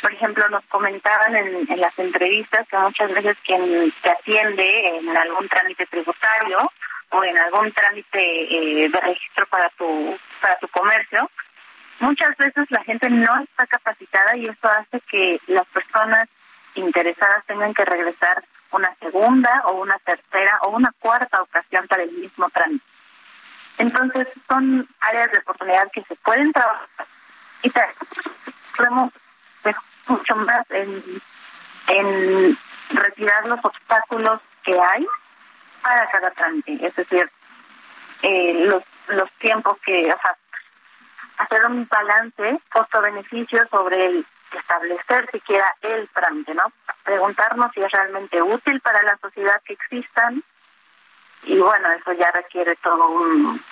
Por 0.00 0.12
ejemplo, 0.12 0.48
nos 0.48 0.64
comentaban 0.66 1.36
en, 1.36 1.66
las 1.78 1.98
entrevistas 1.98 2.66
que 2.68 2.78
muchas 2.78 3.12
veces 3.12 3.36
quien 3.44 3.92
te 4.02 4.10
atiende 4.10 4.96
en 4.96 5.16
algún 5.16 5.48
trámite 5.48 5.84
tributario 5.86 6.70
o 7.10 7.24
en 7.24 7.38
algún 7.38 7.72
trámite 7.72 8.84
eh, 8.84 8.88
de 8.88 9.00
registro 9.00 9.46
para 9.46 9.68
tu 9.70 10.16
para 10.40 10.58
tu 10.58 10.68
comercio, 10.68 11.30
muchas 11.98 12.36
veces 12.36 12.70
la 12.70 12.82
gente 12.84 13.10
no 13.10 13.42
está 13.42 13.66
capacitada 13.66 14.36
y 14.36 14.46
eso 14.46 14.68
hace 14.68 15.00
que 15.10 15.40
las 15.48 15.66
personas 15.66 16.28
interesadas 16.74 17.44
tengan 17.46 17.74
que 17.74 17.84
regresar 17.84 18.42
una 18.72 18.94
segunda 19.00 19.62
o 19.66 19.72
una 19.72 19.98
tercera 20.00 20.58
o 20.62 20.70
una 20.70 20.92
cuarta 20.98 21.42
ocasión 21.42 21.86
para 21.88 22.02
el 22.02 22.12
mismo 22.12 22.48
trámite. 22.50 22.84
Entonces 23.78 24.28
son 24.48 24.88
áreas 25.00 25.30
de 25.32 25.38
oportunidad 25.38 25.90
que 25.92 26.02
se 26.04 26.14
pueden 26.16 26.52
trabajar 26.52 26.88
y 27.62 27.70
podemos 28.76 29.12
mucho 30.06 30.36
más 30.36 30.66
en, 30.70 31.02
en 31.86 32.58
retirar 32.90 33.46
los 33.46 33.64
obstáculos 33.64 34.40
que 34.64 34.78
hay 34.78 35.06
para 35.82 36.06
cada 36.08 36.30
trámite, 36.32 36.78
es 36.84 36.94
decir, 36.94 37.30
eh, 38.22 38.64
los, 38.66 38.82
los 39.08 39.30
tiempos 39.38 39.78
que, 39.84 40.12
o 40.12 40.18
sea, 40.20 40.36
hacer 41.38 41.64
un 41.66 41.88
balance 41.88 42.60
costo-beneficio 42.70 43.66
sobre 43.70 44.06
el 44.06 44.26
establecer 44.58 45.28
siquiera 45.30 45.74
el 45.82 46.08
trámite, 46.08 46.54
¿no? 46.54 46.64
Preguntarnos 47.04 47.70
si 47.74 47.80
es 47.80 47.90
realmente 47.90 48.40
útil 48.42 48.80
para 48.80 49.02
la 49.02 49.16
sociedad 49.18 49.60
que 49.64 49.74
existan 49.74 50.42
y 51.42 51.58
bueno, 51.58 51.90
eso 51.92 52.12
ya 52.12 52.30
requiere 52.32 52.76
todo 52.76 53.08
un, 53.08 53.62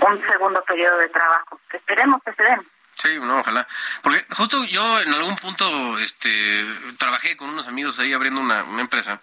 un 0.00 0.26
segundo 0.28 0.62
periodo 0.64 0.98
de 0.98 1.08
trabajo 1.08 1.60
esperemos 1.92 2.22
que 2.22 2.32
se 2.34 2.42
den. 2.42 2.60
Sí, 3.02 3.08
no, 3.20 3.40
ojalá. 3.40 3.66
Porque 4.00 4.24
justo 4.30 4.62
yo 4.64 5.00
en 5.00 5.12
algún 5.12 5.34
punto 5.34 5.98
este, 5.98 6.64
trabajé 6.98 7.36
con 7.36 7.50
unos 7.50 7.66
amigos 7.66 7.98
ahí 7.98 8.12
abriendo 8.12 8.40
una, 8.40 8.62
una 8.62 8.80
empresa 8.80 9.20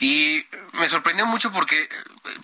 y 0.00 0.46
me 0.72 0.88
sorprendió 0.88 1.26
mucho 1.26 1.52
porque 1.52 1.86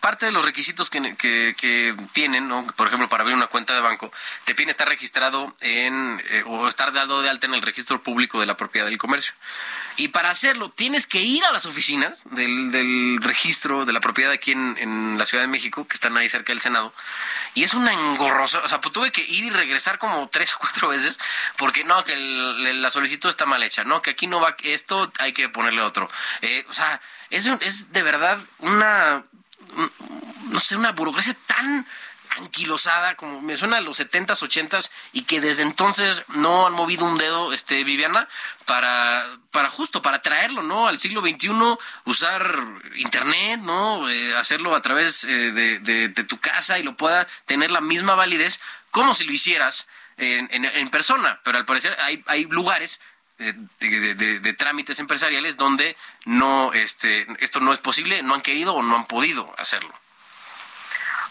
parte 0.00 0.26
de 0.26 0.32
los 0.32 0.44
requisitos 0.44 0.90
que, 0.90 1.16
que, 1.16 1.94
tienen, 2.12 2.48
¿no? 2.48 2.66
por 2.76 2.86
ejemplo, 2.86 3.08
para 3.08 3.22
abrir 3.22 3.34
una 3.34 3.46
cuenta 3.46 3.74
de 3.74 3.80
banco, 3.80 4.12
te 4.44 4.54
piden 4.54 4.68
estar 4.68 4.86
registrado 4.86 5.54
en, 5.60 6.22
eh, 6.28 6.42
o 6.46 6.68
estar 6.68 6.92
dado 6.92 7.22
de 7.22 7.30
alta 7.30 7.46
en 7.46 7.54
el 7.54 7.62
registro 7.62 8.02
público 8.02 8.40
de 8.40 8.46
la 8.46 8.58
propiedad 8.58 8.86
del 8.86 8.98
comercio. 8.98 9.32
Y 9.96 10.08
para 10.08 10.28
hacerlo, 10.28 10.68
tienes 10.68 11.06
que 11.06 11.22
ir 11.22 11.42
a 11.46 11.52
las 11.52 11.64
oficinas 11.64 12.24
del, 12.32 12.70
del 12.70 13.20
registro 13.22 13.86
de 13.86 13.94
la 13.94 14.00
propiedad 14.00 14.32
aquí 14.32 14.52
en, 14.52 14.76
en, 14.78 15.18
la 15.18 15.24
Ciudad 15.24 15.42
de 15.42 15.48
México, 15.48 15.88
que 15.88 15.94
están 15.94 16.14
ahí 16.18 16.28
cerca 16.28 16.52
del 16.52 16.60
Senado. 16.60 16.92
Y 17.54 17.64
es 17.64 17.72
una 17.72 17.94
engorrosa, 17.94 18.58
o 18.58 18.68
sea, 18.68 18.82
pues 18.82 18.92
tuve 18.92 19.10
que 19.10 19.22
ir 19.22 19.44
y 19.44 19.50
regresar 19.50 19.96
como 19.96 20.28
tres 20.28 20.52
o 20.52 20.65
cuatro 20.66 20.88
veces, 20.88 21.18
porque 21.56 21.84
no, 21.84 22.04
que 22.04 22.16
la 22.16 22.90
solicitud 22.90 23.28
está 23.28 23.46
mal 23.46 23.62
hecha, 23.62 23.84
no, 23.84 24.02
que 24.02 24.10
aquí 24.10 24.26
no 24.26 24.40
va 24.40 24.56
esto, 24.62 25.12
hay 25.18 25.32
que 25.32 25.48
ponerle 25.48 25.82
otro. 25.82 26.10
Eh, 26.42 26.64
o 26.68 26.72
sea, 26.72 27.00
es, 27.30 27.92
de 27.92 28.02
verdad 28.02 28.38
una, 28.58 29.24
no 30.50 30.60
sé, 30.60 30.76
una 30.76 30.92
burocracia 30.92 31.36
tan 31.46 31.86
anquilosada, 32.38 33.14
como 33.14 33.40
me 33.40 33.56
suena 33.56 33.78
a 33.78 33.80
los 33.80 33.98
70s, 33.98 34.42
80s, 34.42 34.90
y 35.12 35.22
que 35.22 35.40
desde 35.40 35.62
entonces 35.62 36.22
no 36.28 36.66
han 36.66 36.72
movido 36.72 37.04
un 37.04 37.16
dedo, 37.16 37.52
este, 37.52 37.82
Viviana, 37.84 38.28
para, 38.66 39.24
para 39.50 39.70
justo, 39.70 40.02
para 40.02 40.20
traerlo, 40.20 40.62
¿no? 40.62 40.86
Al 40.86 40.98
siglo 40.98 41.22
XXI, 41.22 41.50
usar 42.04 42.60
internet, 42.96 43.60
¿no? 43.62 44.08
Eh, 44.10 44.36
hacerlo 44.36 44.74
a 44.74 44.82
través 44.82 45.24
eh, 45.24 45.52
de, 45.52 46.08
tu 46.24 46.38
casa 46.38 46.78
y 46.78 46.82
lo 46.82 46.96
pueda 46.96 47.26
tener 47.46 47.70
la 47.70 47.80
misma 47.80 48.14
validez 48.14 48.60
como 48.90 49.14
si 49.14 49.24
lo 49.24 49.32
hicieras 49.32 49.86
en, 50.16 50.64
en, 50.64 50.88
persona. 50.90 51.40
Pero 51.44 51.58
al 51.58 51.66
parecer 51.66 51.96
hay, 52.00 52.22
hay 52.26 52.44
lugares 52.44 53.00
eh, 53.38 53.52
de, 53.80 54.14
de, 54.14 54.40
de, 54.40 54.52
trámites 54.54 54.98
empresariales 54.98 55.56
donde 55.56 55.96
no 56.24 56.72
este 56.72 57.26
esto 57.38 57.60
no 57.60 57.72
es 57.72 57.80
posible, 57.80 58.22
no 58.22 58.34
han 58.34 58.42
querido 58.42 58.74
o 58.74 58.82
no 58.82 58.96
han 58.96 59.06
podido 59.06 59.54
hacerlo 59.58 59.92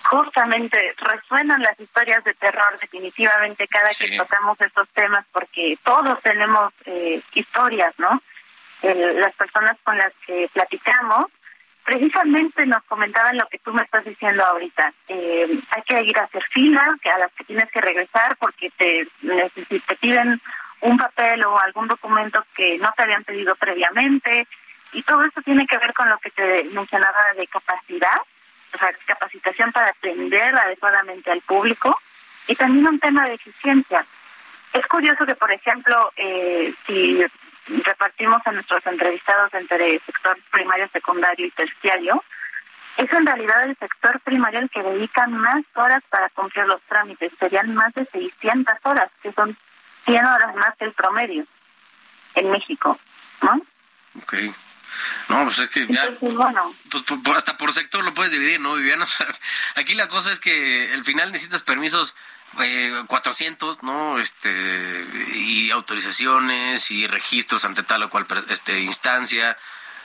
justamente 0.05 0.93
resuenan 0.97 1.61
las 1.61 1.79
historias 1.79 2.23
de 2.23 2.33
terror 2.35 2.77
definitivamente 2.79 3.67
cada 3.67 3.89
que 3.89 4.15
tocamos 4.17 4.59
estos 4.61 4.87
temas 4.89 5.25
porque 5.31 5.77
todos 5.83 6.21
tenemos 6.21 6.73
eh, 6.85 7.21
historias, 7.33 7.93
¿no? 7.97 8.21
las 8.83 9.33
personas 9.33 9.77
con 9.83 9.97
las 9.97 10.13
que 10.27 10.47
platicamos 10.53 11.25
precisamente 11.85 12.65
nos 12.65 12.83
comentaban 12.83 13.37
lo 13.37 13.47
que 13.47 13.59
tú 13.59 13.71
me 13.71 13.83
estás 13.83 14.03
diciendo 14.03 14.43
ahorita. 14.43 14.91
Eh, 15.07 15.59
hay 15.69 15.81
que 15.83 16.01
ir 16.01 16.17
a 16.17 16.23
hacer 16.23 16.43
fila, 16.51 16.97
que 17.01 17.09
a 17.09 17.19
las 17.19 17.31
que 17.33 17.43
tienes 17.45 17.69
que 17.71 17.79
regresar 17.79 18.35
porque 18.37 18.71
te, 18.71 19.07
te 19.21 19.95
piden 19.95 20.41
un 20.81 20.97
papel 20.97 21.45
o 21.45 21.59
algún 21.59 21.87
documento 21.87 22.43
que 22.55 22.77
no 22.79 22.91
te 22.97 23.03
habían 23.03 23.23
pedido 23.23 23.55
previamente. 23.55 24.47
Y 24.93 25.03
todo 25.03 25.23
esto 25.23 25.41
tiene 25.41 25.67
que 25.67 25.77
ver 25.77 25.93
con 25.93 26.09
lo 26.09 26.17
que 26.17 26.31
te 26.31 26.63
mencionaba 26.65 27.21
de 27.37 27.47
capacidad 27.47 28.17
capacitación 29.05 29.71
para 29.71 29.87
atender 29.87 30.55
adecuadamente 30.55 31.31
al 31.31 31.41
público 31.41 31.97
y 32.47 32.55
también 32.55 32.87
un 32.87 32.99
tema 32.99 33.25
de 33.25 33.35
eficiencia. 33.35 34.05
Es 34.73 34.85
curioso 34.87 35.25
que, 35.25 35.35
por 35.35 35.51
ejemplo, 35.51 36.11
eh, 36.17 36.73
si 36.85 37.23
repartimos 37.67 38.41
a 38.45 38.51
nuestros 38.51 38.85
entrevistados 38.85 39.53
entre 39.53 39.99
sector 40.05 40.37
primario, 40.51 40.87
secundario 40.93 41.45
y 41.45 41.51
terciario, 41.51 42.23
es 42.97 43.11
en 43.11 43.25
realidad 43.25 43.63
el 43.65 43.77
sector 43.77 44.19
primario 44.21 44.59
el 44.59 44.69
que 44.69 44.81
dedica 44.81 45.27
más 45.27 45.63
horas 45.73 46.01
para 46.09 46.29
cumplir 46.29 46.65
los 46.65 46.81
trámites. 46.83 47.31
Serían 47.39 47.73
más 47.73 47.93
de 47.93 48.05
600 48.05 48.75
horas, 48.83 49.11
que 49.21 49.33
son 49.33 49.57
100 50.05 50.25
horas 50.25 50.55
más 50.55 50.75
que 50.77 50.85
el 50.85 50.93
promedio 50.93 51.45
en 52.35 52.51
México, 52.51 52.97
¿no? 53.41 53.61
Okay. 54.23 54.53
No, 55.27 55.43
pues 55.43 55.59
es 55.59 55.69
que 55.69 55.87
ya. 55.87 56.09
Pues, 56.19 57.03
pues 57.03 57.37
hasta 57.37 57.57
por 57.57 57.73
sector 57.73 58.03
lo 58.03 58.13
puedes 58.13 58.31
dividir, 58.31 58.61
¿no, 58.61 58.75
Viviana? 58.75 59.05
Aquí 59.75 59.93
la 59.95 60.07
cosa 60.07 60.31
es 60.31 60.39
que 60.39 60.89
al 60.93 61.03
final 61.03 61.31
necesitas 61.31 61.63
permisos 61.63 62.15
eh, 62.61 63.03
400, 63.07 63.83
¿no? 63.83 64.19
Este, 64.19 65.05
y 65.35 65.71
autorizaciones 65.71 66.91
y 66.91 67.07
registros 67.07 67.65
ante 67.65 67.83
tal 67.83 68.03
o 68.03 68.09
cual 68.09 68.25
este, 68.49 68.79
instancia. 68.81 69.57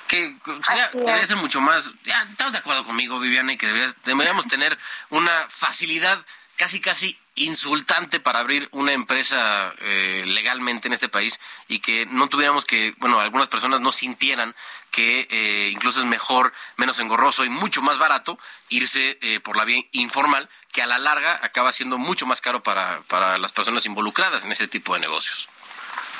Que 0.08 0.36
sería, 0.66 0.90
debería 0.92 1.26
ser 1.26 1.36
mucho 1.36 1.60
más. 1.60 1.92
Ya, 2.02 2.20
estás 2.22 2.52
de 2.52 2.58
acuerdo 2.58 2.84
conmigo, 2.84 3.20
Viviana, 3.20 3.52
y 3.52 3.56
que 3.56 3.92
deberíamos 4.04 4.48
tener 4.48 4.76
una 5.10 5.32
facilidad 5.48 6.18
casi, 6.56 6.80
casi 6.80 7.18
insultante 7.36 8.20
para 8.20 8.40
abrir 8.40 8.68
una 8.72 8.92
empresa 8.92 9.72
eh, 9.78 10.24
legalmente 10.26 10.88
en 10.88 10.92
este 10.92 11.08
país 11.08 11.40
y 11.68 11.78
que 11.78 12.04
no 12.06 12.28
tuviéramos 12.28 12.66
que, 12.66 12.94
bueno, 12.98 13.18
algunas 13.18 13.48
personas 13.48 13.80
no 13.80 13.92
sintieran 13.92 14.54
que 14.90 15.26
eh, 15.30 15.70
incluso 15.72 16.00
es 16.00 16.06
mejor, 16.06 16.52
menos 16.76 16.98
engorroso 16.98 17.44
y 17.44 17.48
mucho 17.48 17.80
más 17.80 17.98
barato 17.98 18.38
irse 18.68 19.18
eh, 19.22 19.40
por 19.40 19.56
la 19.56 19.64
vía 19.64 19.82
informal, 19.92 20.50
que 20.72 20.82
a 20.82 20.86
la 20.86 20.98
larga 20.98 21.40
acaba 21.42 21.72
siendo 21.72 21.98
mucho 21.98 22.26
más 22.26 22.40
caro 22.40 22.62
para, 22.62 23.00
para 23.08 23.38
las 23.38 23.52
personas 23.52 23.86
involucradas 23.86 24.44
en 24.44 24.52
ese 24.52 24.68
tipo 24.68 24.94
de 24.94 25.00
negocios. 25.00 25.48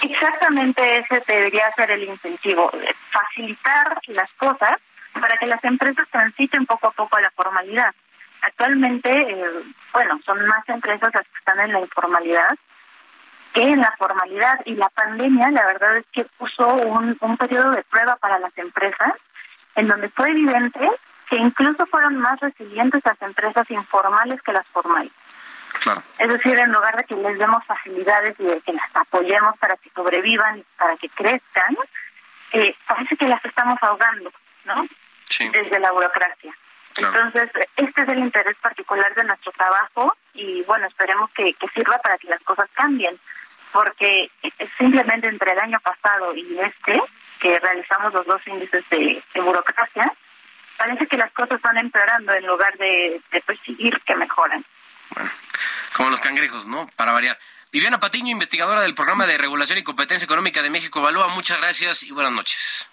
Exactamente 0.03 0.99
ese 0.99 1.23
debería 1.27 1.71
ser 1.73 1.91
el 1.91 2.05
incentivo, 2.05 2.71
facilitar 3.11 4.01
las 4.09 4.33
cosas 4.35 4.79
para 5.13 5.37
que 5.37 5.47
las 5.47 5.63
empresas 5.65 6.09
transiten 6.11 6.67
poco 6.67 6.89
a 6.89 6.93
poco 6.93 7.17
a 7.17 7.21
la 7.21 7.31
formalidad. 7.31 7.95
Actualmente, 8.43 9.11
eh, 9.11 9.63
bueno, 9.93 10.19
son 10.25 10.45
más 10.47 10.67
empresas 10.69 11.13
las 11.13 11.27
que 11.27 11.39
están 11.39 11.61
en 11.61 11.73
la 11.73 11.81
informalidad 11.81 12.57
que 13.53 13.63
en 13.63 13.81
la 13.81 13.95
formalidad 13.99 14.61
y 14.65 14.75
la 14.75 14.89
pandemia 14.91 15.51
la 15.51 15.67
verdad 15.67 15.97
es 15.97 16.07
que 16.13 16.25
puso 16.25 16.69
un, 16.69 17.17
un 17.21 17.37
periodo 17.37 17.71
de 17.71 17.83
prueba 17.83 18.17
para 18.17 18.39
las 18.39 18.57
empresas 18.57 19.13
en 19.75 19.89
donde 19.89 20.09
fue 20.11 20.31
evidente 20.31 20.89
que 21.31 21.37
incluso 21.37 21.87
fueron 21.87 22.18
más 22.18 22.39
resilientes 22.41 23.03
las 23.05 23.22
empresas 23.22 23.70
informales 23.70 24.43
que 24.43 24.53
las 24.53 24.66
formales. 24.68 25.12
Claro. 25.81 26.03
Es 26.18 26.28
decir, 26.28 26.59
en 26.59 26.72
lugar 26.72 26.97
de 26.97 27.05
que 27.05 27.14
les 27.14 27.39
demos 27.39 27.64
facilidades 27.64 28.35
y 28.39 28.45
de 28.45 28.61
que 28.61 28.72
las 28.72 28.95
apoyemos 28.95 29.57
para 29.59 29.76
que 29.76 29.89
sobrevivan 29.91 30.59
y 30.59 30.64
para 30.76 30.97
que 30.97 31.09
crezcan, 31.09 31.76
eh, 32.53 32.74
parece 32.87 33.16
que 33.16 33.28
las 33.28 33.43
estamos 33.45 33.78
ahogando, 33.81 34.33
¿no? 34.64 34.87
Sí. 35.28 35.49
Desde 35.49 35.78
la 35.78 35.93
burocracia. 35.93 36.55
Entonces, 36.97 37.49
este 37.76 38.03
es 38.03 38.09
el 38.09 38.18
interés 38.18 38.57
particular 38.57 39.14
de 39.14 39.24
nuestro 39.24 39.53
trabajo 39.53 40.14
y 40.35 40.62
bueno, 40.64 40.87
esperemos 40.89 41.31
que, 41.31 41.55
que 41.55 41.68
sirva 41.68 41.99
para 41.99 42.18
que 42.18 42.28
las 42.28 42.43
cosas 42.43 42.68
cambien 42.74 43.18
porque 43.72 44.31
simplemente 44.78 45.28
entre 45.28 45.53
el 45.53 45.59
año 45.59 45.81
pasado 45.81 46.35
y 46.35 46.59
este, 46.59 47.01
que 47.41 47.59
realizamos 47.59 48.12
los 48.12 48.26
dos 48.26 48.41
índices 48.47 48.85
de, 48.91 49.22
burocracia, 49.37 50.12
parece 50.81 51.07
que 51.07 51.18
las 51.18 51.31
cosas 51.33 51.61
van 51.61 51.76
empeorando 51.76 52.33
en 52.33 52.47
lugar 52.47 52.74
de, 52.78 53.20
perseguir 53.45 54.01
que 54.01 54.14
mejoren. 54.14 54.64
Bueno, 55.11 55.31
como 55.95 56.09
los 56.09 56.20
cangrejos, 56.20 56.66
¿no? 56.66 56.89
Para 56.97 57.12
variar. 57.12 57.39
Viviana 57.70 58.01
Patiño, 58.01 58.33
investigadora 58.33 58.81
del 58.81 58.95
Programa 58.95 59.26
de 59.26 59.37
Regulación 59.37 59.78
y 59.78 59.83
Competencia 59.83 60.24
Económica 60.24 60.62
de 60.62 60.70
México 60.70 61.01
Evalúa, 61.01 61.28
muchas 61.28 61.61
gracias 61.61 62.03
y 62.03 62.12
buenas 62.12 62.33
noches. 62.33 62.89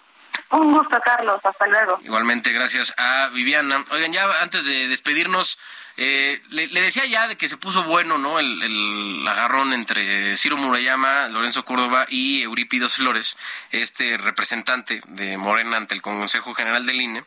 Un 0.50 0.72
gusto, 0.72 1.00
Carlos. 1.04 1.40
Hasta 1.44 1.66
luego. 1.66 2.00
Igualmente, 2.02 2.52
gracias 2.52 2.94
a 2.96 3.28
Viviana. 3.32 3.84
Oigan, 3.90 4.12
ya 4.12 4.26
antes 4.42 4.64
de 4.64 4.88
despedirnos, 4.88 5.58
eh, 6.00 6.40
le, 6.50 6.68
decía 6.68 7.04
ya 7.06 7.26
de 7.26 7.36
que 7.36 7.48
se 7.48 7.56
puso 7.56 7.82
bueno, 7.82 8.18
¿no? 8.18 8.38
El, 8.38 9.26
agarrón 9.26 9.72
entre 9.72 10.36
Ciro 10.36 10.56
Murayama, 10.56 11.26
Lorenzo 11.26 11.64
Córdoba 11.64 12.06
y 12.08 12.42
Eurípidos 12.42 12.94
Flores, 12.94 13.36
este 13.72 14.16
representante 14.16 15.00
de 15.08 15.36
Morena 15.36 15.76
ante 15.76 15.94
el 15.94 16.00
Consejo 16.00 16.54
General 16.54 16.86
del 16.86 17.00
INE. 17.00 17.24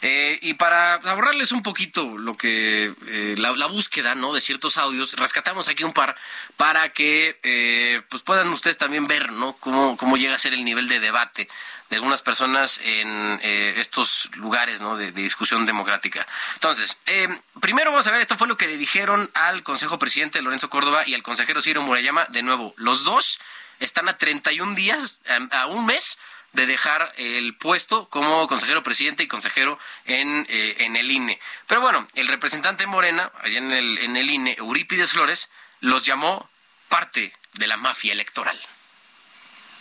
Eh, 0.00 0.38
y 0.40 0.54
para 0.54 0.94
ahorrarles 0.94 1.52
un 1.52 1.62
poquito 1.62 2.16
lo 2.16 2.38
que 2.38 2.90
eh, 3.06 3.34
la, 3.36 3.66
búsqueda, 3.66 4.14
¿no? 4.14 4.32
De 4.32 4.40
ciertos 4.40 4.78
audios, 4.78 5.12
rescatamos 5.14 5.68
aquí 5.68 5.84
un 5.84 5.92
par 5.92 6.16
para 6.56 6.88
que 6.94 8.02
pues 8.08 8.22
puedan 8.22 8.48
ustedes 8.48 8.78
también 8.78 9.06
ver, 9.06 9.30
¿no? 9.32 9.52
Cómo, 9.60 9.98
cómo 9.98 10.16
llega 10.16 10.36
a 10.36 10.38
ser 10.38 10.54
el 10.54 10.64
nivel 10.64 10.88
de 10.88 11.00
debate 11.00 11.48
de 11.90 11.96
algunas 11.96 12.22
personas 12.22 12.80
en 12.82 13.40
eh, 13.42 13.74
estos 13.78 14.28
lugares 14.34 14.80
¿no? 14.80 14.96
de, 14.96 15.12
discusión 15.12 15.66
democrática. 15.66 16.26
Entonces, 16.54 16.96
eh, 17.06 17.28
primero 17.60 17.90
vamos 17.90 18.06
a 18.06 18.10
ver, 18.10 18.20
esto 18.20 18.36
fue 18.36 18.48
lo 18.48 18.56
que 18.56 18.66
le 18.66 18.76
dijeron 18.76 19.30
al 19.34 19.62
Consejo 19.62 19.98
Presidente 19.98 20.42
Lorenzo 20.42 20.68
Córdoba 20.68 21.04
y 21.06 21.14
al 21.14 21.22
consejero 21.22 21.62
Ciro 21.62 21.82
Murayama. 21.82 22.26
De 22.26 22.42
nuevo, 22.42 22.74
los 22.76 23.04
dos 23.04 23.38
están 23.78 24.08
a 24.08 24.16
31 24.18 24.74
días, 24.74 25.20
a, 25.52 25.66
un 25.66 25.86
mes 25.86 26.18
de 26.52 26.66
dejar 26.66 27.12
el 27.18 27.54
puesto 27.54 28.08
como 28.08 28.48
consejero 28.48 28.82
presidente 28.82 29.22
y 29.22 29.28
consejero 29.28 29.78
en, 30.06 30.46
eh, 30.48 30.76
en 30.78 30.96
el 30.96 31.10
INE. 31.10 31.38
Pero 31.66 31.82
bueno, 31.82 32.08
el 32.14 32.28
representante 32.28 32.86
Morena, 32.86 33.30
allá 33.42 33.58
en 33.58 33.72
el, 33.72 33.98
en 33.98 34.16
el 34.16 34.30
INE, 34.30 34.56
Eurípides 34.58 35.12
Flores, 35.12 35.50
los 35.80 36.04
llamó 36.04 36.48
parte 36.88 37.34
de 37.54 37.66
la 37.66 37.76
mafia 37.76 38.12
electoral. 38.12 38.58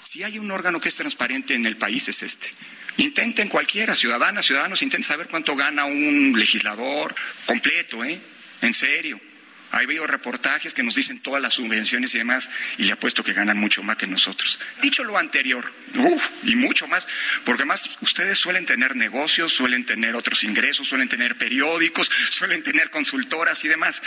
Si 0.06 0.24
hay 0.24 0.38
un 0.38 0.52
órgano 0.52 0.80
que 0.80 0.88
es 0.88 0.96
transparente 0.96 1.56
en 1.56 1.66
el 1.66 1.78
país 1.78 2.08
es 2.08 2.22
este. 2.22 2.54
Intenten 2.98 3.50
cualquiera, 3.50 3.96
ciudadanas, 3.96 4.46
ciudadanos, 4.46 4.84
intenten 4.84 5.04
saber 5.04 5.28
cuánto 5.28 5.56
gana 5.56 5.86
un 5.86 6.34
legislador 6.38 7.14
completo, 7.48 8.06
¿eh? 8.06 8.22
En 8.62 8.74
serio. 8.76 9.20
Ha 9.76 9.80
habido 9.80 10.08
reportajes 10.08 10.74
que 10.74 10.84
nos 10.84 10.96
dicen 10.96 11.20
todas 11.20 11.42
las 11.42 11.56
subvenciones 11.56 12.16
y 12.16 12.18
demás, 12.18 12.50
y 12.78 12.84
le 12.84 12.94
apuesto 12.94 13.26
que 13.26 13.34
ganan 13.34 13.58
mucho 13.58 13.84
más 13.84 13.98
que 13.98 14.08
nosotros. 14.08 14.58
Dicho 14.82 15.04
lo 15.04 15.18
anterior, 15.18 15.70
y 16.44 16.56
mucho 16.56 16.88
más, 16.88 17.10
porque 17.44 17.66
más 17.66 17.98
ustedes 18.00 18.38
suelen 18.38 18.66
tener 18.66 18.96
negocios, 18.96 19.52
suelen 19.52 19.84
tener 19.84 20.16
otros 20.16 20.46
ingresos, 20.46 20.88
suelen 20.88 21.10
tener 21.10 21.36
periódicos, 21.36 22.10
suelen 22.30 22.64
tener 22.64 22.90
consultoras 22.90 23.66
y 23.66 23.68
demás. 23.68 24.02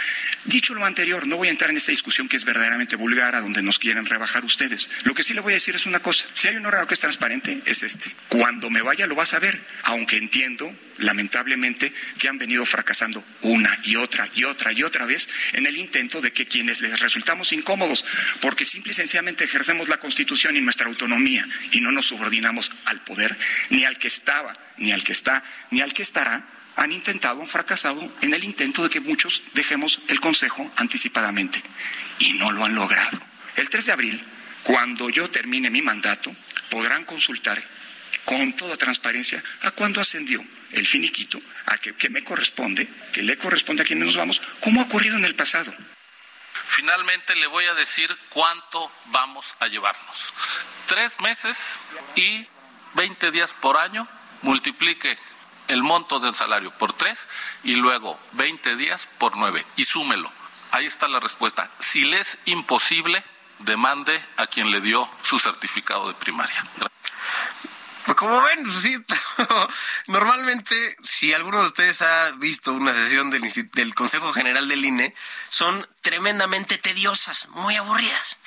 Dicho 0.47 0.73
lo 0.73 0.87
anterior, 0.87 1.27
no 1.27 1.37
voy 1.37 1.49
a 1.49 1.51
entrar 1.51 1.69
en 1.69 1.77
esta 1.77 1.93
discusión 1.93 2.31
que 2.31 2.39
es 2.39 2.47
verdaderamente 2.47 2.97
vulgar, 2.97 3.35
a 3.35 3.43
donde 3.43 3.61
nos 3.61 3.79
quieren 3.79 4.07
rebajar 4.07 4.47
ustedes. 4.47 4.91
Lo 5.05 5.13
que 5.15 5.23
sí 5.23 5.35
le 5.35 5.41
voy 5.41 5.53
a 5.53 5.57
decir 5.57 5.77
es 5.77 5.85
una 5.85 6.01
cosa, 6.01 6.29
si 6.33 6.49
hay 6.49 6.57
un 6.57 6.65
órgano 6.65 6.87
que 6.87 6.95
es 6.95 7.01
transparente, 7.01 7.61
es 7.67 7.83
este. 7.83 8.11
Cuando 8.31 8.71
me 8.71 8.81
vaya 8.81 9.07
lo 9.07 9.17
vas 9.17 9.35
a 9.35 9.39
ver, 9.39 9.63
aunque 9.83 10.17
entiendo 10.17 10.75
lamentablemente, 10.99 11.93
que 12.19 12.29
han 12.29 12.39
venido 12.39 12.67
fracasando 12.67 13.25
una 13.43 13.79
y 13.85 13.97
otra 13.97 14.29
y 14.35 14.45
otra 14.45 14.73
y 14.73 14.83
otra 14.83 15.07
vez 15.07 15.29
en 15.59 15.67
el 15.67 15.77
intento 15.77 16.21
de 16.21 16.33
que 16.33 16.47
quienes 16.47 16.81
les 16.81 16.99
resultamos 17.01 17.53
incómodos, 17.53 18.05
porque 18.41 18.65
simple 18.65 18.93
y 18.93 18.95
sencillamente 18.95 19.45
ejercemos 19.45 19.89
la 19.89 19.99
Constitución 19.99 20.57
y 20.57 20.61
nuestra 20.61 20.87
autonomía 20.87 21.47
y 21.73 21.81
no 21.81 21.93
nos 21.93 22.07
subordinamos 22.07 22.71
al 22.85 23.03
poder, 23.03 23.37
ni 23.71 23.85
al 23.85 23.99
que 23.99 24.09
estaba, 24.09 24.57
ni 24.79 24.93
al 24.93 25.03
que 25.03 25.13
está, 25.13 25.43
ni 25.71 25.81
al 25.81 25.93
que 25.93 26.03
estará, 26.03 26.47
han 26.77 26.93
intentado, 26.93 27.41
han 27.41 27.49
fracasado 27.49 28.13
en 28.23 28.33
el 28.33 28.45
intento 28.45 28.85
de 28.85 28.91
que 28.91 29.01
muchos 29.01 29.43
dejemos 29.55 30.01
el 30.09 30.21
Consejo 30.21 30.71
anticipadamente 30.77 31.61
y 32.21 32.35
no 32.35 32.53
lo 32.53 32.65
han 32.65 32.77
logrado. 32.77 33.21
El 33.57 33.69
3 33.69 33.87
de 33.87 33.93
abril, 33.93 34.23
cuando 34.63 35.11
yo 35.11 35.29
termine 35.29 35.71
mi 35.71 35.83
mandato, 35.83 36.35
podrán 36.71 37.05
consultar 37.05 37.61
con 38.25 38.53
toda 38.53 38.77
transparencia 38.77 39.43
a 39.63 39.73
cuándo 39.73 40.01
ascendió 40.01 40.45
el 40.73 40.87
finiquito 40.87 41.41
a 41.67 41.79
que, 41.79 42.09
me 42.11 42.25
corresponde, 42.25 42.89
que 43.13 43.23
le 43.23 43.39
corresponde 43.39 43.83
a 43.83 43.87
quienes 43.87 44.07
nos 44.07 44.17
vamos, 44.17 44.43
como 44.61 44.81
ha 44.81 44.85
ocurrido 44.85 45.17
en 45.17 45.25
el 45.25 45.35
pasado. 45.35 45.73
Finalmente 46.69 47.35
le 47.35 47.47
voy 47.47 47.65
a 47.67 47.75
decir 47.75 48.15
cuánto 48.31 48.91
vamos 49.07 49.55
a 49.61 49.67
llevarnos. 49.67 50.33
Tres 50.87 51.21
meses 51.21 51.79
y 52.15 52.47
20 52.95 53.31
días 53.31 53.55
por 53.55 53.77
año, 53.77 54.07
multiplique 54.43 55.19
el 55.69 55.83
monto 55.83 56.19
del 56.19 56.35
salario 56.35 56.71
por 56.73 56.93
tres 56.93 57.29
y 57.63 57.75
luego 57.75 58.19
20 58.33 58.77
días 58.77 59.09
por 59.19 59.37
nueve 59.37 59.65
y 59.77 59.85
súmelo. 59.85 60.33
Ahí 60.71 60.87
está 60.87 61.09
la 61.09 61.21
respuesta. 61.21 61.71
Si 61.79 62.05
le 62.05 62.21
es 62.21 62.39
imposible, 62.47 63.23
demande 63.61 64.23
a 64.37 64.47
quien 64.47 64.71
le 64.71 64.81
dio 64.81 65.09
su 65.23 65.39
certificado 65.39 66.09
de 66.09 66.15
primaria. 66.15 66.63
Como 68.17 68.43
ven, 68.43 68.65
pues 68.65 68.83
sí, 68.83 68.97
normalmente 70.07 70.97
si 71.03 71.33
alguno 71.33 71.61
de 71.61 71.67
ustedes 71.67 72.03
ha 72.03 72.31
visto 72.33 72.73
una 72.73 72.95
sesión 72.95 73.31
del, 73.31 73.43
del 73.73 73.95
Consejo 73.95 74.33
General 74.33 74.67
del 74.69 74.85
INE, 74.85 75.15
son 75.49 75.87
tremendamente 76.01 76.79
tediosas, 76.79 77.49
muy 77.51 77.77
aburridas. 77.77 78.39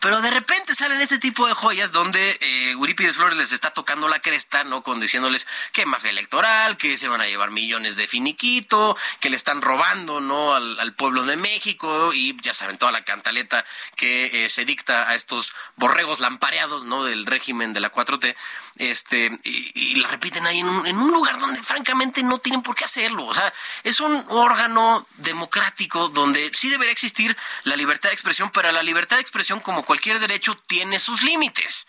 Pero 0.00 0.20
de 0.20 0.30
repente 0.30 0.74
salen 0.74 1.00
este 1.00 1.18
tipo 1.18 1.46
de 1.46 1.54
joyas 1.54 1.92
donde 1.92 2.38
eh, 2.40 2.74
Flores 3.12 3.36
les 3.36 3.52
está 3.52 3.70
tocando 3.70 4.08
la 4.08 4.20
cresta, 4.20 4.64
¿no? 4.64 4.82
Con 4.82 5.00
diciéndoles 5.00 5.46
que 5.72 5.86
mafia 5.86 6.10
electoral, 6.10 6.76
que 6.76 6.96
se 6.96 7.08
van 7.08 7.20
a 7.20 7.26
llevar 7.26 7.50
millones 7.50 7.96
de 7.96 8.06
finiquito, 8.06 8.96
que 9.20 9.30
le 9.30 9.36
están 9.36 9.62
robando, 9.62 10.20
¿no? 10.20 10.54
Al, 10.54 10.92
pueblo 10.94 11.24
de 11.24 11.36
México 11.36 12.12
y 12.14 12.36
ya 12.40 12.54
saben 12.54 12.78
toda 12.78 12.92
la 12.92 13.02
cantaleta 13.02 13.64
que 13.96 14.44
eh, 14.44 14.48
se 14.48 14.64
dicta 14.64 15.08
a 15.08 15.16
estos 15.16 15.52
borregos 15.76 16.20
lampareados, 16.20 16.84
¿no? 16.84 17.04
Del 17.04 17.26
régimen 17.26 17.72
de 17.72 17.80
la 17.80 17.90
4T, 17.90 18.36
este, 18.76 19.30
y, 19.42 19.96
la 19.96 20.08
repiten 20.08 20.46
ahí 20.46 20.60
en 20.60 20.68
un, 20.68 20.86
en 20.86 20.96
un 20.96 21.10
lugar 21.10 21.38
donde 21.38 21.60
francamente 21.62 22.22
no 22.22 22.38
tienen 22.38 22.62
por 22.62 22.76
qué 22.76 22.84
hacerlo. 22.84 23.26
O 23.26 23.34
sea, 23.34 23.52
es 23.82 24.00
un 24.00 24.24
órgano 24.28 25.06
democrático 25.16 26.08
donde 26.08 26.50
sí 26.54 26.68
debería 26.68 26.92
existir 26.92 27.36
la 27.64 27.76
libertad 27.76 28.10
de 28.10 28.14
expresión, 28.14 28.50
pero 28.50 28.70
la 28.70 28.82
libertad 28.82 29.16
de 29.16 29.22
expresión 29.22 29.60
como 29.60 29.84
derecho 30.00 30.56
tiene 30.66 30.98
sus 30.98 31.22
límites. 31.22 31.86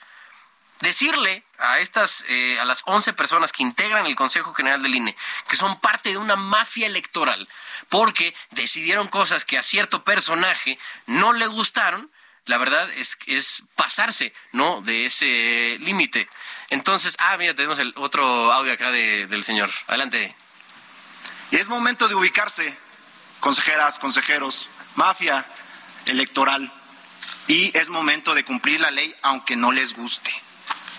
Decirle 0.81 1.43
a 1.57 1.79
estas, 1.79 2.25
eh, 2.27 2.59
a 2.59 2.65
las 2.65 2.81
11 2.85 3.13
personas 3.13 3.51
que 3.53 3.63
integran 3.63 4.05
el 4.05 4.15
Consejo 4.15 4.53
General 4.53 4.83
del 4.83 4.95
INE, 4.95 5.15
que 5.47 5.55
son 5.55 5.79
parte 5.79 6.09
de 6.09 6.17
una 6.17 6.35
mafia 6.35 6.87
electoral, 6.87 7.47
porque 7.89 8.35
decidieron 8.51 9.07
cosas 9.07 9.45
que 9.45 9.57
a 9.57 9.63
cierto 9.63 10.03
personaje 10.03 10.77
no 11.05 11.31
le 11.31 11.47
gustaron, 11.47 12.11
la 12.45 12.57
verdad 12.57 12.89
es, 12.91 13.17
es 13.25 13.63
pasarse, 13.75 14.33
¿no? 14.51 14.81
De 14.81 15.05
ese 15.05 15.77
límite. 15.79 16.29
Entonces, 16.69 17.15
ah, 17.19 17.37
mira, 17.37 17.55
tenemos 17.55 17.79
el 17.79 17.93
otro 17.95 18.51
audio 18.51 18.73
acá 18.73 18.91
del 18.91 19.43
señor. 19.43 19.69
Adelante. 19.87 20.35
Es 21.51 21.67
momento 21.67 22.07
de 22.07 22.15
ubicarse, 22.15 22.77
consejeras, 23.39 23.97
consejeros, 23.99 24.67
mafia 24.95 25.45
electoral 26.05 26.71
y 27.47 27.77
es 27.77 27.89
momento 27.89 28.33
de 28.33 28.43
cumplir 28.43 28.79
la 28.79 28.91
ley 28.91 29.13
aunque 29.21 29.55
no 29.55 29.71
les 29.71 29.93
guste. 29.93 30.31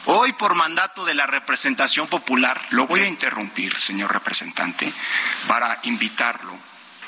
Hoy, 0.06 0.34
por 0.34 0.54
mandato 0.54 1.04
de 1.04 1.14
la 1.14 1.26
representación 1.26 2.06
popular, 2.06 2.60
lo 2.70 2.86
voy 2.86 3.00
a 3.00 3.08
interrumpir, 3.08 3.76
señor 3.76 4.12
representante, 4.12 4.92
para 5.48 5.80
invitarlo. 5.82 6.56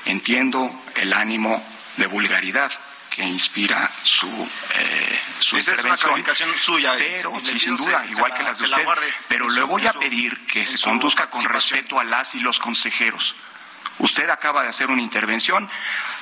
Entiendo 0.05 0.83
el 0.97 1.13
ánimo 1.13 1.65
de 1.97 2.07
vulgaridad 2.07 2.71
que 3.09 3.23
inspira 3.23 3.91
su, 4.03 4.27
eh, 4.75 5.21
su 5.39 5.59
intervención, 5.59 6.25
suya, 6.59 6.95
pero 6.97 7.33
sin 7.59 7.77
duda, 7.77 8.05
igual 8.07 8.35
que 8.35 8.43
las 8.43 8.59
de 8.59 8.65
usted, 8.65 8.85
pero 9.29 9.49
le 9.49 9.63
voy 9.63 9.87
a 9.87 9.93
pedir 9.93 10.47
que 10.47 10.67
se 10.67 10.81
conduzca 10.81 11.31
con 11.31 11.45
respeto 11.45 12.01
a 12.01 12.05
las 12.05 12.35
y 12.35 12.41
los 12.41 12.59
consejeros. 12.59 13.35
Usted 13.99 14.29
acaba 14.31 14.63
de 14.63 14.69
hacer 14.69 14.89
una 14.89 15.03
intervención 15.03 15.69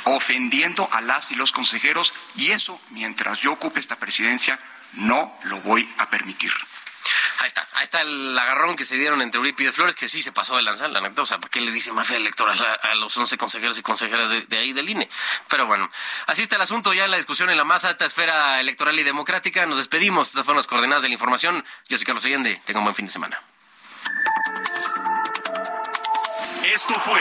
ofendiendo 0.05 0.89
a 0.91 1.01
las 1.01 1.31
y 1.31 1.35
los 1.35 1.53
consejeros 1.53 2.13
y 2.35 2.51
eso, 2.51 2.81
mientras 2.91 3.41
yo 3.41 3.53
ocupe 3.53 3.81
esta 3.81 3.97
presidencia, 3.97 4.59
no 4.95 5.39
lo 5.45 5.61
voy 5.61 5.89
a 5.99 6.09
permitir. 6.09 6.53
Ahí 7.39 7.49
está, 7.49 7.67
ahí 7.75 7.85
está 7.85 8.01
el 8.01 8.37
agarrón 8.39 8.77
que 8.77 8.85
se 8.85 8.97
dieron 8.97 9.21
entre 9.21 9.39
Uribe 9.41 9.71
Flores, 9.71 9.95
que 9.95 10.09
sí 10.09 10.23
se 10.23 10.33
pasó 10.33 10.57
de 10.57 10.63
lanzar, 10.63 10.91
la 10.91 11.01
neta. 11.01 11.23
O 11.23 11.27
sea, 11.27 11.39
¿para 11.39 11.51
qué 11.51 11.61
le 11.61 11.71
dice 11.71 11.93
mafia 11.93 12.17
electoral 12.17 12.59
a, 12.83 12.95
los 12.95 13.17
11 13.17 13.37
consejeros 13.37 13.79
y 13.79 13.83
consejeras 13.83 14.31
de, 14.31 14.59
ahí 14.59 14.73
del 14.73 14.89
INE? 14.89 15.09
Pero 15.49 15.67
bueno, 15.67 15.91
así 16.27 16.43
está 16.43 16.57
el 16.57 16.63
asunto 16.63 16.93
ya 16.95 17.05
en 17.05 17.11
la 17.11 17.19
discusión 17.19 17.51
en 17.51 17.57
la 17.57 17.65
más 17.65 17.85
alta 17.85 18.05
esfera 18.05 18.61
electoral 18.61 18.99
y 18.99 19.03
democrática. 19.03 19.67
Nos 19.67 19.79
despedimos. 19.79 20.29
Estas 20.29 20.45
fueron 20.45 20.59
las 20.59 20.67
coordenadas 20.67 21.03
de 21.03 21.09
la 21.09 21.15
información. 21.15 21.65
Yo 21.89 21.99
soy 21.99 22.07
Carlos 22.07 22.25
Allende. 22.25 22.61
Tenga 22.65 22.81
un 22.81 22.85
buen 22.85 22.97
fin 22.97 23.07
de 23.07 23.13
semana. 23.13 23.41
Esto 26.65 26.95
fue 26.95 27.21